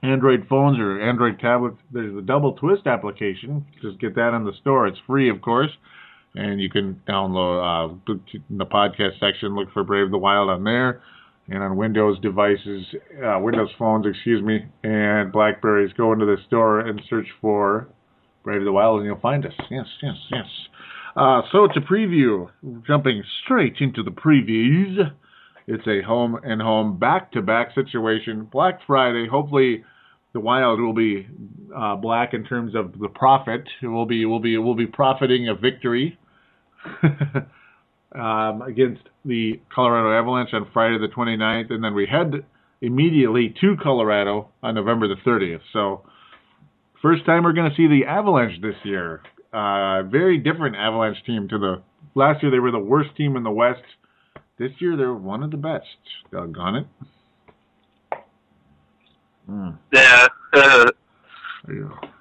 Android 0.01 0.45
phones 0.47 0.79
or 0.79 1.01
Android 1.01 1.41
tablets, 1.41 1.75
there's 1.91 2.15
the 2.15 2.21
Double 2.21 2.53
Twist 2.53 2.87
application. 2.87 3.65
Just 3.81 3.99
get 3.99 4.15
that 4.15 4.33
in 4.33 4.45
the 4.45 4.53
store. 4.61 4.87
It's 4.87 4.99
free, 5.05 5.29
of 5.29 5.41
course. 5.41 5.71
And 6.35 6.61
you 6.61 6.69
can 6.69 7.01
download 7.05 7.99
uh, 8.07 8.13
in 8.33 8.57
the 8.57 8.65
podcast 8.65 9.19
section, 9.19 9.55
look 9.55 9.73
for 9.73 9.83
Brave 9.83 10.09
the 10.09 10.17
Wild 10.17 10.49
on 10.49 10.63
there 10.63 11.01
and 11.51 11.61
on 11.61 11.75
Windows 11.75 12.17
devices, 12.21 12.85
uh, 13.23 13.37
Windows 13.39 13.69
phones, 13.77 14.05
excuse 14.05 14.41
me, 14.41 14.65
and 14.83 15.31
Blackberries, 15.31 15.91
go 15.97 16.13
into 16.13 16.25
the 16.25 16.37
store 16.47 16.79
and 16.79 17.01
search 17.09 17.27
for 17.41 17.89
Brave 18.43 18.63
the 18.63 18.71
Wild, 18.71 18.99
and 18.99 19.05
you'll 19.05 19.19
find 19.19 19.45
us. 19.45 19.53
Yes, 19.69 19.85
yes, 20.01 20.15
yes. 20.31 20.45
Uh, 21.15 21.41
so 21.51 21.65
a 21.65 21.81
preview. 21.81 22.49
Jumping 22.87 23.21
straight 23.43 23.75
into 23.81 24.01
the 24.01 24.11
previews. 24.11 25.11
It's 25.67 25.85
a 25.87 26.01
home 26.01 26.39
and 26.43 26.61
home 26.61 26.97
back-to-back 26.97 27.75
situation. 27.75 28.47
Black 28.51 28.79
Friday. 28.87 29.27
Hopefully, 29.29 29.83
the 30.33 30.39
Wild 30.39 30.79
will 30.79 30.93
be 30.93 31.27
uh, 31.75 31.97
black 31.97 32.33
in 32.33 32.45
terms 32.45 32.75
of 32.75 32.97
the 32.99 33.09
profit. 33.09 33.67
It 33.81 33.87
will 33.87 34.05
be 34.05 34.25
will 34.25 34.39
be 34.39 34.57
will 34.57 34.75
be 34.75 34.87
profiting 34.87 35.49
a 35.49 35.55
victory. 35.55 36.17
um, 38.13 38.61
against 38.61 39.01
the 39.25 39.59
Colorado 39.73 40.17
Avalanche 40.17 40.49
on 40.53 40.67
Friday 40.73 40.97
the 40.97 41.07
29th, 41.07 41.71
and 41.71 41.83
then 41.83 41.93
we 41.93 42.05
head 42.05 42.45
immediately 42.81 43.53
to 43.61 43.75
Colorado 43.81 44.49
on 44.63 44.75
November 44.75 45.07
the 45.07 45.15
30th. 45.25 45.61
So, 45.71 46.01
first 47.01 47.25
time 47.25 47.43
we're 47.43 47.53
going 47.53 47.69
to 47.69 47.75
see 47.75 47.87
the 47.87 48.05
Avalanche 48.07 48.61
this 48.61 48.75
year. 48.83 49.21
Uh, 49.53 50.03
very 50.03 50.37
different 50.37 50.75
Avalanche 50.75 51.17
team 51.25 51.47
to 51.49 51.57
the 51.57 51.81
last 52.15 52.41
year. 52.41 52.51
They 52.51 52.59
were 52.59 52.71
the 52.71 52.79
worst 52.79 53.15
team 53.15 53.35
in 53.35 53.43
the 53.43 53.51
West. 53.51 53.83
This 54.57 54.71
year 54.79 54.95
they're 54.95 55.13
one 55.13 55.43
of 55.43 55.51
the 55.51 55.57
best. 55.57 55.85
Doggone 56.31 56.75
it. 56.75 56.87
Mm. 59.49 59.77
Yeah. 59.91 60.27
Uh, 60.53 60.85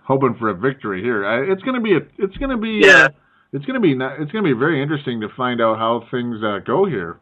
hoping 0.05 0.36
for 0.38 0.49
a 0.49 0.55
victory 0.55 1.03
here. 1.03 1.51
It's 1.53 1.62
gonna 1.62 1.80
be 1.80 1.95
a. 1.95 2.01
It's 2.18 2.36
gonna 2.38 2.57
be. 2.57 2.80
Yeah. 2.82 3.05
Uh, 3.05 3.09
it's 3.53 3.64
gonna 3.64 3.80
be 3.80 3.92
it's 3.92 4.32
gonna 4.32 4.44
be 4.44 4.53
very 4.53 4.82
interesting 4.82 5.20
to 5.20 5.28
find 5.36 5.61
out 5.61 5.78
how 5.78 6.07
things 6.11 6.42
uh, 6.42 6.59
go 6.64 6.84
here. 6.84 7.18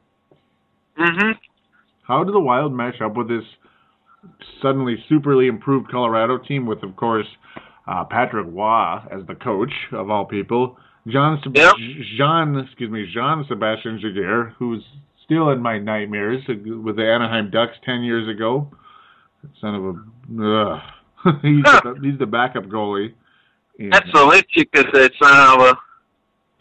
Mhm. 0.99 1.37
How 2.03 2.25
do 2.25 2.33
the 2.33 2.41
Wild 2.41 2.73
match 2.73 3.01
up 3.01 3.17
with 3.17 3.29
this 3.29 3.45
suddenly 4.61 5.03
superly 5.11 5.49
improved 5.49 5.91
Colorado 5.91 6.39
team 6.39 6.67
with, 6.67 6.83
of 6.83 6.97
course, 6.97 7.27
uh, 7.87 8.05
Patrick 8.05 8.47
Roy 8.51 8.99
as 9.11 9.27
the 9.27 9.35
coach 9.35 9.73
of 9.93 10.11
all 10.11 10.25
people, 10.25 10.77
John 11.07 11.41
yep. 11.55 11.75
Jean 12.17 12.59
excuse 12.59 12.91
me 12.91 13.07
Jean 13.13 13.45
Sebastien 13.49 13.99
Giguere, 13.99 14.53
who's 14.59 14.83
still 15.25 15.51
in 15.51 15.63
my 15.63 15.79
nightmares 15.79 16.43
with 16.49 16.97
the 16.97 17.05
Anaheim 17.05 17.51
Ducks 17.51 17.77
ten 17.85 18.03
years 18.03 18.29
ago. 18.29 18.71
Son 19.61 19.75
of 19.75 19.85
a 19.85 20.83
he's, 21.43 21.65
the, 21.65 21.99
he's 22.03 22.19
the 22.19 22.27
backup 22.27 22.65
goalie. 22.65 23.15
And, 23.79 23.93
That's 23.93 24.11
the 24.13 24.25
least 24.25 24.47
you 24.55 24.67
could 24.67 24.87
say, 24.93 25.09
son 25.21 25.61
of 25.61 25.67
a 25.67 25.79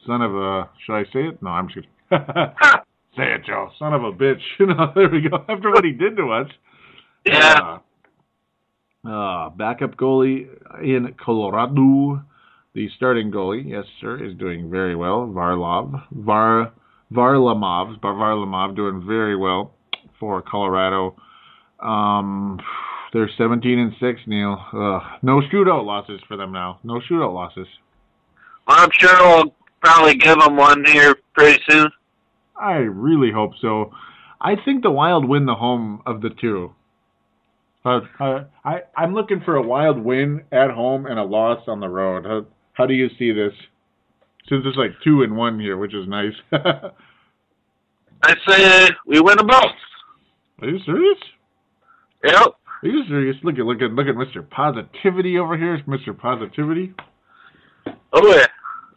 son 0.07 0.21
of 0.21 0.33
a. 0.33 0.69
Should 0.85 0.95
I 0.95 1.03
say 1.13 1.27
it? 1.27 1.43
No, 1.43 1.49
I'm 1.51 1.67
just. 1.67 1.87
say 2.09 3.33
it, 3.33 3.45
Joe. 3.45 3.69
Son 3.77 3.93
of 3.93 4.03
a 4.03 4.11
bitch. 4.11 4.41
You 4.59 4.67
know, 4.67 4.91
there 4.95 5.09
we 5.09 5.21
go. 5.21 5.37
After 5.47 5.69
what 5.69 5.83
he 5.83 5.91
did 5.91 6.17
to 6.17 6.31
us. 6.31 6.47
Yeah. 7.25 7.79
Uh, 9.05 9.09
uh, 9.09 9.49
backup 9.49 9.95
goalie 9.95 10.47
in 10.81 11.13
Colorado. 11.23 12.23
The 12.73 12.89
starting 12.95 13.31
goalie, 13.31 13.69
yes, 13.69 13.85
sir, 14.01 14.23
is 14.23 14.37
doing 14.37 14.69
very 14.69 14.95
well. 14.95 15.27
Varlov. 15.27 16.03
Var 16.11 16.71
Varlamov. 17.11 17.99
Varlamov 17.99 18.75
doing 18.75 19.05
very 19.05 19.35
well 19.35 19.73
for 20.19 20.41
Colorado. 20.41 21.15
Um, 21.79 22.59
they're 23.13 23.29
17 23.37 23.79
and 23.79 23.93
6, 23.99 24.21
Neil. 24.27 24.57
Ugh. 24.73 25.01
No 25.21 25.41
shootout 25.51 25.85
losses 25.85 26.19
for 26.27 26.37
them 26.37 26.51
now. 26.51 26.79
No 26.83 26.99
shootout 27.09 27.33
losses. 27.33 27.67
I'm 28.67 28.89
sure 28.99 29.27
we'll 29.27 29.55
probably 29.81 30.15
give 30.15 30.39
them 30.39 30.55
one 30.55 30.85
here 30.85 31.15
pretty 31.33 31.61
soon. 31.69 31.89
I 32.59 32.75
really 32.75 33.31
hope 33.31 33.51
so. 33.61 33.91
I 34.39 34.55
think 34.63 34.83
the 34.83 34.91
Wild 34.91 35.27
win 35.27 35.45
the 35.45 35.55
home 35.55 36.01
of 36.05 36.21
the 36.21 36.29
two. 36.29 36.73
Uh, 37.85 38.01
uh, 38.19 38.43
I 38.65 38.81
I'm 38.95 39.13
looking 39.13 39.41
for 39.45 39.55
a 39.55 39.61
Wild 39.61 39.97
win 39.97 40.43
at 40.51 40.71
home 40.71 41.05
and 41.05 41.17
a 41.17 41.23
loss 41.23 41.63
on 41.67 41.79
the 41.79 41.87
road. 41.87 42.25
How 42.25 42.45
how 42.73 42.85
do 42.85 42.93
you 42.93 43.07
see 43.17 43.31
this? 43.31 43.53
Since 44.49 44.63
it's 44.65 44.77
like 44.77 44.91
two 45.03 45.23
and 45.23 45.35
one 45.35 45.59
here, 45.59 45.77
which 45.77 45.93
is 45.93 46.07
nice. 46.07 46.33
I 46.51 48.33
say 48.47 48.89
we 49.05 49.21
win 49.21 49.37
them 49.37 49.47
both. 49.47 49.65
Are 50.61 50.67
you 50.67 50.79
serious? 50.85 51.17
Yep. 52.23 52.55
Are 52.83 52.87
you 52.87 53.03
serious? 53.07 53.37
Look 53.43 53.55
at 53.57 53.65
look 53.65 53.81
at 53.81 53.91
look 53.91 54.07
at 54.07 54.15
Mr. 54.15 54.47
Positivity 54.49 55.37
over 55.37 55.57
here, 55.57 55.81
Mr. 55.87 56.17
Positivity. 56.17 56.93
Oh 58.13 58.35
yeah. 58.35 58.47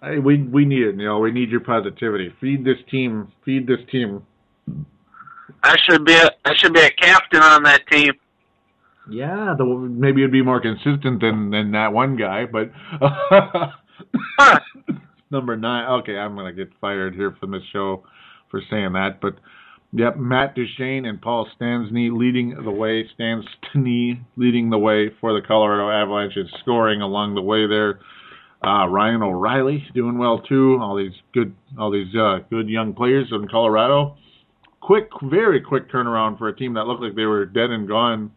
Hey, 0.02 0.18
we 0.18 0.42
we 0.42 0.64
need 0.64 0.82
it, 0.82 0.96
Neil. 0.96 1.20
We 1.20 1.30
need 1.30 1.50
your 1.50 1.60
positivity. 1.60 2.32
Feed 2.40 2.64
this 2.64 2.78
team. 2.90 3.30
Feed 3.44 3.66
this 3.66 3.80
team. 3.90 4.24
I 5.62 5.76
should 5.88 6.04
be 6.04 6.14
a 6.14 6.30
I 6.44 6.54
should 6.56 6.72
be 6.72 6.80
a 6.80 6.90
captain 6.90 7.42
on 7.42 7.62
that 7.64 7.86
team. 7.86 8.14
Yeah, 9.10 9.54
the, 9.58 9.64
maybe 9.64 10.22
it'd 10.22 10.32
be 10.32 10.42
more 10.42 10.60
consistent 10.60 11.20
than 11.20 11.50
than 11.50 11.72
that 11.72 11.92
one 11.92 12.16
guy, 12.16 12.46
but 12.46 12.70
number 15.30 15.56
nine. 15.56 15.90
Okay, 16.00 16.16
I'm 16.16 16.34
gonna 16.34 16.52
get 16.52 16.70
fired 16.80 17.14
here 17.14 17.36
from 17.38 17.50
this 17.50 17.62
show 17.72 18.04
for 18.50 18.62
saying 18.70 18.92
that, 18.94 19.20
but 19.20 19.34
yep, 19.92 20.16
Matt 20.16 20.54
Duchene 20.54 21.04
and 21.04 21.20
Paul 21.20 21.46
Stastny 21.60 22.16
leading 22.16 22.62
the 22.62 22.70
way. 22.70 23.06
Stastny 23.18 24.24
leading 24.36 24.70
the 24.70 24.78
way 24.78 25.10
for 25.20 25.34
the 25.34 25.46
Colorado 25.46 25.90
Avalanche 25.90 26.36
and 26.36 26.48
scoring 26.60 27.02
along 27.02 27.34
the 27.34 27.42
way 27.42 27.66
there. 27.66 28.00
Uh, 28.62 28.86
Ryan 28.88 29.22
O'Reilly 29.22 29.86
doing 29.94 30.18
well 30.18 30.38
too. 30.40 30.78
All 30.80 30.96
these 30.96 31.14
good, 31.32 31.54
all 31.78 31.90
these 31.90 32.14
uh, 32.14 32.40
good 32.50 32.68
young 32.68 32.92
players 32.92 33.28
in 33.32 33.48
Colorado. 33.48 34.16
Quick, 34.80 35.08
very 35.22 35.60
quick 35.60 35.90
turnaround 35.90 36.38
for 36.38 36.48
a 36.48 36.56
team 36.56 36.74
that 36.74 36.86
looked 36.86 37.02
like 37.02 37.14
they 37.14 37.24
were 37.26 37.46
dead 37.46 37.70
and 37.70 37.86
gone, 37.88 38.32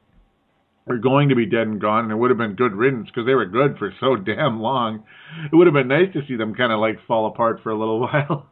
or 0.88 0.98
going 0.98 1.30
to 1.30 1.36
be 1.36 1.46
dead 1.46 1.68
and 1.68 1.80
gone, 1.82 2.04
and 2.06 2.12
it 2.12 2.16
would 2.16 2.30
have 2.32 2.38
been 2.38 2.56
good 2.56 2.74
riddance 2.74 3.08
because 3.08 3.26
they 3.26 3.34
were 3.34 3.46
good 3.46 3.78
for 3.78 3.94
so 4.00 4.16
damn 4.26 4.62
long. 4.62 5.04
It 5.52 5.56
would 5.56 5.68
have 5.68 5.74
been 5.74 5.88
nice 5.90 6.12
to 6.14 6.22
see 6.28 6.36
them 6.38 6.54
kind 6.56 6.72
of 6.72 6.80
like 6.80 7.00
fall 7.08 7.28
apart 7.28 7.60
for 7.64 7.72
a 7.72 7.78
little 7.78 8.00
while. 8.02 8.48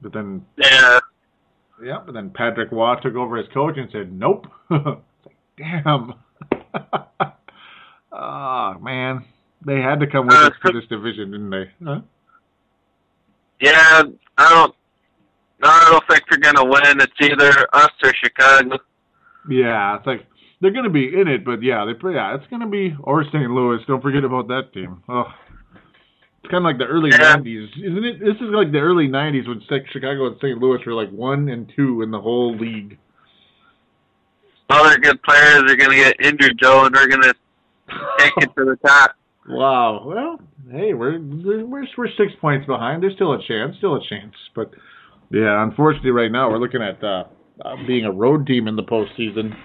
But 0.00 0.12
then, 0.12 0.44
Yeah. 0.56 1.00
yeah, 1.82 1.98
but 2.04 2.12
then 2.12 2.30
Patrick 2.30 2.70
Roy 2.72 2.94
took 3.02 3.14
over 3.14 3.36
as 3.38 3.46
coach 3.52 3.76
and 3.76 3.90
said, 3.90 4.12
"Nope." 4.12 4.46
It's 4.70 4.86
like, 5.26 5.36
damn. 5.58 6.14
oh 8.12 8.74
man, 8.80 9.24
they 9.64 9.80
had 9.80 10.00
to 10.00 10.06
come 10.06 10.26
with 10.26 10.36
uh, 10.36 10.46
us 10.48 10.52
to 10.64 10.72
this 10.72 10.88
division, 10.88 11.30
didn't 11.30 11.50
they? 11.50 11.70
Huh? 11.84 12.00
Yeah, 13.60 14.02
I 14.38 14.48
don't 14.50 14.74
no, 15.62 15.68
I 15.68 15.88
don't 15.90 16.04
think 16.08 16.22
they're 16.28 16.52
gonna 16.52 16.64
win. 16.64 17.00
It's 17.00 17.12
either 17.20 17.66
us 17.72 17.90
or 18.04 18.12
Chicago. 18.22 18.78
Yeah, 19.48 19.96
I 19.98 20.02
think 20.04 20.22
they're 20.60 20.72
going 20.72 20.84
to 20.84 20.90
be 20.90 21.08
in 21.08 21.28
it, 21.28 21.44
but 21.44 21.62
yeah, 21.62 21.84
they 21.84 21.92
yeah, 22.10 22.34
it's 22.34 22.46
going 22.48 22.60
to 22.62 22.66
be 22.68 22.96
or 23.00 23.24
St. 23.24 23.50
Louis. 23.50 23.78
Don't 23.86 24.02
forget 24.02 24.24
about 24.24 24.48
that 24.48 24.72
team. 24.72 25.02
Oh, 25.08 25.24
it's 26.42 26.50
kind 26.50 26.62
of 26.62 26.64
like 26.64 26.78
the 26.78 26.86
early 26.86 27.10
Yeah. 27.10 27.36
'90s, 27.36 27.68
isn't 27.78 28.04
it? 28.04 28.20
This 28.20 28.36
is 28.36 28.50
like 28.52 28.72
the 28.72 28.78
early 28.78 29.08
'90s 29.08 29.46
when 29.48 29.60
St- 29.62 29.86
Chicago 29.92 30.26
and 30.26 30.36
St. 30.36 30.58
Louis 30.58 30.84
were 30.86 30.94
like 30.94 31.10
one 31.10 31.48
and 31.48 31.70
two 31.76 32.02
in 32.02 32.10
the 32.10 32.20
whole 32.20 32.56
league. 32.56 32.98
Other 34.68 34.98
good 34.98 35.22
players 35.22 35.70
are 35.70 35.76
gonna 35.76 35.94
get 35.94 36.16
injured, 36.20 36.58
Joe, 36.60 36.86
and 36.86 36.94
they're 36.94 37.08
gonna 37.08 37.34
take 38.18 38.32
it 38.38 38.50
to 38.56 38.64
the 38.64 38.76
top. 38.84 39.15
Wow. 39.48 40.02
Well, 40.04 40.40
hey, 40.70 40.94
we're 40.94 41.20
we're 41.20 41.86
we're 41.96 42.08
six 42.16 42.32
points 42.40 42.66
behind. 42.66 43.02
There's 43.02 43.14
still 43.14 43.32
a 43.32 43.38
chance, 43.46 43.76
still 43.78 43.94
a 43.94 44.00
chance. 44.08 44.34
But 44.54 44.72
yeah, 45.30 45.62
unfortunately, 45.62 46.10
right 46.10 46.30
now 46.30 46.50
we're 46.50 46.58
looking 46.58 46.82
at 46.82 47.02
uh, 47.02 47.24
uh, 47.64 47.76
being 47.86 48.04
a 48.04 48.12
road 48.12 48.46
team 48.46 48.66
in 48.66 48.76
the 48.76 48.82
postseason. 48.82 49.56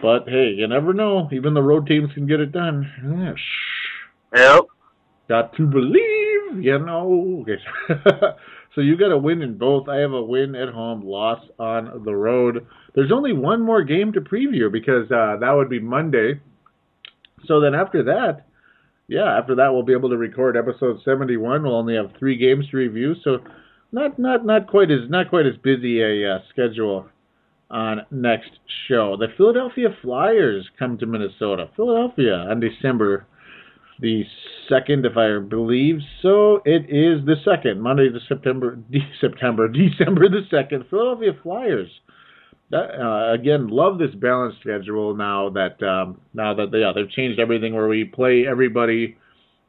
But 0.00 0.28
hey, 0.28 0.54
you 0.56 0.66
never 0.66 0.94
know. 0.94 1.28
Even 1.32 1.54
the 1.54 1.62
road 1.62 1.86
teams 1.86 2.10
can 2.14 2.26
get 2.26 2.40
it 2.40 2.52
done. 2.52 2.90
Yeah, 3.04 3.34
shh. 3.34 4.36
Yep. 4.36 4.64
Got 5.28 5.56
to 5.56 5.66
believe, 5.66 6.64
you 6.64 6.78
know. 6.78 7.42
Okay. 7.42 7.62
so 8.74 8.80
you 8.80 8.96
got 8.96 9.12
a 9.12 9.18
win 9.18 9.42
in 9.42 9.58
both. 9.58 9.88
I 9.88 9.96
have 9.96 10.12
a 10.12 10.22
win 10.22 10.54
at 10.54 10.70
home, 10.70 11.04
loss 11.04 11.44
on 11.58 12.02
the 12.04 12.14
road. 12.14 12.66
There's 12.94 13.12
only 13.12 13.32
one 13.32 13.60
more 13.62 13.82
game 13.82 14.12
to 14.12 14.20
preview 14.20 14.72
because 14.72 15.10
uh, 15.10 15.36
that 15.40 15.52
would 15.52 15.68
be 15.68 15.78
Monday. 15.78 16.40
So 17.46 17.60
then 17.60 17.74
after 17.74 18.02
that, 18.04 18.46
yeah, 19.10 19.36
after 19.36 19.56
that 19.56 19.72
we'll 19.72 19.82
be 19.82 19.92
able 19.92 20.08
to 20.10 20.16
record 20.16 20.56
episode 20.56 21.00
71. 21.04 21.64
We'll 21.64 21.74
only 21.74 21.96
have 21.96 22.12
three 22.16 22.36
games 22.36 22.66
to 22.70 22.76
review, 22.76 23.14
so 23.24 23.38
not 23.90 24.18
not 24.20 24.46
not 24.46 24.68
quite 24.68 24.90
as 24.90 25.10
not 25.10 25.28
quite 25.28 25.46
as 25.46 25.56
busy 25.64 26.00
a 26.00 26.36
uh, 26.36 26.38
schedule 26.48 27.06
on 27.70 28.02
next 28.12 28.50
show. 28.88 29.16
The 29.18 29.26
Philadelphia 29.36 29.88
Flyers 30.00 30.68
come 30.78 30.96
to 30.98 31.06
Minnesota. 31.06 31.68
Philadelphia 31.76 32.34
on 32.34 32.60
December 32.60 33.26
the 33.98 34.22
second, 34.68 35.04
if 35.04 35.16
I 35.16 35.40
believe 35.40 35.98
so. 36.22 36.62
It 36.64 36.84
is 36.88 37.26
the 37.26 37.34
second 37.44 37.80
Monday, 37.80 38.08
the 38.08 38.20
September, 38.28 38.76
de- 38.76 39.10
September, 39.20 39.68
December 39.68 40.28
the 40.28 40.42
second. 40.50 40.84
Philadelphia 40.88 41.32
Flyers. 41.42 41.90
Uh, 42.72 43.32
again, 43.32 43.68
love 43.68 43.98
this 43.98 44.14
balanced 44.14 44.60
schedule 44.60 45.16
now 45.16 45.50
that 45.50 45.82
um, 45.82 46.20
now 46.34 46.54
that 46.54 46.68
yeah 46.72 46.92
they've 46.94 47.10
changed 47.10 47.40
everything 47.40 47.74
where 47.74 47.88
we 47.88 48.04
play 48.04 48.46
everybody. 48.46 49.16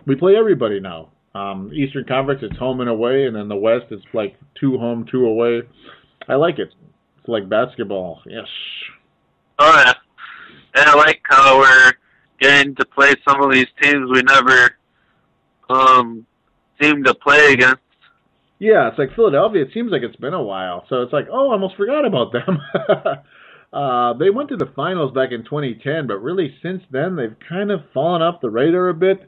We 0.06 0.16
play 0.16 0.36
everybody 0.36 0.80
now. 0.80 1.10
Um, 1.34 1.72
Eastern 1.74 2.06
Conference, 2.06 2.42
it's 2.44 2.58
home 2.58 2.82
and 2.82 2.90
away, 2.90 3.26
and 3.26 3.36
then 3.36 3.48
the 3.48 3.56
West, 3.56 3.86
it's 3.90 4.04
like 4.14 4.36
two 4.60 4.78
home, 4.78 5.06
two 5.10 5.26
away. 5.26 5.62
I 6.28 6.36
like 6.36 6.60
it. 6.60 6.74
It's 7.20 7.28
like 7.28 7.50
basketball. 7.50 8.22
Yes. 8.26 8.48
Oh 9.58 9.84
yeah. 9.86 9.94
And 10.76 10.90
I 10.90 10.96
like 10.96 11.22
how 11.24 11.60
we're 11.60 11.94
getting 12.40 12.76
to 12.76 12.86
play 12.86 13.14
some 13.28 13.42
of 13.42 13.52
these 13.52 13.68
teams 13.82 14.10
we 14.12 14.22
never 14.24 14.78
um 15.70 16.26
seem 16.82 17.04
to 17.04 17.14
play 17.16 17.54
against. 17.54 17.82
Yeah, 18.62 18.90
it's 18.90 19.00
like 19.00 19.16
Philadelphia. 19.16 19.64
It 19.64 19.72
seems 19.74 19.92
like 19.92 20.04
it's 20.04 20.16
been 20.18 20.36
a 20.36 20.44
while, 20.44 20.86
so 20.88 21.02
it's 21.02 21.12
like, 21.12 21.26
oh, 21.32 21.50
I 21.50 21.54
almost 21.54 21.76
forgot 21.78 22.06
about 22.06 22.32
them. 22.32 22.60
uh, 23.74 24.14
they 24.20 24.30
went 24.30 24.50
to 24.50 24.56
the 24.56 24.72
finals 24.76 25.12
back 25.16 25.32
in 25.32 25.44
2010, 25.44 26.06
but 26.06 26.22
really 26.22 26.54
since 26.62 26.84
then 26.92 27.16
they've 27.16 27.36
kind 27.50 27.72
of 27.72 27.80
fallen 27.92 28.22
off 28.22 28.40
the 28.40 28.52
radar 28.52 28.90
a 28.90 28.94
bit. 28.94 29.28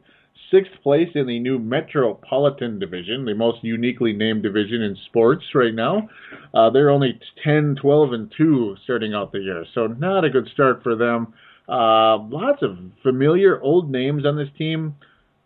Sixth 0.52 0.74
place 0.84 1.10
in 1.16 1.26
the 1.26 1.40
new 1.40 1.58
Metropolitan 1.58 2.78
Division, 2.78 3.26
the 3.26 3.34
most 3.34 3.64
uniquely 3.64 4.14
named 4.14 4.44
division 4.44 4.84
in 4.84 4.96
sports 5.08 5.44
right 5.56 5.74
now. 5.74 6.08
Uh, 6.54 6.70
they're 6.70 6.92
only 6.92 7.20
10, 7.44 7.78
12, 7.82 8.14
and 8.14 8.32
2 8.38 8.76
starting 8.84 9.16
out 9.16 9.32
the 9.32 9.40
year, 9.40 9.66
so 9.74 9.88
not 9.88 10.24
a 10.24 10.30
good 10.30 10.48
start 10.54 10.84
for 10.84 10.96
them. 10.96 11.34
Uh, 11.68 12.20
lots 12.20 12.62
of 12.62 12.78
familiar 13.02 13.60
old 13.64 13.90
names 13.90 14.28
on 14.28 14.38
this 14.38 14.50
team. 14.60 14.94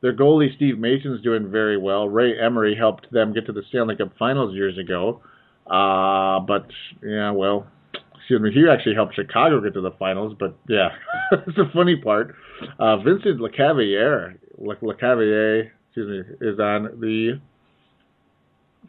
Their 0.07 0.15
goalie 0.15 0.55
Steve 0.55 0.79
Mason's 0.79 1.21
doing 1.21 1.51
very 1.51 1.77
well. 1.77 2.07
Ray 2.07 2.39
Emery 2.39 2.77
helped 2.77 3.11
them 3.11 3.33
get 3.33 3.45
to 3.47 3.51
the 3.51 3.61
Stanley 3.67 3.97
Cup 3.97 4.13
Finals 4.17 4.55
years 4.55 4.77
ago. 4.77 5.21
Uh, 5.69 6.39
but 6.39 6.65
yeah, 7.03 7.31
well, 7.31 7.67
excuse 8.15 8.39
me, 8.39 8.53
he 8.53 8.63
actually 8.71 8.95
helped 8.95 9.15
Chicago 9.15 9.59
get 9.59 9.73
to 9.73 9.81
the 9.81 9.91
finals. 9.99 10.33
But 10.39 10.57
yeah, 10.69 10.91
it's 11.45 11.57
the 11.57 11.69
funny 11.73 11.97
part. 11.97 12.35
Uh, 12.79 12.99
Vincent 12.99 13.41
Lecavalier, 13.41 14.37
Le- 14.57 14.77
Lecavalier, 14.77 15.71
excuse 15.89 16.25
me, 16.25 16.47
is 16.47 16.57
on 16.57 17.01
the 17.01 17.41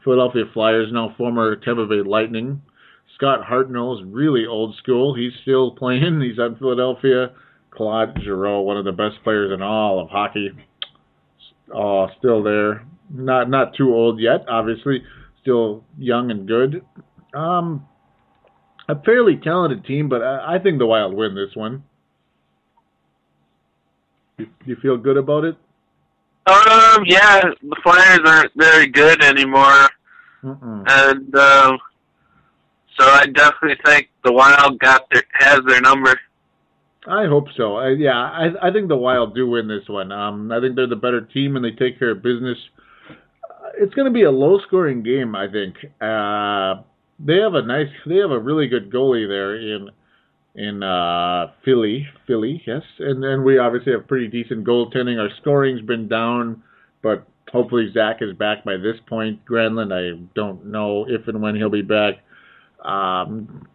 Philadelphia 0.04 0.44
Flyers 0.54 0.90
now, 0.92 1.16
former 1.18 1.56
Tampa 1.56 1.84
Bay 1.86 2.08
Lightning. 2.08 2.62
Scott 3.16 3.40
Hartnell 3.44 3.98
is 3.98 4.06
really 4.06 4.46
old 4.46 4.76
school. 4.76 5.16
He's 5.16 5.32
still 5.42 5.72
playing. 5.72 6.20
He's 6.20 6.38
on 6.38 6.54
Philadelphia. 6.60 7.32
Claude 7.72 8.16
Giroux, 8.22 8.60
one 8.60 8.76
of 8.76 8.84
the 8.84 8.92
best 8.92 9.16
players 9.24 9.50
in 9.52 9.62
all 9.62 10.00
of 10.00 10.10
hockey, 10.10 10.50
uh, 11.74 12.06
still 12.18 12.42
there. 12.42 12.86
Not 13.10 13.48
not 13.48 13.74
too 13.74 13.94
old 13.94 14.20
yet, 14.20 14.44
obviously. 14.48 15.02
Still 15.40 15.84
young 15.98 16.30
and 16.30 16.46
good. 16.46 16.84
Um, 17.34 17.86
a 18.88 19.00
fairly 19.02 19.36
talented 19.36 19.84
team, 19.84 20.08
but 20.08 20.22
I, 20.22 20.56
I 20.56 20.58
think 20.58 20.78
the 20.78 20.86
Wild 20.86 21.14
win 21.14 21.34
this 21.34 21.54
one. 21.54 21.84
You, 24.38 24.46
you 24.64 24.76
feel 24.76 24.96
good 24.96 25.16
about 25.16 25.44
it? 25.44 25.56
Um, 26.46 27.04
yeah, 27.06 27.42
the 27.62 27.76
Flyers 27.82 28.20
aren't 28.24 28.52
very 28.56 28.86
good 28.86 29.22
anymore, 29.22 29.88
Mm-mm. 30.42 30.84
and 30.86 31.34
um, 31.34 31.78
so 32.98 33.04
I 33.04 33.26
definitely 33.26 33.76
think 33.84 34.08
the 34.24 34.32
Wild 34.32 34.78
got 34.78 35.06
their 35.10 35.24
has 35.34 35.60
their 35.66 35.80
number. 35.82 36.18
I 37.09 37.26
hope 37.26 37.46
so. 37.56 37.76
I, 37.76 37.90
yeah, 37.90 38.18
I 38.20 38.68
I 38.68 38.72
think 38.72 38.88
the 38.88 38.96
Wild 38.96 39.34
do 39.34 39.48
win 39.48 39.66
this 39.68 39.88
one. 39.88 40.12
Um, 40.12 40.52
I 40.52 40.61
think 40.61 40.76
they're 40.76 40.86
the 40.86 40.96
better 40.96 41.22
team 41.22 41.56
and 41.56 41.64
they 41.64 41.70
take 41.70 41.98
care 41.98 42.11
of 42.11 42.22
business. 42.22 42.59
Uh, 43.09 43.70
It's 43.78 43.94
going 43.94 44.06
to 44.06 44.12
be 44.12 44.24
a 44.24 44.30
low-scoring 44.30 45.02
game. 45.02 45.34
I 45.34 45.48
think. 45.50 45.76
Uh, 46.00 46.82
they 47.18 47.36
have 47.38 47.54
a 47.54 47.62
nice, 47.62 47.88
they 48.06 48.16
have 48.16 48.30
a 48.30 48.38
really 48.38 48.68
good 48.68 48.92
goalie 48.92 49.26
there 49.26 49.56
in 49.56 49.90
in 50.54 50.82
uh, 50.82 51.52
Philly. 51.64 52.06
Philly, 52.26 52.62
yes, 52.66 52.82
and 52.98 53.22
then 53.22 53.44
we 53.44 53.59
obviously 53.59 53.92
have 53.92 54.06
pretty 54.06 54.28
decent 54.28 54.66
goaltending. 54.66 55.18
Our 55.18 55.30
scoring's 55.40 55.82
been 55.82 56.09
down, 56.09 56.62
but 57.02 57.26
hopefully 57.50 57.90
Zach 57.92 58.18
is 58.20 58.36
back 58.36 58.64
by 58.64 58.76
this 58.76 58.96
point. 59.09 59.44
Granlund, 59.46 59.92
I 59.92 60.20
don't 60.34 60.66
know 60.66 61.06
if 61.09 61.26
and 61.28 61.40
when 61.42 61.56
he'll 61.56 61.70
be 61.70 61.82
back. 61.82 62.14
Um, 62.84 63.66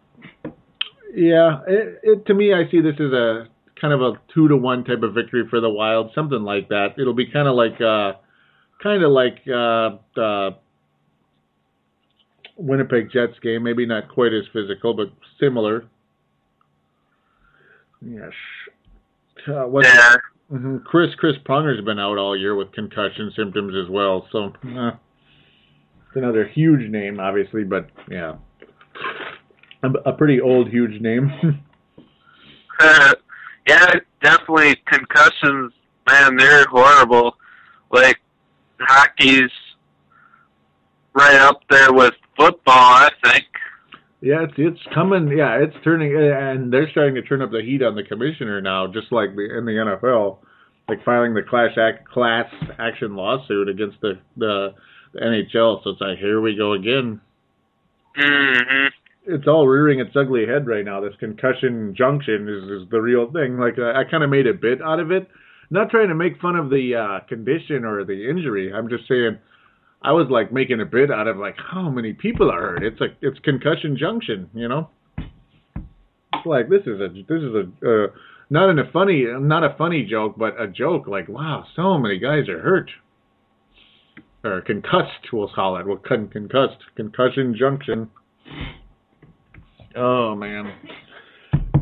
yeah, 1.14 1.62
it, 1.68 2.00
it, 2.04 2.26
to 2.26 2.34
me, 2.34 2.54
I 2.54 2.70
see 2.70 2.82
this 2.82 2.96
as 3.00 3.12
a 3.12 3.48
kind 3.80 3.94
of 3.94 4.02
a 4.02 4.14
two 4.34 4.48
to 4.48 4.58
one 4.58 4.84
type 4.84 5.04
of 5.04 5.14
victory 5.14 5.44
for 5.50 5.60
the 5.60 5.70
Wild, 5.70 6.12
something 6.16 6.42
like 6.42 6.70
that. 6.70 6.96
It'll 6.98 7.14
be 7.14 7.28
kind 7.32 7.48
of 7.48 7.56
like, 7.56 7.80
uh, 7.82 8.14
kind 8.82 9.04
of 9.04 9.12
like 9.12 9.40
uh, 9.48 9.98
the 10.16 10.52
Winnipeg 12.58 13.12
Jets 13.12 13.40
game. 13.42 13.64
Maybe 13.64 13.86
not 13.86 14.10
quite 14.10 14.34
as 14.34 14.44
physical, 14.52 14.94
but 14.94 15.08
similar. 15.40 15.86
Yes. 18.02 18.32
Uh, 19.48 19.64
what's 19.68 19.88
Yeah. 19.88 20.16
hmm 20.50 20.78
Chris 20.86 21.14
Chris 21.16 21.36
Pronger's 21.46 21.84
been 21.84 22.00
out 22.00 22.18
all 22.18 22.38
year 22.38 22.56
with 22.56 22.72
concussion 22.72 23.32
symptoms 23.36 23.74
as 23.76 23.90
well. 23.90 24.28
So 24.32 24.54
uh, 24.68 24.92
it's 26.08 26.16
another 26.16 26.46
huge 26.46 26.90
name, 26.90 27.20
obviously, 27.20 27.64
but 27.64 27.90
yeah, 28.10 28.36
a, 29.84 30.10
a 30.10 30.14
pretty 30.14 30.40
old 30.42 30.70
huge 30.70 31.00
name. 31.02 31.32
yeah, 33.68 33.94
definitely 34.22 34.76
concussions, 34.86 35.74
man, 36.10 36.36
they're 36.38 36.66
horrible. 36.66 37.36
Like 37.92 38.20
hockey's 38.80 39.52
right 41.14 41.36
up 41.40 41.62
there 41.70 41.94
with 41.94 42.14
football, 42.36 42.74
I 42.74 43.10
think. 43.24 43.46
yeah, 44.22 44.44
it's 44.44 44.54
it's 44.58 44.80
coming. 44.94 45.28
Yeah, 45.38 45.58
it's 45.62 45.76
turning, 45.84 46.16
and 46.16 46.74
they're 46.74 46.90
starting 46.92 47.16
to 47.16 47.22
turn 47.22 47.42
up 47.42 47.52
the 47.52 47.62
heat 47.62 47.84
on 47.84 47.96
the 47.96 48.04
commissioner 48.04 48.60
now, 48.62 48.88
just 48.88 49.12
like 49.12 49.36
the, 49.36 49.58
in 49.58 49.66
the 49.66 49.74
NFL, 49.74 50.40
like 50.90 51.04
filing 51.06 51.34
the 51.34 51.44
class 51.44 51.78
act 51.78 52.10
class 52.10 52.52
action 52.80 53.16
lawsuit 53.16 53.70
against 53.70 54.02
the 54.02 54.20
the, 54.38 54.74
the 55.14 55.20
NHL. 55.20 55.84
So 55.84 55.92
it's 55.92 56.02
like 56.02 56.18
here 56.18 56.42
we 56.42 56.56
go 56.56 56.74
again. 56.74 57.22
Mhm. 58.18 58.90
It's 59.26 59.48
all 59.48 59.68
rearing 59.68 60.00
its 60.00 60.16
ugly 60.16 60.46
head 60.46 60.68
right 60.68 60.84
now. 60.84 61.02
This 61.02 61.14
concussion 61.20 61.96
junction 61.98 62.48
is, 62.50 62.82
is 62.82 62.90
the 62.90 63.02
real 63.02 63.32
thing. 63.32 63.58
Like 63.58 63.80
I 63.80 64.04
kind 64.10 64.24
of 64.24 64.30
made 64.30 64.48
a 64.48 64.54
bit 64.54 64.82
out 64.82 65.00
of 65.00 65.12
it, 65.12 65.28
not 65.70 65.90
trying 65.90 66.10
to 66.10 66.16
make 66.16 66.40
fun 66.42 66.56
of 66.56 66.70
the 66.70 66.96
uh, 66.96 67.26
condition 67.28 67.86
or 67.86 68.04
the 68.04 68.30
injury. 68.30 68.74
I'm 68.74 68.90
just 68.90 69.08
saying 69.08 69.38
I 70.02 70.12
was 70.12 70.28
like 70.30 70.52
making 70.52 70.82
a 70.82 70.86
bit 70.86 71.10
out 71.12 71.28
of 71.28 71.38
like 71.38 71.56
how 71.58 71.90
many 71.90 72.14
people 72.14 72.52
are 72.52 72.62
hurt. 72.62 72.84
It's 72.84 73.00
like 73.00 73.16
it's 73.22 73.40
concussion 73.40 73.98
junction, 73.98 74.50
you 74.54 74.68
know. 74.68 74.90
It's 75.18 76.46
like 76.46 76.70
this 76.70 76.82
is 76.82 77.00
a 77.00 77.08
this 77.10 77.42
is 77.42 77.54
a 77.56 77.64
uh, 77.88 78.08
not 78.50 78.70
in 78.70 78.80
a 78.80 78.92
funny 78.92 79.26
not 79.40 79.64
a 79.64 79.76
funny 79.78 80.06
joke, 80.10 80.36
but 80.38 80.60
a 80.60 80.68
joke. 80.68 81.08
Like 81.08 81.30
wow, 81.30 81.66
so 81.76 81.98
many 81.98 82.20
guys 82.20 82.50
are 82.50 82.60
hurt 82.60 82.92
or 84.44 84.62
concussed. 84.62 85.32
We'll 85.32 85.50
call 85.54 85.78
it. 85.78 85.88
Well, 85.88 86.02
con- 86.06 86.28
concussed 86.28 86.84
concussion 86.98 87.56
junction. 87.58 88.10
Oh 89.96 90.36
man. 90.36 90.74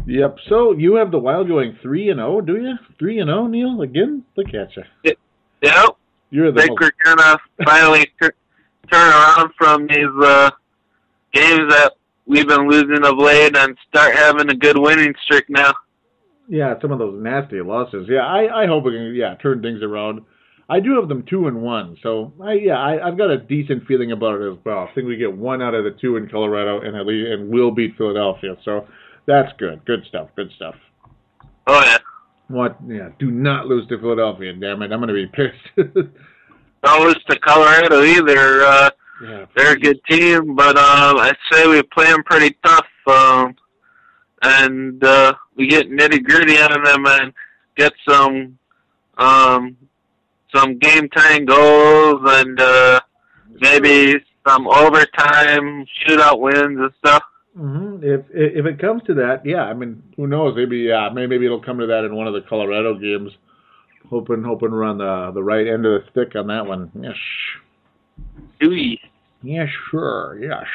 Yep. 0.05 0.37
So 0.49 0.73
you 0.73 0.95
have 0.95 1.11
the 1.11 1.19
Wild 1.19 1.47
going 1.47 1.77
three 1.81 2.09
and 2.09 2.17
zero, 2.17 2.41
do 2.41 2.57
you? 2.57 2.73
Three 2.99 3.19
and 3.19 3.27
zero, 3.29 3.47
Neil. 3.47 3.81
Again, 3.81 4.23
look 4.35 4.47
at 4.53 4.75
you. 4.75 5.13
Yep. 5.61 5.97
You're 6.31 6.51
the 6.51 6.61
think 6.61 6.79
most, 6.79 6.91
we're 7.05 7.15
gonna 7.15 7.37
finally 7.65 8.05
tur- 8.21 8.33
turn 8.91 9.09
around 9.09 9.51
from 9.57 9.87
these 9.87 10.07
uh, 10.23 10.49
games 11.33 11.69
that 11.69 11.93
we've 12.25 12.47
been 12.47 12.67
losing 12.69 13.05
of 13.05 13.17
late 13.17 13.55
and 13.55 13.77
start 13.89 14.15
having 14.15 14.49
a 14.49 14.55
good 14.55 14.77
winning 14.77 15.13
streak 15.25 15.45
now. 15.49 15.73
yeah. 16.47 16.73
Some 16.81 16.91
of 16.91 16.99
those 16.99 17.21
nasty 17.21 17.61
losses. 17.61 18.07
Yeah, 18.09 18.25
I 18.25 18.63
I 18.63 18.65
hope 18.65 18.85
we 18.85 18.91
can 18.91 19.13
yeah 19.15 19.35
turn 19.35 19.61
things 19.61 19.83
around. 19.83 20.21
I 20.71 20.79
do 20.79 20.95
have 20.95 21.09
them 21.09 21.25
two 21.29 21.47
and 21.47 21.61
one, 21.61 21.97
so 22.01 22.31
I 22.41 22.53
yeah 22.53 22.79
I, 22.79 23.05
I've 23.05 23.17
got 23.17 23.29
a 23.29 23.37
decent 23.37 23.85
feeling 23.87 24.13
about 24.13 24.39
it 24.39 24.53
as 24.53 24.57
well. 24.63 24.87
I 24.89 24.95
think 24.95 25.05
we 25.05 25.17
get 25.17 25.35
one 25.35 25.61
out 25.61 25.73
of 25.73 25.83
the 25.83 25.91
two 25.91 26.15
in 26.15 26.29
Colorado, 26.29 26.79
and 26.79 26.95
at 26.95 27.05
least 27.05 27.29
and 27.29 27.49
we'll 27.49 27.71
beat 27.71 27.97
Philadelphia. 27.97 28.55
So 28.63 28.87
that's 29.25 29.51
good. 29.57 29.83
Good 29.83 30.05
stuff. 30.07 30.29
Good 30.37 30.49
stuff. 30.55 30.75
Oh 31.67 31.81
yeah. 31.83 31.97
What? 32.47 32.77
Yeah. 32.87 33.09
Do 33.19 33.29
not 33.29 33.67
lose 33.67 33.85
to 33.89 33.99
Philadelphia. 33.99 34.53
Damn 34.53 34.81
it. 34.81 34.93
I'm 34.93 35.01
gonna 35.01 35.11
be 35.11 35.27
pissed. 35.27 35.75
Don't 35.75 37.05
lose 37.05 37.21
to 37.29 37.37
Colorado 37.39 38.03
either. 38.03 38.63
Uh, 38.63 38.89
yeah. 39.23 39.45
they're 39.57 39.73
a 39.73 39.79
good 39.79 39.99
team, 40.09 40.55
but 40.55 40.77
um, 40.77 41.17
I'd 41.17 41.35
say 41.51 41.67
we 41.67 41.83
play 41.83 42.05
them 42.05 42.23
pretty 42.23 42.57
tough. 42.63 42.87
Um, 43.07 43.55
and 44.41 45.03
uh, 45.03 45.33
we 45.55 45.67
get 45.67 45.91
nitty 45.91 46.23
gritty 46.23 46.57
on 46.57 46.81
them 46.81 47.05
and 47.05 47.33
get 47.75 47.91
some 48.07 48.57
um, 49.17 49.75
some 50.53 50.77
game 50.77 51.09
time 51.09 51.45
goals 51.45 52.21
and 52.23 52.59
uh, 52.59 52.99
maybe 53.59 54.15
some 54.47 54.67
overtime 54.67 55.85
shootout 56.05 56.39
wins 56.39 56.79
and 56.79 56.91
stuff. 56.99 57.23
hmm 57.55 57.97
If 58.01 58.21
if 58.31 58.65
it 58.65 58.79
comes 58.79 59.03
to 59.03 59.13
that, 59.15 59.45
yeah, 59.45 59.63
I 59.63 59.73
mean, 59.73 60.01
who 60.15 60.27
knows? 60.27 60.55
Maybe 60.55 60.79
yeah, 60.79 61.09
maybe, 61.13 61.27
maybe 61.27 61.45
it'll 61.45 61.61
come 61.61 61.79
to 61.79 61.87
that 61.87 62.05
in 62.05 62.15
one 62.15 62.27
of 62.27 62.33
the 62.33 62.41
Colorado 62.41 62.95
games. 62.97 63.31
Hoping 64.09 64.43
hoping 64.43 64.71
we're 64.71 64.83
on 64.83 64.97
the 64.97 65.31
the 65.33 65.43
right 65.43 65.67
end 65.67 65.85
of 65.85 66.01
the 66.01 66.09
stick 66.11 66.35
on 66.35 66.47
that 66.47 66.65
one. 66.65 66.91
Yes, 66.99 67.15
Ooh. 68.63 68.95
yes, 69.43 69.69
sure, 69.89 70.37
yes. 70.41 70.65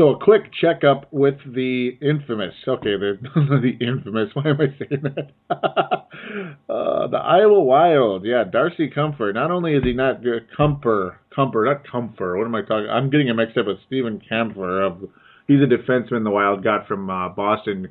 So 0.00 0.14
a 0.14 0.18
quick 0.18 0.50
checkup 0.58 1.12
with 1.12 1.34
the 1.44 1.90
infamous. 2.00 2.54
Okay, 2.66 2.96
the 2.96 3.18
the 3.34 3.86
infamous. 3.86 4.30
Why 4.32 4.44
am 4.48 4.58
I 4.58 4.68
saying 4.78 5.02
that? 5.02 5.32
uh, 6.70 7.06
the 7.08 7.18
Iowa 7.18 7.60
Wild. 7.60 8.24
Yeah, 8.24 8.44
Darcy 8.50 8.88
Comfort. 8.88 9.34
Not 9.34 9.50
only 9.50 9.74
is 9.74 9.84
he 9.84 9.92
not 9.92 10.26
uh, 10.26 10.40
Comfer, 10.58 11.16
Comfort, 11.36 11.66
not 11.66 11.86
Comfer. 11.86 12.38
What 12.38 12.46
am 12.46 12.54
I 12.54 12.62
talking? 12.62 12.88
I'm 12.88 13.10
getting 13.10 13.28
him 13.28 13.36
mixed 13.36 13.58
up 13.58 13.66
with 13.66 13.76
Stephen 13.88 14.22
Kampfer. 14.32 14.86
Of 14.86 15.06
he's 15.46 15.60
a 15.60 15.66
defenseman 15.66 16.24
the 16.24 16.30
Wild 16.30 16.64
got 16.64 16.88
from 16.88 17.10
uh, 17.10 17.28
Boston 17.28 17.88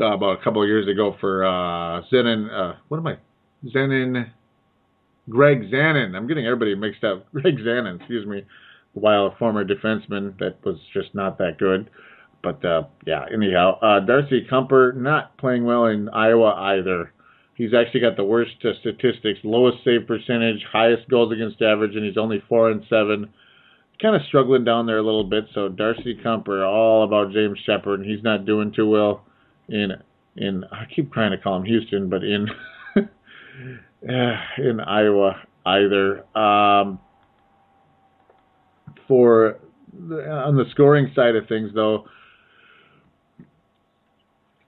uh, 0.00 0.14
about 0.14 0.40
a 0.40 0.42
couple 0.42 0.62
of 0.62 0.68
years 0.68 0.88
ago 0.88 1.14
for 1.20 1.44
uh, 1.44 2.02
Zenon. 2.12 2.50
Uh, 2.52 2.74
what 2.88 2.98
am 2.98 3.06
I? 3.06 3.18
Zenon. 3.66 4.32
Greg 5.30 5.70
Zanon. 5.70 6.16
I'm 6.16 6.26
getting 6.26 6.44
everybody 6.44 6.74
mixed 6.74 7.04
up. 7.04 7.24
Greg 7.32 7.58
Zanon, 7.58 8.00
excuse 8.00 8.26
me. 8.26 8.42
While 8.94 9.26
a 9.26 9.36
former 9.36 9.64
defenseman 9.64 10.38
that 10.38 10.56
was 10.64 10.78
just 10.92 11.14
not 11.14 11.38
that 11.38 11.58
good. 11.58 11.90
But 12.44 12.64
uh, 12.64 12.84
yeah, 13.06 13.24
anyhow, 13.32 13.78
uh, 13.80 14.00
Darcy 14.00 14.46
Kuemper 14.50 14.94
not 14.94 15.36
playing 15.38 15.64
well 15.64 15.86
in 15.86 16.08
Iowa 16.10 16.54
either. 16.54 17.12
He's 17.54 17.72
actually 17.72 18.00
got 18.00 18.16
the 18.16 18.24
worst 18.24 18.52
uh, 18.64 18.70
statistics, 18.80 19.40
lowest 19.44 19.78
save 19.84 20.06
percentage, 20.06 20.62
highest 20.70 21.08
goals 21.08 21.32
against 21.32 21.62
average, 21.62 21.96
and 21.96 22.04
he's 22.04 22.18
only 22.18 22.42
four 22.48 22.70
and 22.70 22.84
seven. 22.90 23.30
Kind 24.02 24.16
of 24.16 24.22
struggling 24.28 24.64
down 24.64 24.86
there 24.86 24.98
a 24.98 25.02
little 25.02 25.24
bit. 25.24 25.44
So 25.54 25.68
Darcy 25.68 26.18
Kuemper, 26.22 26.68
all 26.68 27.04
about 27.04 27.32
James 27.32 27.58
Sheppard, 27.64 28.00
and 28.00 28.10
he's 28.10 28.24
not 28.24 28.44
doing 28.44 28.72
too 28.72 28.88
well 28.88 29.24
in 29.68 29.92
in. 30.36 30.64
I 30.70 30.84
keep 30.94 31.12
trying 31.12 31.30
to 31.30 31.38
call 31.38 31.56
him 31.56 31.64
Houston, 31.64 32.10
but 32.10 32.22
in 32.24 32.48
in 34.02 34.80
Iowa 34.80 35.40
either. 35.64 36.24
Um, 36.36 36.98
for 39.08 39.58
on 40.02 40.56
the 40.56 40.64
scoring 40.70 41.12
side 41.14 41.36
of 41.36 41.46
things, 41.48 41.70
though, 41.74 42.06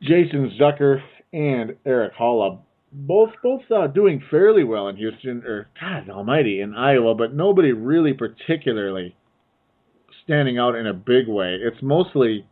Jason 0.03 0.57
Zucker 0.61 1.01
and 1.33 1.77
Eric 1.85 2.15
Haula 2.15 2.61
both 2.93 3.31
both 3.43 3.63
uh, 3.71 3.87
doing 3.89 4.23
fairly 4.31 4.65
well 4.65 4.89
in 4.89 4.97
Houston, 4.97 5.43
or 5.45 5.69
God 5.81 6.09
Almighty, 6.09 6.61
in 6.61 6.75
Iowa, 6.75 7.15
but 7.15 7.35
nobody 7.35 7.73
really 7.73 8.13
particularly 8.13 9.15
standing 10.25 10.59
out 10.59 10.75
in 10.75 10.87
a 10.87 10.95
big 10.95 11.29
way. 11.29 11.59
It's 11.61 11.83
mostly 11.83 12.47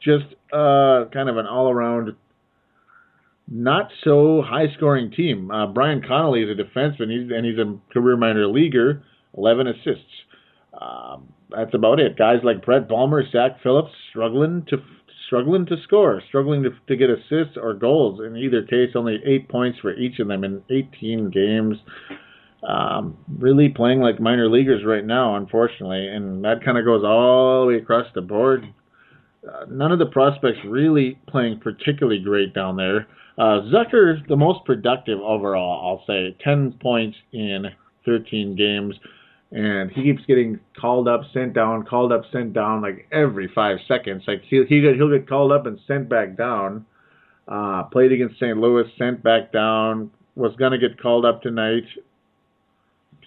just 0.00 0.24
uh, 0.52 1.04
kind 1.12 1.28
of 1.28 1.36
an 1.36 1.46
all 1.46 1.70
around 1.70 2.16
not 3.46 3.90
so 4.04 4.42
high 4.46 4.72
scoring 4.76 5.10
team. 5.10 5.50
Uh, 5.50 5.66
Brian 5.66 6.02
Connolly 6.06 6.42
is 6.42 6.48
a 6.50 6.60
defenseman, 6.60 7.10
he's, 7.10 7.30
and 7.30 7.44
he's 7.44 7.58
a 7.58 7.76
career 7.92 8.16
minor 8.16 8.46
leaguer, 8.46 9.02
11 9.36 9.66
assists. 9.66 10.04
Um, 10.78 11.32
that's 11.50 11.74
about 11.74 12.00
it. 12.00 12.16
Guys 12.16 12.38
like 12.42 12.64
Brett 12.64 12.88
Bulmer, 12.88 13.24
Zach 13.30 13.62
Phillips 13.62 13.90
struggling 14.10 14.64
to 14.68 14.78
struggling 15.26 15.64
to 15.66 15.76
score, 15.84 16.20
struggling 16.28 16.64
to, 16.64 16.70
to 16.88 16.96
get 16.96 17.08
assists 17.08 17.56
or 17.56 17.72
goals. 17.72 18.20
In 18.24 18.36
either 18.36 18.62
case, 18.62 18.90
only 18.96 19.18
eight 19.24 19.48
points 19.48 19.78
for 19.78 19.94
each 19.94 20.18
of 20.18 20.26
them 20.26 20.42
in 20.42 20.60
18 20.70 21.30
games. 21.30 21.76
Um, 22.68 23.16
really 23.38 23.68
playing 23.68 24.00
like 24.00 24.20
minor 24.20 24.50
leaguers 24.50 24.84
right 24.84 25.04
now, 25.04 25.36
unfortunately, 25.36 26.08
and 26.08 26.44
that 26.44 26.64
kind 26.64 26.76
of 26.76 26.84
goes 26.84 27.04
all 27.04 27.62
the 27.62 27.66
way 27.68 27.76
across 27.76 28.06
the 28.14 28.20
board. 28.20 28.64
Uh, 29.48 29.64
none 29.70 29.92
of 29.92 29.98
the 29.98 30.06
prospects 30.06 30.58
really 30.66 31.18
playing 31.28 31.60
particularly 31.60 32.18
great 32.18 32.52
down 32.52 32.76
there. 32.76 33.06
Uh, 33.38 33.60
the 33.62 34.36
most 34.36 34.64
productive 34.66 35.18
overall, 35.20 35.98
I'll 35.98 36.04
say. 36.06 36.36
10 36.44 36.74
points 36.82 37.16
in 37.32 37.66
13 38.04 38.56
games. 38.56 38.94
And 39.52 39.90
he 39.90 40.04
keeps 40.04 40.24
getting 40.26 40.60
called 40.80 41.08
up, 41.08 41.22
sent 41.34 41.54
down, 41.54 41.84
called 41.84 42.12
up, 42.12 42.22
sent 42.30 42.52
down 42.52 42.82
like 42.82 43.08
every 43.10 43.50
five 43.52 43.78
seconds. 43.88 44.22
Like 44.26 44.42
he'll, 44.48 44.64
he 44.64 44.80
get, 44.80 44.94
he'll 44.94 45.10
get 45.10 45.28
called 45.28 45.50
up 45.50 45.66
and 45.66 45.78
sent 45.88 46.08
back 46.08 46.36
down. 46.36 46.86
Uh, 47.48 47.82
played 47.84 48.12
against 48.12 48.36
St. 48.36 48.56
Louis, 48.56 48.84
sent 48.96 49.24
back 49.24 49.52
down. 49.52 50.12
Was 50.36 50.54
going 50.56 50.70
to 50.72 50.78
get 50.78 51.02
called 51.02 51.24
up 51.24 51.42
tonight. 51.42 51.82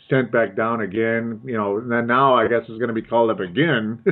sent 0.10 0.32
back 0.32 0.56
down 0.56 0.80
again. 0.80 1.42
You 1.44 1.58
know, 1.58 1.78
and 1.80 1.92
then 1.92 2.08
now 2.08 2.36
I 2.36 2.48
guess 2.48 2.62
it's 2.62 2.80
going 2.80 2.88
to 2.88 2.94
be 2.94 3.02
called 3.02 3.30
up 3.30 3.42
again 3.42 4.02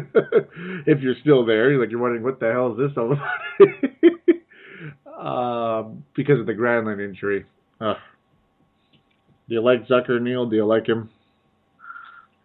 if 0.85 0.99
you're 0.99 1.15
still 1.21 1.45
there. 1.45 1.71
You're 1.71 1.79
like 1.79 1.91
you're 1.91 2.01
wondering 2.01 2.23
what 2.23 2.41
the 2.41 2.51
hell 2.51 2.73
is 2.73 2.77
this 2.77 2.97
all 2.97 3.13
about? 3.13 3.39
um, 5.85 6.03
because 6.13 6.41
of 6.41 6.45
the 6.45 6.53
Granlund 6.53 7.03
injury. 7.03 7.45
Uh, 7.79 7.93
do 9.47 9.55
you 9.55 9.61
like 9.61 9.87
Zucker, 9.87 10.21
Neil? 10.21 10.45
Do 10.45 10.57
you 10.57 10.65
like 10.65 10.85
him? 10.87 11.09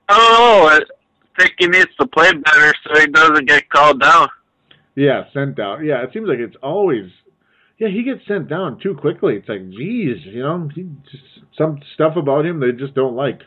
I. 0.09 0.80
I 1.36 1.42
think 1.42 1.54
he 1.59 1.66
needs 1.66 1.90
to 2.00 2.07
play 2.07 2.32
better 2.32 2.72
so 2.84 2.98
he 3.00 3.07
doesn't 3.09 3.46
get 3.46 3.68
called 3.68 4.00
down. 4.00 4.28
Yeah, 4.94 5.24
sent 5.34 5.57
down. 5.57 5.84
Yeah, 5.84 6.02
it 6.02 6.11
seems 6.14 6.28
like 6.28 6.38
it's 6.38 6.57
always. 6.62 7.11
Yeah, 7.78 7.88
he 7.88 8.02
gets 8.02 8.26
sent 8.26 8.48
down 8.48 8.80
too 8.80 8.94
quickly. 8.94 9.36
It's 9.36 9.48
like, 9.48 9.68
geez, 9.68 10.24
you 10.24 10.42
know, 10.42 10.70
he 10.74 10.88
just 11.11 11.24
some 11.59 11.80
stuff 11.94 12.16
about 12.16 12.46
him 12.46 12.61
they 12.61 12.72
just 12.72 12.94
don't 12.94 13.14
like. 13.14 13.40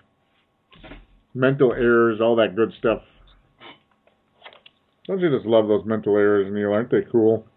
Mental 1.34 1.74
errors, 1.74 2.20
all 2.22 2.36
that 2.36 2.56
good 2.56 2.72
stuff. 2.78 3.02
Don't 5.08 5.20
you 5.20 5.36
just 5.36 5.48
love 5.48 5.68
those 5.68 5.86
mental 5.86 6.16
errors, 6.16 6.54
Neil? 6.54 6.72
Aren't 6.72 6.92
they 6.92 7.02
cool? 7.12 7.48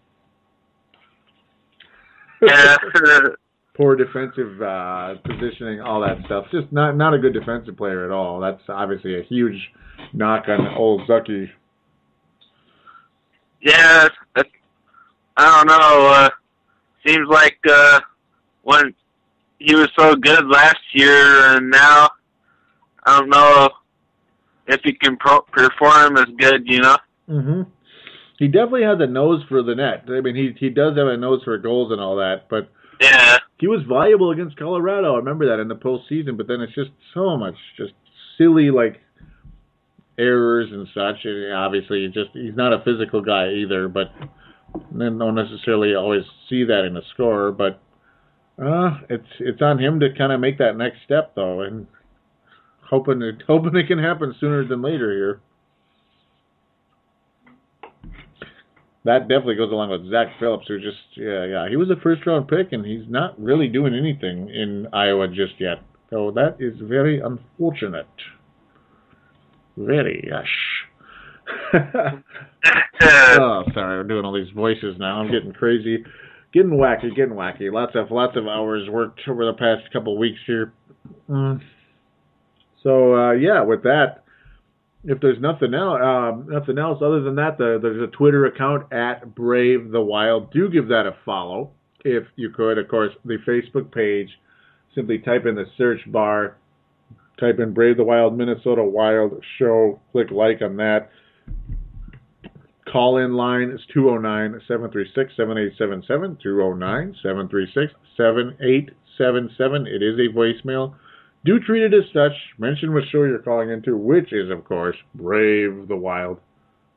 Yeah. 2.40 2.76
Poor 3.74 3.96
defensive 3.96 4.60
uh, 4.60 5.14
positioning, 5.24 5.80
all 5.80 6.00
that 6.02 6.18
stuff. 6.26 6.44
Just 6.52 6.70
not 6.72 6.96
not 6.96 7.14
a 7.14 7.18
good 7.18 7.32
defensive 7.32 7.76
player 7.76 8.04
at 8.04 8.10
all. 8.10 8.38
That's 8.38 8.60
obviously 8.68 9.18
a 9.18 9.22
huge 9.22 9.56
knock 10.12 10.44
on 10.48 10.66
old 10.76 11.08
Zucky. 11.08 11.48
yeah, 13.62 14.08
that's, 14.36 14.48
I 15.36 15.56
don't 15.64 15.66
know. 15.68 16.06
Uh, 16.08 16.30
seems 17.06 17.28
like 17.30 17.58
uh, 17.68 18.00
when 18.62 18.94
he 19.58 19.74
was 19.74 19.88
so 19.98 20.14
good 20.16 20.46
last 20.48 20.76
year, 20.92 21.56
and 21.56 21.70
now 21.70 22.10
I 23.04 23.18
don't 23.20 23.30
know 23.30 23.70
if 24.66 24.80
he 24.84 24.92
can 24.92 25.16
pro- 25.16 25.42
perform 25.50 26.18
as 26.18 26.26
good. 26.38 26.64
You 26.66 26.80
know. 26.80 26.96
hmm 27.26 27.62
He 28.38 28.48
definitely 28.48 28.82
has 28.84 28.98
a 29.00 29.06
nose 29.06 29.42
for 29.48 29.62
the 29.62 29.74
net. 29.74 30.04
I 30.08 30.20
mean, 30.20 30.34
he 30.34 30.54
he 30.58 30.68
does 30.68 30.96
have 30.98 31.06
a 31.06 31.16
nose 31.16 31.42
for 31.44 31.56
goals 31.56 31.90
and 31.90 32.02
all 32.02 32.16
that, 32.16 32.48
but 32.50 32.68
Yeah. 33.00 33.38
He 33.62 33.68
was 33.68 33.82
valuable 33.88 34.32
against 34.32 34.56
Colorado. 34.56 35.14
I 35.14 35.18
remember 35.18 35.46
that 35.46 35.60
in 35.62 35.68
the 35.68 35.76
postseason. 35.76 36.36
But 36.36 36.48
then 36.48 36.62
it's 36.62 36.74
just 36.74 36.90
so 37.14 37.36
much, 37.36 37.54
just 37.76 37.92
silly 38.36 38.72
like 38.72 39.00
errors 40.18 40.68
and 40.72 40.88
such. 40.92 41.24
And 41.24 41.54
obviously, 41.54 42.08
just 42.08 42.30
he's 42.32 42.56
not 42.56 42.72
a 42.72 42.82
physical 42.84 43.22
guy 43.22 43.52
either. 43.52 43.86
But 43.86 44.10
then 44.90 45.16
don't 45.16 45.36
necessarily 45.36 45.94
always 45.94 46.24
see 46.50 46.64
that 46.64 46.84
in 46.84 46.96
a 46.96 47.02
score. 47.14 47.52
But 47.52 47.80
uh, 48.60 48.98
it's 49.08 49.30
it's 49.38 49.62
on 49.62 49.78
him 49.78 50.00
to 50.00 50.08
kind 50.18 50.32
of 50.32 50.40
make 50.40 50.58
that 50.58 50.76
next 50.76 50.98
step 51.04 51.36
though, 51.36 51.60
and 51.60 51.86
hoping 52.90 53.22
it 53.22 53.44
hoping 53.46 53.76
it 53.76 53.86
can 53.86 54.00
happen 54.00 54.34
sooner 54.40 54.66
than 54.66 54.82
later 54.82 55.12
here. 55.12 55.40
That 59.04 59.28
definitely 59.28 59.56
goes 59.56 59.72
along 59.72 59.90
with 59.90 60.10
Zach 60.10 60.28
Phillips, 60.38 60.66
who 60.68 60.78
just 60.78 61.16
yeah 61.16 61.44
yeah 61.44 61.68
he 61.68 61.76
was 61.76 61.90
a 61.90 62.00
first 62.02 62.24
round 62.26 62.48
pick 62.48 62.72
and 62.72 62.86
he's 62.86 63.08
not 63.08 63.40
really 63.40 63.68
doing 63.68 63.94
anything 63.94 64.48
in 64.48 64.86
Iowa 64.92 65.28
just 65.28 65.54
yet. 65.58 65.78
So 66.10 66.30
that 66.32 66.56
is 66.60 66.74
very 66.80 67.20
unfortunate. 67.20 68.06
Very 69.76 70.28
gosh. 70.30 70.46
oh, 73.02 73.64
sorry, 73.74 74.00
I'm 74.00 74.08
doing 74.08 74.24
all 74.24 74.32
these 74.32 74.52
voices 74.54 74.96
now. 74.98 75.20
I'm 75.20 75.30
getting 75.30 75.52
crazy, 75.52 76.04
getting 76.52 76.70
wacky, 76.70 77.14
getting 77.16 77.34
wacky. 77.34 77.72
Lots 77.72 77.92
of 77.96 78.10
lots 78.10 78.36
of 78.36 78.46
hours 78.46 78.88
worked 78.88 79.20
over 79.28 79.46
the 79.46 79.54
past 79.54 79.92
couple 79.92 80.16
weeks 80.18 80.38
here. 80.46 80.72
Mm. 81.28 81.60
So 82.82 83.14
uh, 83.14 83.32
yeah, 83.32 83.62
with 83.62 83.82
that, 83.82 84.21
if 85.04 85.20
there's 85.20 85.40
nothing 85.40 85.74
else, 85.74 86.00
um, 86.02 86.46
nothing 86.48 86.78
else 86.78 87.02
other 87.02 87.20
than 87.20 87.34
that, 87.36 87.58
the, 87.58 87.78
there's 87.82 88.02
a 88.02 88.16
Twitter 88.16 88.46
account 88.46 88.92
at 88.92 89.34
Brave 89.34 89.90
the 89.90 90.00
Wild. 90.00 90.52
Do 90.52 90.70
give 90.70 90.88
that 90.88 91.06
a 91.06 91.16
follow 91.24 91.70
if 92.04 92.24
you 92.36 92.50
could. 92.50 92.78
Of 92.78 92.88
course, 92.88 93.12
the 93.24 93.38
Facebook 93.46 93.92
page. 93.92 94.28
Simply 94.94 95.18
type 95.18 95.46
in 95.46 95.54
the 95.54 95.64
search 95.78 96.00
bar, 96.12 96.58
type 97.40 97.58
in 97.58 97.72
Brave 97.72 97.96
the 97.96 98.04
Wild 98.04 98.36
Minnesota 98.36 98.84
Wild 98.84 99.42
Show. 99.58 100.00
Click 100.12 100.30
like 100.30 100.60
on 100.60 100.76
that. 100.76 101.10
Call 102.90 103.16
in 103.16 103.32
line 103.32 103.70
is 103.70 103.80
209 103.94 104.60
736 104.68 105.32
7877. 105.34 106.38
209 106.42 107.16
736 107.22 107.92
7877. 108.16 109.86
It 109.86 110.02
is 110.02 110.18
a 110.18 110.28
voicemail. 110.36 110.94
Do 111.44 111.58
treat 111.58 111.82
it 111.82 111.94
as 111.94 112.04
such. 112.12 112.32
Mention 112.58 112.94
what 112.94 113.02
show 113.10 113.24
you're 113.24 113.38
calling 113.40 113.70
into, 113.70 113.96
which 113.96 114.32
is, 114.32 114.50
of 114.50 114.64
course, 114.64 114.96
Brave 115.14 115.88
the 115.88 115.96
Wild. 115.96 116.38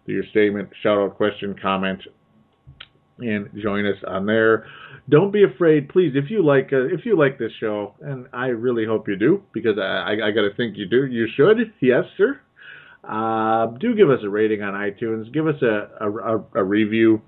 Do 0.05 0.13
your 0.13 0.25
statement, 0.29 0.69
shout 0.83 0.99
out, 0.99 1.17
question, 1.17 1.55
comment, 1.59 1.99
and 3.17 3.49
join 3.61 3.87
us 3.87 3.97
on 4.07 4.27
there. 4.27 4.67
Don't 5.09 5.31
be 5.31 5.43
afraid, 5.43 5.89
please. 5.89 6.13
If 6.15 6.29
you 6.29 6.45
like, 6.45 6.69
uh, 6.71 6.85
if 6.85 7.05
you 7.05 7.17
like 7.17 7.39
this 7.39 7.51
show, 7.59 7.95
and 8.01 8.27
I 8.33 8.47
really 8.47 8.85
hope 8.85 9.07
you 9.07 9.15
do, 9.15 9.41
because 9.51 9.77
I, 9.79 9.81
I, 9.81 10.11
I 10.27 10.31
got 10.31 10.41
to 10.41 10.53
think 10.55 10.77
you 10.77 10.87
do. 10.87 11.05
You 11.05 11.27
should, 11.35 11.73
yes, 11.81 12.03
sir. 12.17 12.39
Uh, 13.03 13.67
do 13.79 13.95
give 13.95 14.09
us 14.09 14.19
a 14.23 14.29
rating 14.29 14.61
on 14.61 14.73
iTunes. 14.73 15.31
Give 15.31 15.47
us 15.47 15.61
a, 15.61 16.05
a, 16.05 16.43
a 16.55 16.63
review. 16.63 17.21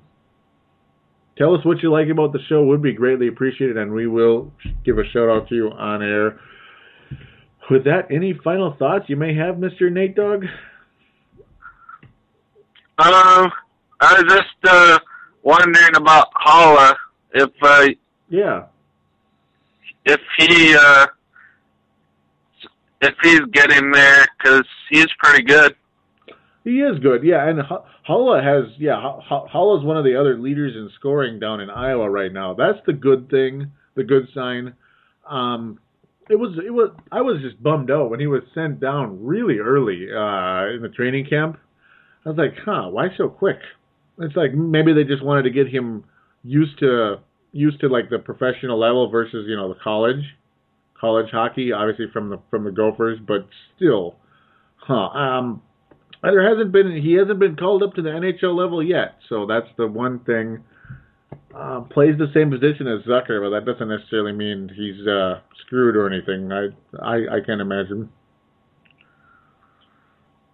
Tell 1.38 1.54
us 1.54 1.64
what 1.64 1.84
you 1.84 1.92
like 1.92 2.10
about 2.10 2.34
the 2.34 2.40
show. 2.50 2.64
Would 2.64 2.82
be 2.82 2.94
greatly 2.94 3.28
appreciated, 3.28 3.78
and 3.78 3.92
we 3.92 4.08
will 4.08 4.52
give 4.84 4.98
a 4.98 5.04
shout 5.14 5.30
out 5.30 5.48
to 5.50 5.56
you 5.56 5.70
on 5.70 6.02
air. 6.02 6.40
With 7.70 7.84
that, 7.84 8.10
any 8.12 8.34
final 8.44 8.76
thoughts 8.80 9.06
you 9.10 9.18
may 9.18 9.34
have, 9.36 9.56
Mr. 9.56 9.92
Nate 9.92 10.16
Dog? 10.16 10.46
Um, 13.00 13.52
I 14.00 14.22
was 14.22 14.24
just 14.30 14.74
uh, 14.74 15.00
wondering 15.44 15.96
about 15.96 16.28
Haula 16.34 16.96
if 17.34 17.50
uh, 17.62 17.88
Yeah. 18.30 18.64
if 20.06 20.20
he 20.38 20.76
uh, 20.76 21.08
if 23.02 23.14
he's 23.22 23.42
getting 23.52 23.92
there 23.92 24.26
because 24.38 24.66
he's 24.90 25.08
pretty 25.20 25.44
good. 25.44 25.76
He 26.64 26.80
is 26.82 27.00
good, 27.00 27.24
yeah. 27.24 27.48
And 27.48 27.60
Haula 28.10 28.44
has, 28.44 28.74
yeah, 28.78 28.96
Haula's 29.30 29.86
one 29.86 29.96
of 29.96 30.04
the 30.04 30.20
other 30.20 30.38
leaders 30.38 30.76
in 30.76 30.90
scoring 30.96 31.40
down 31.40 31.62
in 31.62 31.70
Iowa 31.70 32.10
right 32.10 32.34
now. 32.34 32.54
That's 32.56 32.80
the 32.86 32.94
good 32.94 33.30
thing, 33.30 33.72
the 33.96 34.04
good 34.04 34.28
sign. 34.34 34.74
Um, 35.30 35.80
it 36.30 36.36
was, 36.36 36.58
it 36.66 36.72
was. 36.72 36.92
I 37.12 37.22
was 37.22 37.42
just 37.42 37.62
bummed 37.62 37.92
out 37.92 38.10
when 38.10 38.20
he 38.20 38.28
was 38.28 38.44
sent 38.54 38.80
down 38.80 39.26
really 39.26 39.60
early 39.60 40.08
uh, 40.12 40.76
in 40.76 40.82
the 40.82 40.92
training 40.96 41.26
camp. 41.30 41.58
I 42.26 42.30
was 42.30 42.38
like, 42.38 42.54
huh, 42.66 42.90
why 42.90 43.08
so 43.18 43.30
quick? 43.30 43.60
It's 44.20 44.36
like 44.36 44.54
maybe 44.54 44.94
they 44.94 45.04
just 45.04 45.24
wanted 45.24 45.44
to 45.44 45.52
get 45.52 45.68
him 45.68 46.04
used 46.44 46.80
to 46.80 47.18
used 47.52 47.80
to 47.82 47.88
like 47.88 48.10
the 48.10 48.20
professional 48.20 48.80
level 48.80 49.10
versus 49.10 49.46
you 49.48 49.56
know 49.56 49.70
the 49.70 49.80
college 49.84 50.24
college 51.00 51.28
hockey, 51.32 51.72
obviously 51.72 52.08
from 52.12 52.30
the 52.30 52.40
from 52.50 52.64
the 52.64 52.72
Gophers, 52.72 53.20
but 53.26 53.48
still, 53.76 54.16
huh? 54.78 54.94
Um, 54.94 55.62
there 56.24 56.48
hasn't 56.50 56.72
been 56.72 57.00
he 57.02 57.14
hasn't 57.14 57.40
been 57.40 57.56
called 57.56 57.84
up 57.84 57.94
to 57.96 58.02
the 58.02 58.10
NHL 58.10 58.56
level 58.56 58.84
yet, 58.84 59.18
so 59.30 59.46
that's 59.46 59.68
the 59.78 59.88
one 59.88 60.20
thing. 60.20 60.64
Uh, 61.56 61.82
plays 61.82 62.18
the 62.18 62.30
same 62.34 62.52
position 62.52 62.88
as 62.88 63.02
Zucker, 63.06 63.42
but 63.42 63.50
that 63.50 63.66
doesn't 63.66 63.88
necessarily 63.88 64.34
mean 64.34 64.70
he's 64.76 65.08
uh, 65.08 65.40
screwed 65.66 65.96
or 65.96 66.08
anything. 66.08 66.52
I 66.52 66.68
I, 67.02 67.38
I 67.38 67.40
can't 67.46 67.62
imagine. 67.62 68.10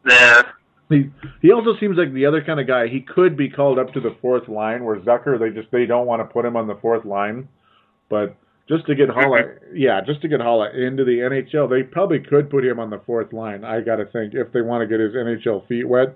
Yeah, 0.08 0.42
He 0.90 1.10
he 1.42 1.52
also 1.52 1.78
seems 1.80 1.98
like 1.98 2.14
the 2.14 2.26
other 2.26 2.44
kind 2.44 2.60
of 2.60 2.68
guy. 2.68 2.88
He 2.88 3.02
could 3.02 3.36
be 3.36 3.50
called 3.50 3.80
up 3.80 3.94
to 3.94 4.00
the 4.00 4.16
fourth 4.22 4.48
line, 4.48 4.84
where 4.84 5.00
Zucker 5.00 5.40
they 5.40 5.50
just 5.50 5.72
they 5.72 5.86
don't 5.86 6.06
want 6.06 6.22
to 6.22 6.26
put 6.26 6.46
him 6.46 6.56
on 6.56 6.68
the 6.68 6.76
fourth 6.76 7.06
line, 7.06 7.48
but 8.10 8.38
just 8.68 8.86
to 8.86 8.96
get 8.96 9.10
Haula, 9.10 9.58
yeah, 9.74 10.02
just 10.06 10.22
to 10.22 10.28
get 10.28 10.40
Haula 10.40 10.74
into 10.74 11.04
the 11.04 11.20
NHL, 11.20 11.70
they 11.70 11.84
probably 11.84 12.20
could 12.20 12.50
put 12.50 12.64
him 12.64 12.80
on 12.80 12.90
the 12.90 13.02
fourth 13.06 13.34
line. 13.34 13.64
I 13.64 13.82
got 13.82 13.98
to 13.98 14.06
think 14.06 14.34
if 14.34 14.52
they 14.54 14.62
want 14.62 14.82
to 14.82 14.88
get 14.88 15.00
his 15.00 15.14
NHL 15.14 15.68
feet 15.68 15.88
wet. 15.88 16.16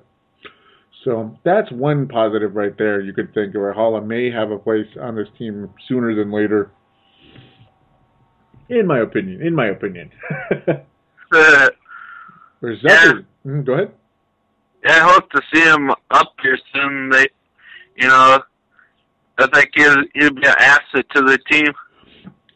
So 1.03 1.37
that's 1.45 1.71
one 1.71 2.07
positive 2.07 2.55
right 2.55 2.77
there. 2.77 2.99
You 3.01 3.13
could 3.13 3.33
think 3.33 3.55
of 3.55 3.61
where 3.61 3.73
Haula 3.73 4.05
may 4.05 4.29
have 4.31 4.51
a 4.51 4.57
place 4.57 4.87
on 5.01 5.15
this 5.15 5.27
team 5.37 5.69
sooner 5.87 6.13
than 6.15 6.31
later. 6.31 6.71
In 8.69 8.85
my 8.85 8.99
opinion, 8.99 9.41
in 9.41 9.55
my 9.55 9.67
opinion. 9.67 10.11
uh, 11.31 11.69
Whereas 12.59 12.79
Zucker, 12.81 13.25
Mm, 13.45 13.65
go 13.65 13.73
ahead. 13.73 13.91
yeah. 14.83 15.05
I 15.05 15.11
hope 15.13 15.29
to 15.31 15.41
see 15.53 15.61
him 15.61 15.89
up 16.11 16.33
here 16.41 16.57
soon. 16.73 17.09
They, 17.09 17.27
you 17.95 18.07
know, 18.07 18.39
I 19.37 19.47
think 19.47 19.69
he'll 19.75 20.03
he'll 20.15 20.33
be 20.33 20.45
an 20.47 20.55
asset 20.59 21.05
to 21.15 21.21
the 21.21 21.37
team. 21.49 21.71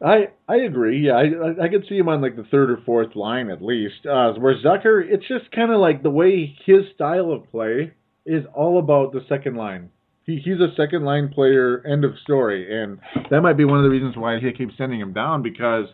I 0.04 0.30
I 0.50 0.56
agree. 0.58 1.06
Yeah, 1.08 1.14
I 1.14 1.24
I- 1.26 1.64
I 1.66 1.70
could 1.70 1.86
see 1.88 1.98
him 1.98 2.10
on 2.10 2.22
like 2.22 2.36
the 2.36 2.44
third 2.46 2.72
or 2.72 2.78
fourth 2.86 3.16
line 3.16 3.50
at 3.50 3.62
least. 3.62 4.06
Uh, 4.06 4.34
where 4.34 4.56
Zucker, 4.62 5.02
it's 5.08 5.28
just 5.28 5.50
kind 5.52 5.72
of 5.72 5.80
like 5.80 6.02
the 6.04 6.10
way 6.10 6.58
his 6.66 6.82
style 6.96 7.32
of 7.32 7.50
play 7.52 7.94
is 8.26 8.46
all 8.54 8.80
about 8.80 9.14
the 9.14 9.22
second 9.28 9.56
line. 9.56 9.90
He 10.26 10.38
he's 10.44 10.60
a 10.60 10.74
second 10.76 11.04
line 11.04 11.30
player. 11.30 11.86
End 11.86 12.06
of 12.06 12.14
story. 12.24 12.82
And 12.82 13.00
that 13.30 13.42
might 13.42 13.58
be 13.58 13.66
one 13.66 13.78
of 13.78 13.84
the 13.84 13.90
reasons 13.90 14.16
why 14.16 14.40
he 14.40 14.52
keeps 14.52 14.78
sending 14.78 15.00
him 15.00 15.14
down 15.14 15.42
because 15.42 15.86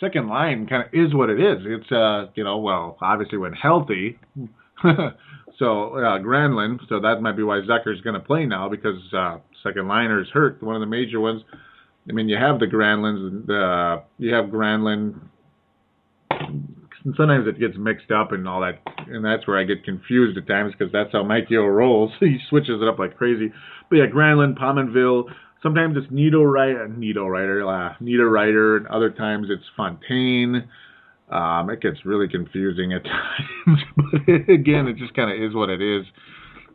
second 0.00 0.28
line 0.28 0.66
kind 0.66 0.84
of 0.84 0.88
is 0.92 1.14
what 1.14 1.30
it 1.30 1.40
is. 1.40 1.58
It's 1.64 1.90
uh, 1.90 2.26
you 2.34 2.44
know, 2.44 2.58
well, 2.58 2.96
obviously 3.00 3.38
when 3.38 3.52
healthy. 3.52 4.18
so 4.82 5.94
uh, 5.94 6.18
Granlund, 6.18 6.80
so 6.88 7.00
that 7.00 7.20
might 7.20 7.36
be 7.36 7.42
why 7.42 7.60
Zucker's 7.60 8.00
going 8.02 8.14
to 8.14 8.20
play 8.20 8.46
now 8.46 8.68
because 8.68 9.00
uh, 9.16 9.38
second 9.62 9.88
liner 9.88 10.20
is 10.20 10.28
hurt. 10.28 10.62
One 10.62 10.76
of 10.76 10.80
the 10.80 10.86
major 10.86 11.20
ones. 11.20 11.42
I 12.08 12.12
mean, 12.12 12.28
you 12.28 12.36
have 12.36 12.60
the 12.60 12.66
Granlunds, 12.66 13.46
the 13.46 14.02
you 14.18 14.32
have 14.32 14.46
Granlund. 14.46 15.20
Sometimes 17.16 17.46
it 17.46 17.60
gets 17.60 17.76
mixed 17.78 18.10
up 18.10 18.32
and 18.32 18.48
all 18.48 18.60
that, 18.62 18.80
and 19.06 19.24
that's 19.24 19.46
where 19.46 19.58
I 19.58 19.64
get 19.64 19.84
confused 19.84 20.36
at 20.36 20.46
times 20.48 20.74
because 20.76 20.92
that's 20.92 21.12
how 21.12 21.22
Mike 21.22 21.46
Yeo 21.48 21.64
rolls. 21.66 22.10
he 22.20 22.38
switches 22.48 22.82
it 22.82 22.88
up 22.88 22.98
like 22.98 23.16
crazy. 23.16 23.52
But 23.88 23.96
yeah, 23.96 24.06
Granlund, 24.12 24.58
Pominville, 24.58 25.24
sometimes 25.62 25.96
it's 25.96 26.10
Nito 26.10 26.42
Writer, 26.42 26.88
Nito 26.88 27.26
Writer, 27.26 27.66
uh, 27.66 27.94
Niederreiter, 28.02 28.78
and 28.78 28.86
other 28.88 29.10
times 29.10 29.48
it's 29.50 29.64
Fontaine. 29.76 30.68
Um, 31.30 31.70
it 31.70 31.80
gets 31.80 32.04
really 32.04 32.28
confusing 32.28 32.92
at 32.92 33.02
times, 33.66 33.80
but 33.96 34.34
again, 34.52 34.86
it 34.86 34.96
just 34.96 35.14
kind 35.14 35.30
of 35.30 35.48
is 35.48 35.54
what 35.54 35.70
it 35.70 35.82
is 35.82 36.06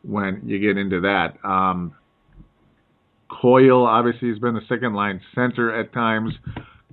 when 0.04 0.42
you 0.46 0.60
get 0.60 0.78
into 0.78 1.02
that. 1.02 1.38
Um, 1.44 1.94
Coyle 3.30 3.86
obviously 3.86 4.30
has 4.30 4.40
been 4.40 4.56
the 4.56 4.62
second 4.68 4.94
line 4.94 5.22
center 5.34 5.74
at 5.74 5.94
times. 5.94 6.34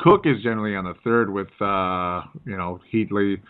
Cook 0.00 0.22
is 0.24 0.42
generally 0.42 0.76
on 0.76 0.84
the 0.84 0.94
third 1.04 1.32
with 1.32 1.48
uh, 1.60 2.22
you 2.44 2.56
know 2.56 2.80
Heatley 2.92 3.40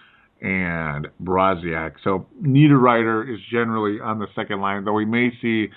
and 0.40 1.08
Brodziak. 1.22 1.94
So 2.04 2.26
Niederreiter 2.42 3.32
is 3.32 3.40
generally 3.50 4.00
on 4.00 4.18
the 4.18 4.26
second 4.34 4.60
line, 4.60 4.84
though 4.84 4.92
we 4.92 5.04
may 5.04 5.30
see 5.42 5.68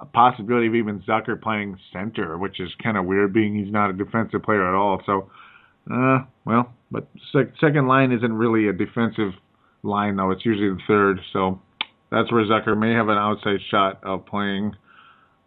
a 0.00 0.06
possibility 0.06 0.66
of 0.66 0.74
even 0.74 1.00
Zucker 1.00 1.40
playing 1.40 1.76
center, 1.92 2.38
which 2.38 2.60
is 2.60 2.70
kind 2.82 2.96
of 2.96 3.04
weird, 3.04 3.32
being 3.32 3.54
he's 3.54 3.72
not 3.72 3.90
a 3.90 3.92
defensive 3.92 4.42
player 4.42 4.66
at 4.66 4.74
all. 4.74 5.02
So, 5.04 5.30
uh, 5.92 6.20
well, 6.44 6.72
but 6.90 7.08
sec- 7.32 7.52
second 7.60 7.88
line 7.88 8.12
isn't 8.12 8.32
really 8.32 8.68
a 8.68 8.72
defensive 8.72 9.32
line, 9.82 10.16
though. 10.16 10.30
It's 10.30 10.44
usually 10.44 10.70
the 10.70 10.80
third. 10.86 11.20
So 11.32 11.60
that's 12.10 12.30
where 12.32 12.44
Zucker 12.44 12.78
may 12.78 12.92
have 12.92 13.08
an 13.08 13.18
outside 13.18 13.60
shot 13.70 14.02
of 14.04 14.24
playing 14.26 14.74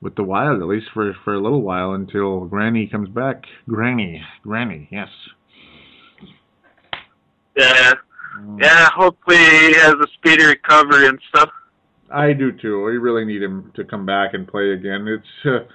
with 0.01 0.15
the 0.15 0.23
Wild, 0.23 0.61
at 0.61 0.67
least 0.67 0.87
for, 0.93 1.13
for 1.23 1.33
a 1.33 1.41
little 1.41 1.61
while 1.61 1.91
until 1.93 2.45
Granny 2.45 2.87
comes 2.87 3.09
back. 3.09 3.43
Granny, 3.67 4.21
Granny, 4.43 4.87
yes. 4.91 5.09
Yeah. 7.57 7.93
Yeah, 8.59 8.89
hopefully 8.95 9.37
he 9.37 9.73
has 9.73 9.93
a 9.93 10.07
speedy 10.17 10.43
recovery 10.43 11.07
and 11.07 11.19
stuff. 11.29 11.49
I 12.11 12.33
do 12.33 12.51
too. 12.51 12.83
We 12.83 12.97
really 12.97 13.25
need 13.25 13.43
him 13.43 13.71
to 13.75 13.83
come 13.83 14.05
back 14.05 14.33
and 14.33 14.47
play 14.47 14.71
again. 14.71 15.07
It's 15.07 15.45
uh, 15.45 15.67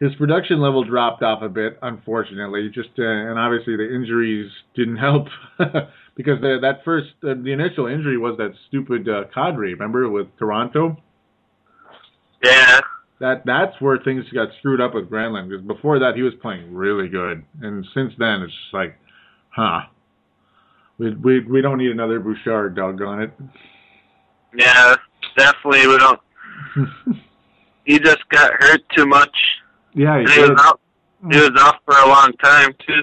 his 0.00 0.14
production 0.16 0.60
level 0.60 0.84
dropped 0.84 1.22
off 1.22 1.42
a 1.42 1.48
bit, 1.48 1.78
unfortunately. 1.82 2.70
Just 2.72 2.90
uh, 2.98 3.02
and 3.02 3.38
obviously 3.38 3.76
the 3.76 3.94
injuries 3.94 4.50
didn't 4.76 4.96
help 4.96 5.26
because 6.16 6.40
the, 6.40 6.58
that 6.62 6.84
first 6.84 7.08
uh, 7.24 7.34
the 7.42 7.52
initial 7.52 7.86
injury 7.86 8.18
was 8.18 8.36
that 8.38 8.52
stupid 8.68 9.08
uh, 9.08 9.24
Kadri. 9.34 9.72
Remember 9.72 10.08
with 10.08 10.26
Toronto? 10.38 10.96
Yeah. 12.42 12.80
That 13.20 13.42
that's 13.44 13.78
where 13.80 13.98
things 13.98 14.24
got 14.32 14.48
screwed 14.58 14.80
up 14.80 14.94
with 14.94 15.10
Granlund 15.10 15.50
because 15.50 15.64
before 15.64 15.98
that 15.98 16.16
he 16.16 16.22
was 16.22 16.32
playing 16.40 16.74
really 16.74 17.08
good, 17.08 17.44
and 17.60 17.86
since 17.94 18.12
then 18.18 18.42
it's 18.42 18.52
just 18.52 18.74
like, 18.74 18.96
huh. 19.50 19.80
We 20.98 21.14
we 21.14 21.40
we 21.40 21.62
don't 21.62 21.78
need 21.78 21.90
another 21.90 22.18
Bouchard, 22.18 22.74
doggone 22.74 23.22
it. 23.22 23.32
Yeah, 24.54 24.96
definitely 25.36 25.86
we 25.86 25.98
don't. 25.98 26.20
he 27.84 27.98
just 27.98 28.26
got 28.30 28.52
hurt 28.58 28.80
too 28.96 29.06
much. 29.06 29.36
Yeah, 29.94 30.18
he, 30.20 30.32
he 30.32 30.40
was 30.40 30.58
out. 30.58 30.80
He 31.30 31.38
was 31.38 31.52
off 31.60 31.76
for 31.84 31.98
a 31.98 32.06
long 32.08 32.32
time 32.42 32.74
too. 32.86 33.02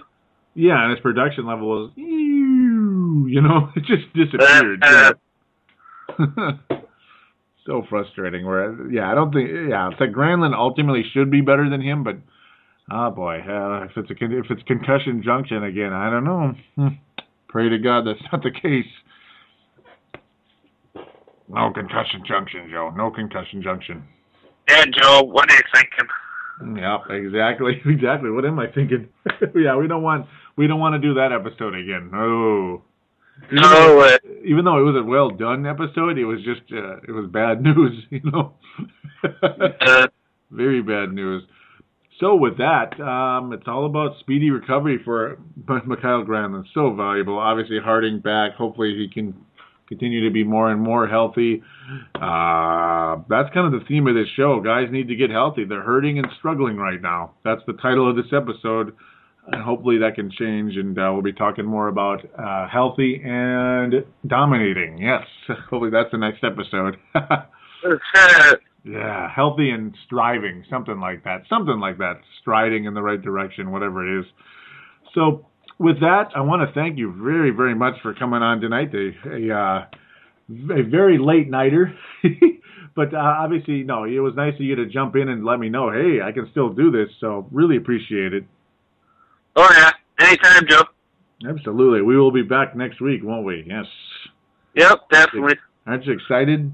Yeah, 0.55 0.81
and 0.81 0.91
his 0.91 0.99
production 1.01 1.45
level 1.45 1.67
was, 1.67 1.91
you 1.95 3.41
know, 3.41 3.69
it 3.75 3.83
just 3.85 4.11
disappeared. 4.13 4.83
Uh, 4.83 5.13
Yeah. 6.19 6.51
so 7.67 7.83
frustrating. 7.87 8.45
Where, 8.45 8.89
yeah, 8.91 9.11
I 9.11 9.13
don't 9.13 9.31
think, 9.31 9.49
yeah, 9.69 9.89
it's 9.91 9.99
like 9.99 10.11
Granlund 10.11 10.55
ultimately 10.55 11.03
should 11.13 11.29
be 11.29 11.41
better 11.41 11.69
than 11.69 11.81
him, 11.81 12.03
but 12.03 12.15
oh 12.89 13.11
boy, 13.11 13.39
uh, 13.47 13.83
if 13.83 13.91
it's 13.95 14.09
a 14.09 14.13
if 14.13 14.45
it's 14.49 14.63
concussion 14.63 15.21
junction 15.23 15.63
again, 15.63 15.93
I 15.93 16.09
don't 16.09 16.23
know. 16.23 16.53
Hmm. 16.75 16.87
Pray 17.47 17.69
to 17.69 17.77
God 17.77 18.05
that's 18.07 18.21
not 18.31 18.41
the 18.41 18.51
case. 18.51 18.85
No 21.49 21.71
concussion 21.73 22.23
junction, 22.27 22.67
Joe. 22.71 22.91
No 22.95 23.11
concussion 23.11 23.61
junction. 23.61 24.03
Yeah, 24.67 24.83
Joe, 24.91 25.23
what 25.23 25.49
are 25.49 25.55
you 25.55 25.61
thinking? 25.73 26.81
Yep, 26.81 27.01
exactly, 27.09 27.81
exactly. 27.85 28.31
What 28.31 28.45
am 28.45 28.59
I 28.59 28.67
thinking? 28.67 29.07
yeah, 29.55 29.75
we 29.75 29.87
don't 29.87 30.03
want 30.03 30.25
we 30.55 30.67
don't 30.67 30.79
want 30.79 30.93
to 30.95 30.99
do 30.99 31.13
that 31.15 31.31
episode 31.31 31.75
again. 31.75 32.09
No. 32.11 32.83
Even 33.45 33.61
No 33.61 33.69
though, 33.69 33.99
way. 33.99 34.17
even 34.45 34.65
though 34.65 34.77
it 34.79 34.83
was 34.83 34.95
a 34.95 35.03
well 35.03 35.29
done 35.29 35.65
episode, 35.65 36.17
it 36.17 36.25
was 36.25 36.39
just 36.43 36.61
uh, 36.71 36.97
it 37.07 37.11
was 37.11 37.29
bad 37.31 37.61
news, 37.63 38.03
you 38.09 38.21
know. 38.25 38.53
Uh, 39.23 40.07
Very 40.51 40.81
bad 40.81 41.11
news. 41.13 41.43
So 42.19 42.35
with 42.35 42.57
that, 42.57 42.99
um, 42.99 43.53
it's 43.53 43.67
all 43.67 43.85
about 43.85 44.17
speedy 44.21 44.49
recovery 44.49 44.99
for 45.03 45.37
Mikael 45.67 46.23
Granlund. 46.25 46.63
So 46.73 46.93
valuable. 46.93 47.37
Obviously, 47.37 47.79
Harding 47.83 48.19
back. 48.21 48.55
Hopefully, 48.55 48.95
he 48.95 49.07
can 49.13 49.35
continue 49.87 50.25
to 50.27 50.33
be 50.33 50.43
more 50.43 50.71
and 50.71 50.81
more 50.81 51.07
healthy. 51.07 51.61
Uh, 52.15 53.17
that's 53.29 53.53
kind 53.53 53.71
of 53.73 53.79
the 53.79 53.85
theme 53.87 54.07
of 54.07 54.15
this 54.15 54.27
show. 54.35 54.59
Guys 54.61 54.87
need 54.91 55.07
to 55.09 55.15
get 55.15 55.29
healthy. 55.29 55.63
They're 55.63 55.83
hurting 55.83 56.17
and 56.17 56.27
struggling 56.39 56.77
right 56.77 57.01
now. 57.01 57.33
That's 57.43 57.61
the 57.67 57.73
title 57.73 58.09
of 58.09 58.15
this 58.15 58.33
episode. 58.33 58.93
And 59.49 59.63
hopefully 59.63 59.97
that 59.99 60.15
can 60.15 60.29
change, 60.29 60.75
and 60.75 60.97
uh, 60.99 61.09
we'll 61.13 61.21
be 61.21 61.31
talking 61.31 61.65
more 61.65 61.87
about 61.87 62.19
uh, 62.37 62.67
healthy 62.67 63.21
and 63.23 64.03
dominating. 64.25 64.97
Yes, 64.97 65.23
hopefully 65.69 65.89
that's 65.89 66.11
the 66.11 66.17
next 66.17 66.43
episode. 66.43 66.97
Yeah, 68.87 69.29
healthy 69.29 69.69
and 69.69 69.93
striving, 70.05 70.63
something 70.69 70.99
like 70.99 71.23
that. 71.25 71.43
Something 71.49 71.79
like 71.79 71.97
that. 71.97 72.21
Striding 72.41 72.85
in 72.85 72.93
the 72.93 73.01
right 73.01 73.21
direction, 73.21 73.71
whatever 73.71 74.07
it 74.07 74.21
is. 74.21 74.25
So, 75.13 75.45
with 75.77 75.99
that, 75.99 76.29
I 76.35 76.41
want 76.41 76.67
to 76.67 76.73
thank 76.73 76.97
you 76.97 77.13
very, 77.21 77.51
very 77.51 77.75
much 77.75 77.95
for 78.01 78.13
coming 78.13 78.41
on 78.41 78.61
tonight. 78.61 78.91
A, 78.93 79.11
a, 79.29 79.55
uh, 79.55 79.85
a 80.73 80.83
very 80.89 81.17
late 81.19 81.49
nighter. 81.49 81.93
but 82.95 83.13
uh, 83.13 83.17
obviously, 83.17 83.83
no, 83.83 84.05
it 84.05 84.19
was 84.19 84.33
nice 84.35 84.53
of 84.53 84.61
you 84.61 84.75
to 84.75 84.85
jump 84.85 85.15
in 85.17 85.27
and 85.27 85.43
let 85.43 85.59
me 85.59 85.67
know, 85.67 85.91
hey, 85.91 86.21
I 86.23 86.31
can 86.31 86.47
still 86.51 86.69
do 86.69 86.89
this. 86.89 87.09
So, 87.19 87.47
really 87.51 87.75
appreciate 87.75 88.33
it. 88.33 88.45
Oh 89.57 89.67
yeah, 89.75 89.91
anytime, 90.19 90.67
Joe. 90.69 90.83
Absolutely. 91.49 92.01
We 92.03 92.17
will 92.17 92.31
be 92.31 92.43
back 92.43 92.75
next 92.75 93.01
week, 93.01 93.21
won't 93.23 93.45
we? 93.45 93.63
Yes. 93.67 93.85
Yep, 94.75 95.09
definitely. 95.11 95.55
Aren't 95.85 96.05
you 96.05 96.13
excited? 96.13 96.71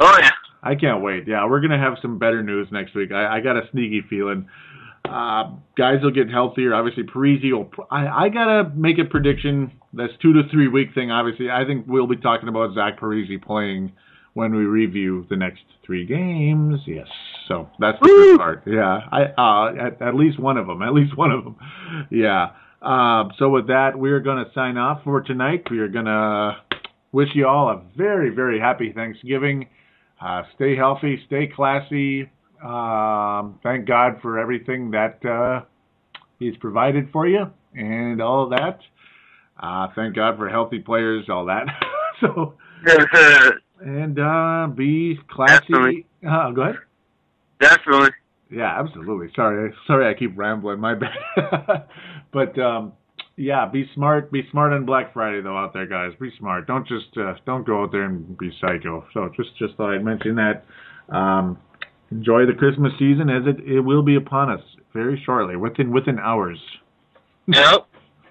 Oh 0.00 0.16
yeah. 0.18 0.30
I 0.62 0.74
can't 0.74 1.02
wait. 1.02 1.28
Yeah, 1.28 1.46
we're 1.46 1.60
gonna 1.60 1.78
have 1.78 1.98
some 2.00 2.18
better 2.18 2.42
news 2.42 2.68
next 2.72 2.94
week. 2.94 3.12
I, 3.12 3.36
I 3.36 3.40
got 3.40 3.56
a 3.56 3.68
sneaky 3.70 4.02
feeling. 4.08 4.48
Uh, 5.04 5.52
guys 5.76 6.02
will 6.02 6.10
get 6.10 6.30
healthier. 6.30 6.74
Obviously, 6.74 7.04
Parise 7.04 7.52
will. 7.52 7.70
I, 7.90 8.06
I 8.06 8.28
gotta 8.28 8.70
make 8.74 8.98
a 8.98 9.04
prediction. 9.04 9.70
That's 9.92 10.12
two 10.20 10.32
to 10.34 10.42
three 10.50 10.68
week 10.68 10.94
thing. 10.94 11.10
Obviously, 11.10 11.50
I 11.50 11.64
think 11.64 11.86
we'll 11.86 12.06
be 12.06 12.16
talking 12.16 12.48
about 12.48 12.74
Zach 12.74 12.98
Parise 12.98 13.42
playing 13.42 13.92
when 14.34 14.54
we 14.54 14.64
review 14.64 15.26
the 15.30 15.36
next 15.36 15.62
three 15.84 16.06
games. 16.06 16.80
Yes, 16.86 17.08
so 17.48 17.68
that's 17.78 17.98
the 18.00 18.06
good 18.06 18.38
part. 18.38 18.62
Yeah, 18.66 19.00
I 19.10 19.22
uh, 19.36 19.86
at, 19.86 20.02
at 20.02 20.14
least 20.14 20.38
one 20.38 20.56
of 20.56 20.66
them. 20.66 20.82
At 20.82 20.92
least 20.92 21.16
one 21.16 21.32
of 21.32 21.44
them. 21.44 21.56
Yeah. 22.10 22.50
Uh, 22.80 23.24
so 23.38 23.48
with 23.48 23.66
that, 23.66 23.98
we're 23.98 24.20
gonna 24.20 24.46
sign 24.54 24.76
off 24.76 25.02
for 25.02 25.20
tonight. 25.20 25.64
We 25.70 25.80
are 25.80 25.88
gonna 25.88 26.58
wish 27.10 27.30
you 27.34 27.46
all 27.46 27.70
a 27.70 27.82
very 27.96 28.30
very 28.30 28.60
happy 28.60 28.92
Thanksgiving. 28.92 29.66
Uh, 30.20 30.42
stay 30.54 30.76
healthy, 30.76 31.20
stay 31.26 31.48
classy. 31.48 32.30
Um, 32.64 33.58
thank 33.62 33.86
God 33.86 34.18
for 34.20 34.38
everything 34.38 34.90
that 34.90 35.24
uh, 35.24 35.64
He's 36.38 36.56
provided 36.58 37.10
for 37.12 37.26
you 37.26 37.50
and 37.74 38.20
all 38.20 38.44
of 38.44 38.50
that. 38.50 38.80
Uh, 39.60 39.88
thank 39.94 40.14
God 40.14 40.36
for 40.36 40.48
healthy 40.48 40.78
players, 40.78 41.26
all 41.28 41.46
that. 41.46 41.66
so, 42.20 42.54
and 43.80 44.18
uh, 44.18 44.68
be 44.74 45.18
classy. 45.28 46.06
Uh, 46.28 46.50
go 46.50 46.62
ahead. 46.62 46.76
Definitely. 47.60 48.10
Yeah, 48.50 48.80
absolutely. 48.80 49.28
Sorry, 49.36 49.72
sorry, 49.86 50.08
I 50.08 50.18
keep 50.18 50.36
rambling. 50.36 50.80
My 50.80 50.94
bad. 50.96 51.86
but 52.32 52.58
um, 52.58 52.92
yeah, 53.36 53.66
be 53.66 53.88
smart. 53.94 54.32
Be 54.32 54.42
smart 54.50 54.72
on 54.72 54.84
Black 54.84 55.12
Friday, 55.12 55.40
though, 55.42 55.56
out 55.56 55.72
there, 55.72 55.86
guys. 55.86 56.12
Be 56.20 56.30
smart. 56.38 56.66
Don't 56.66 56.86
just 56.88 57.16
uh, 57.16 57.34
don't 57.46 57.66
go 57.66 57.82
out 57.82 57.92
there 57.92 58.04
and 58.04 58.36
be 58.38 58.50
psycho. 58.60 59.06
So 59.14 59.30
just 59.36 59.56
just 59.58 59.76
thought 59.76 59.94
I'd 59.94 60.04
mention 60.04 60.36
that. 60.36 60.64
Um, 61.14 61.58
enjoy 62.10 62.46
the 62.46 62.54
Christmas 62.54 62.92
season 62.98 63.28
as 63.30 63.42
it 63.46 63.60
it 63.64 63.80
will 63.80 64.02
be 64.02 64.16
upon 64.16 64.50
us 64.50 64.62
very 64.92 65.22
shortly, 65.24 65.56
within 65.56 65.92
within 65.92 66.18
hours. 66.18 66.58
Yep. 67.46 67.86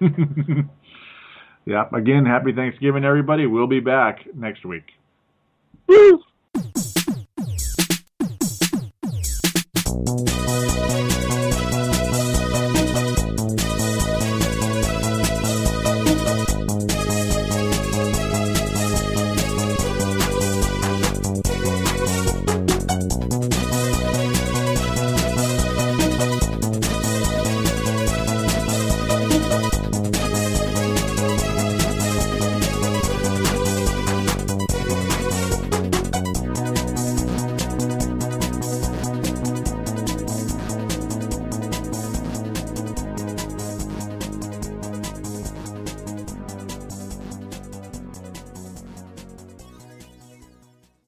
yeah. 1.64 1.84
Again, 1.94 2.26
happy 2.26 2.52
Thanksgiving, 2.52 3.04
everybody. 3.04 3.46
We'll 3.46 3.66
be 3.66 3.80
back 3.80 4.26
next 4.34 4.64
week. 4.64 4.84
Woo. 5.86 6.22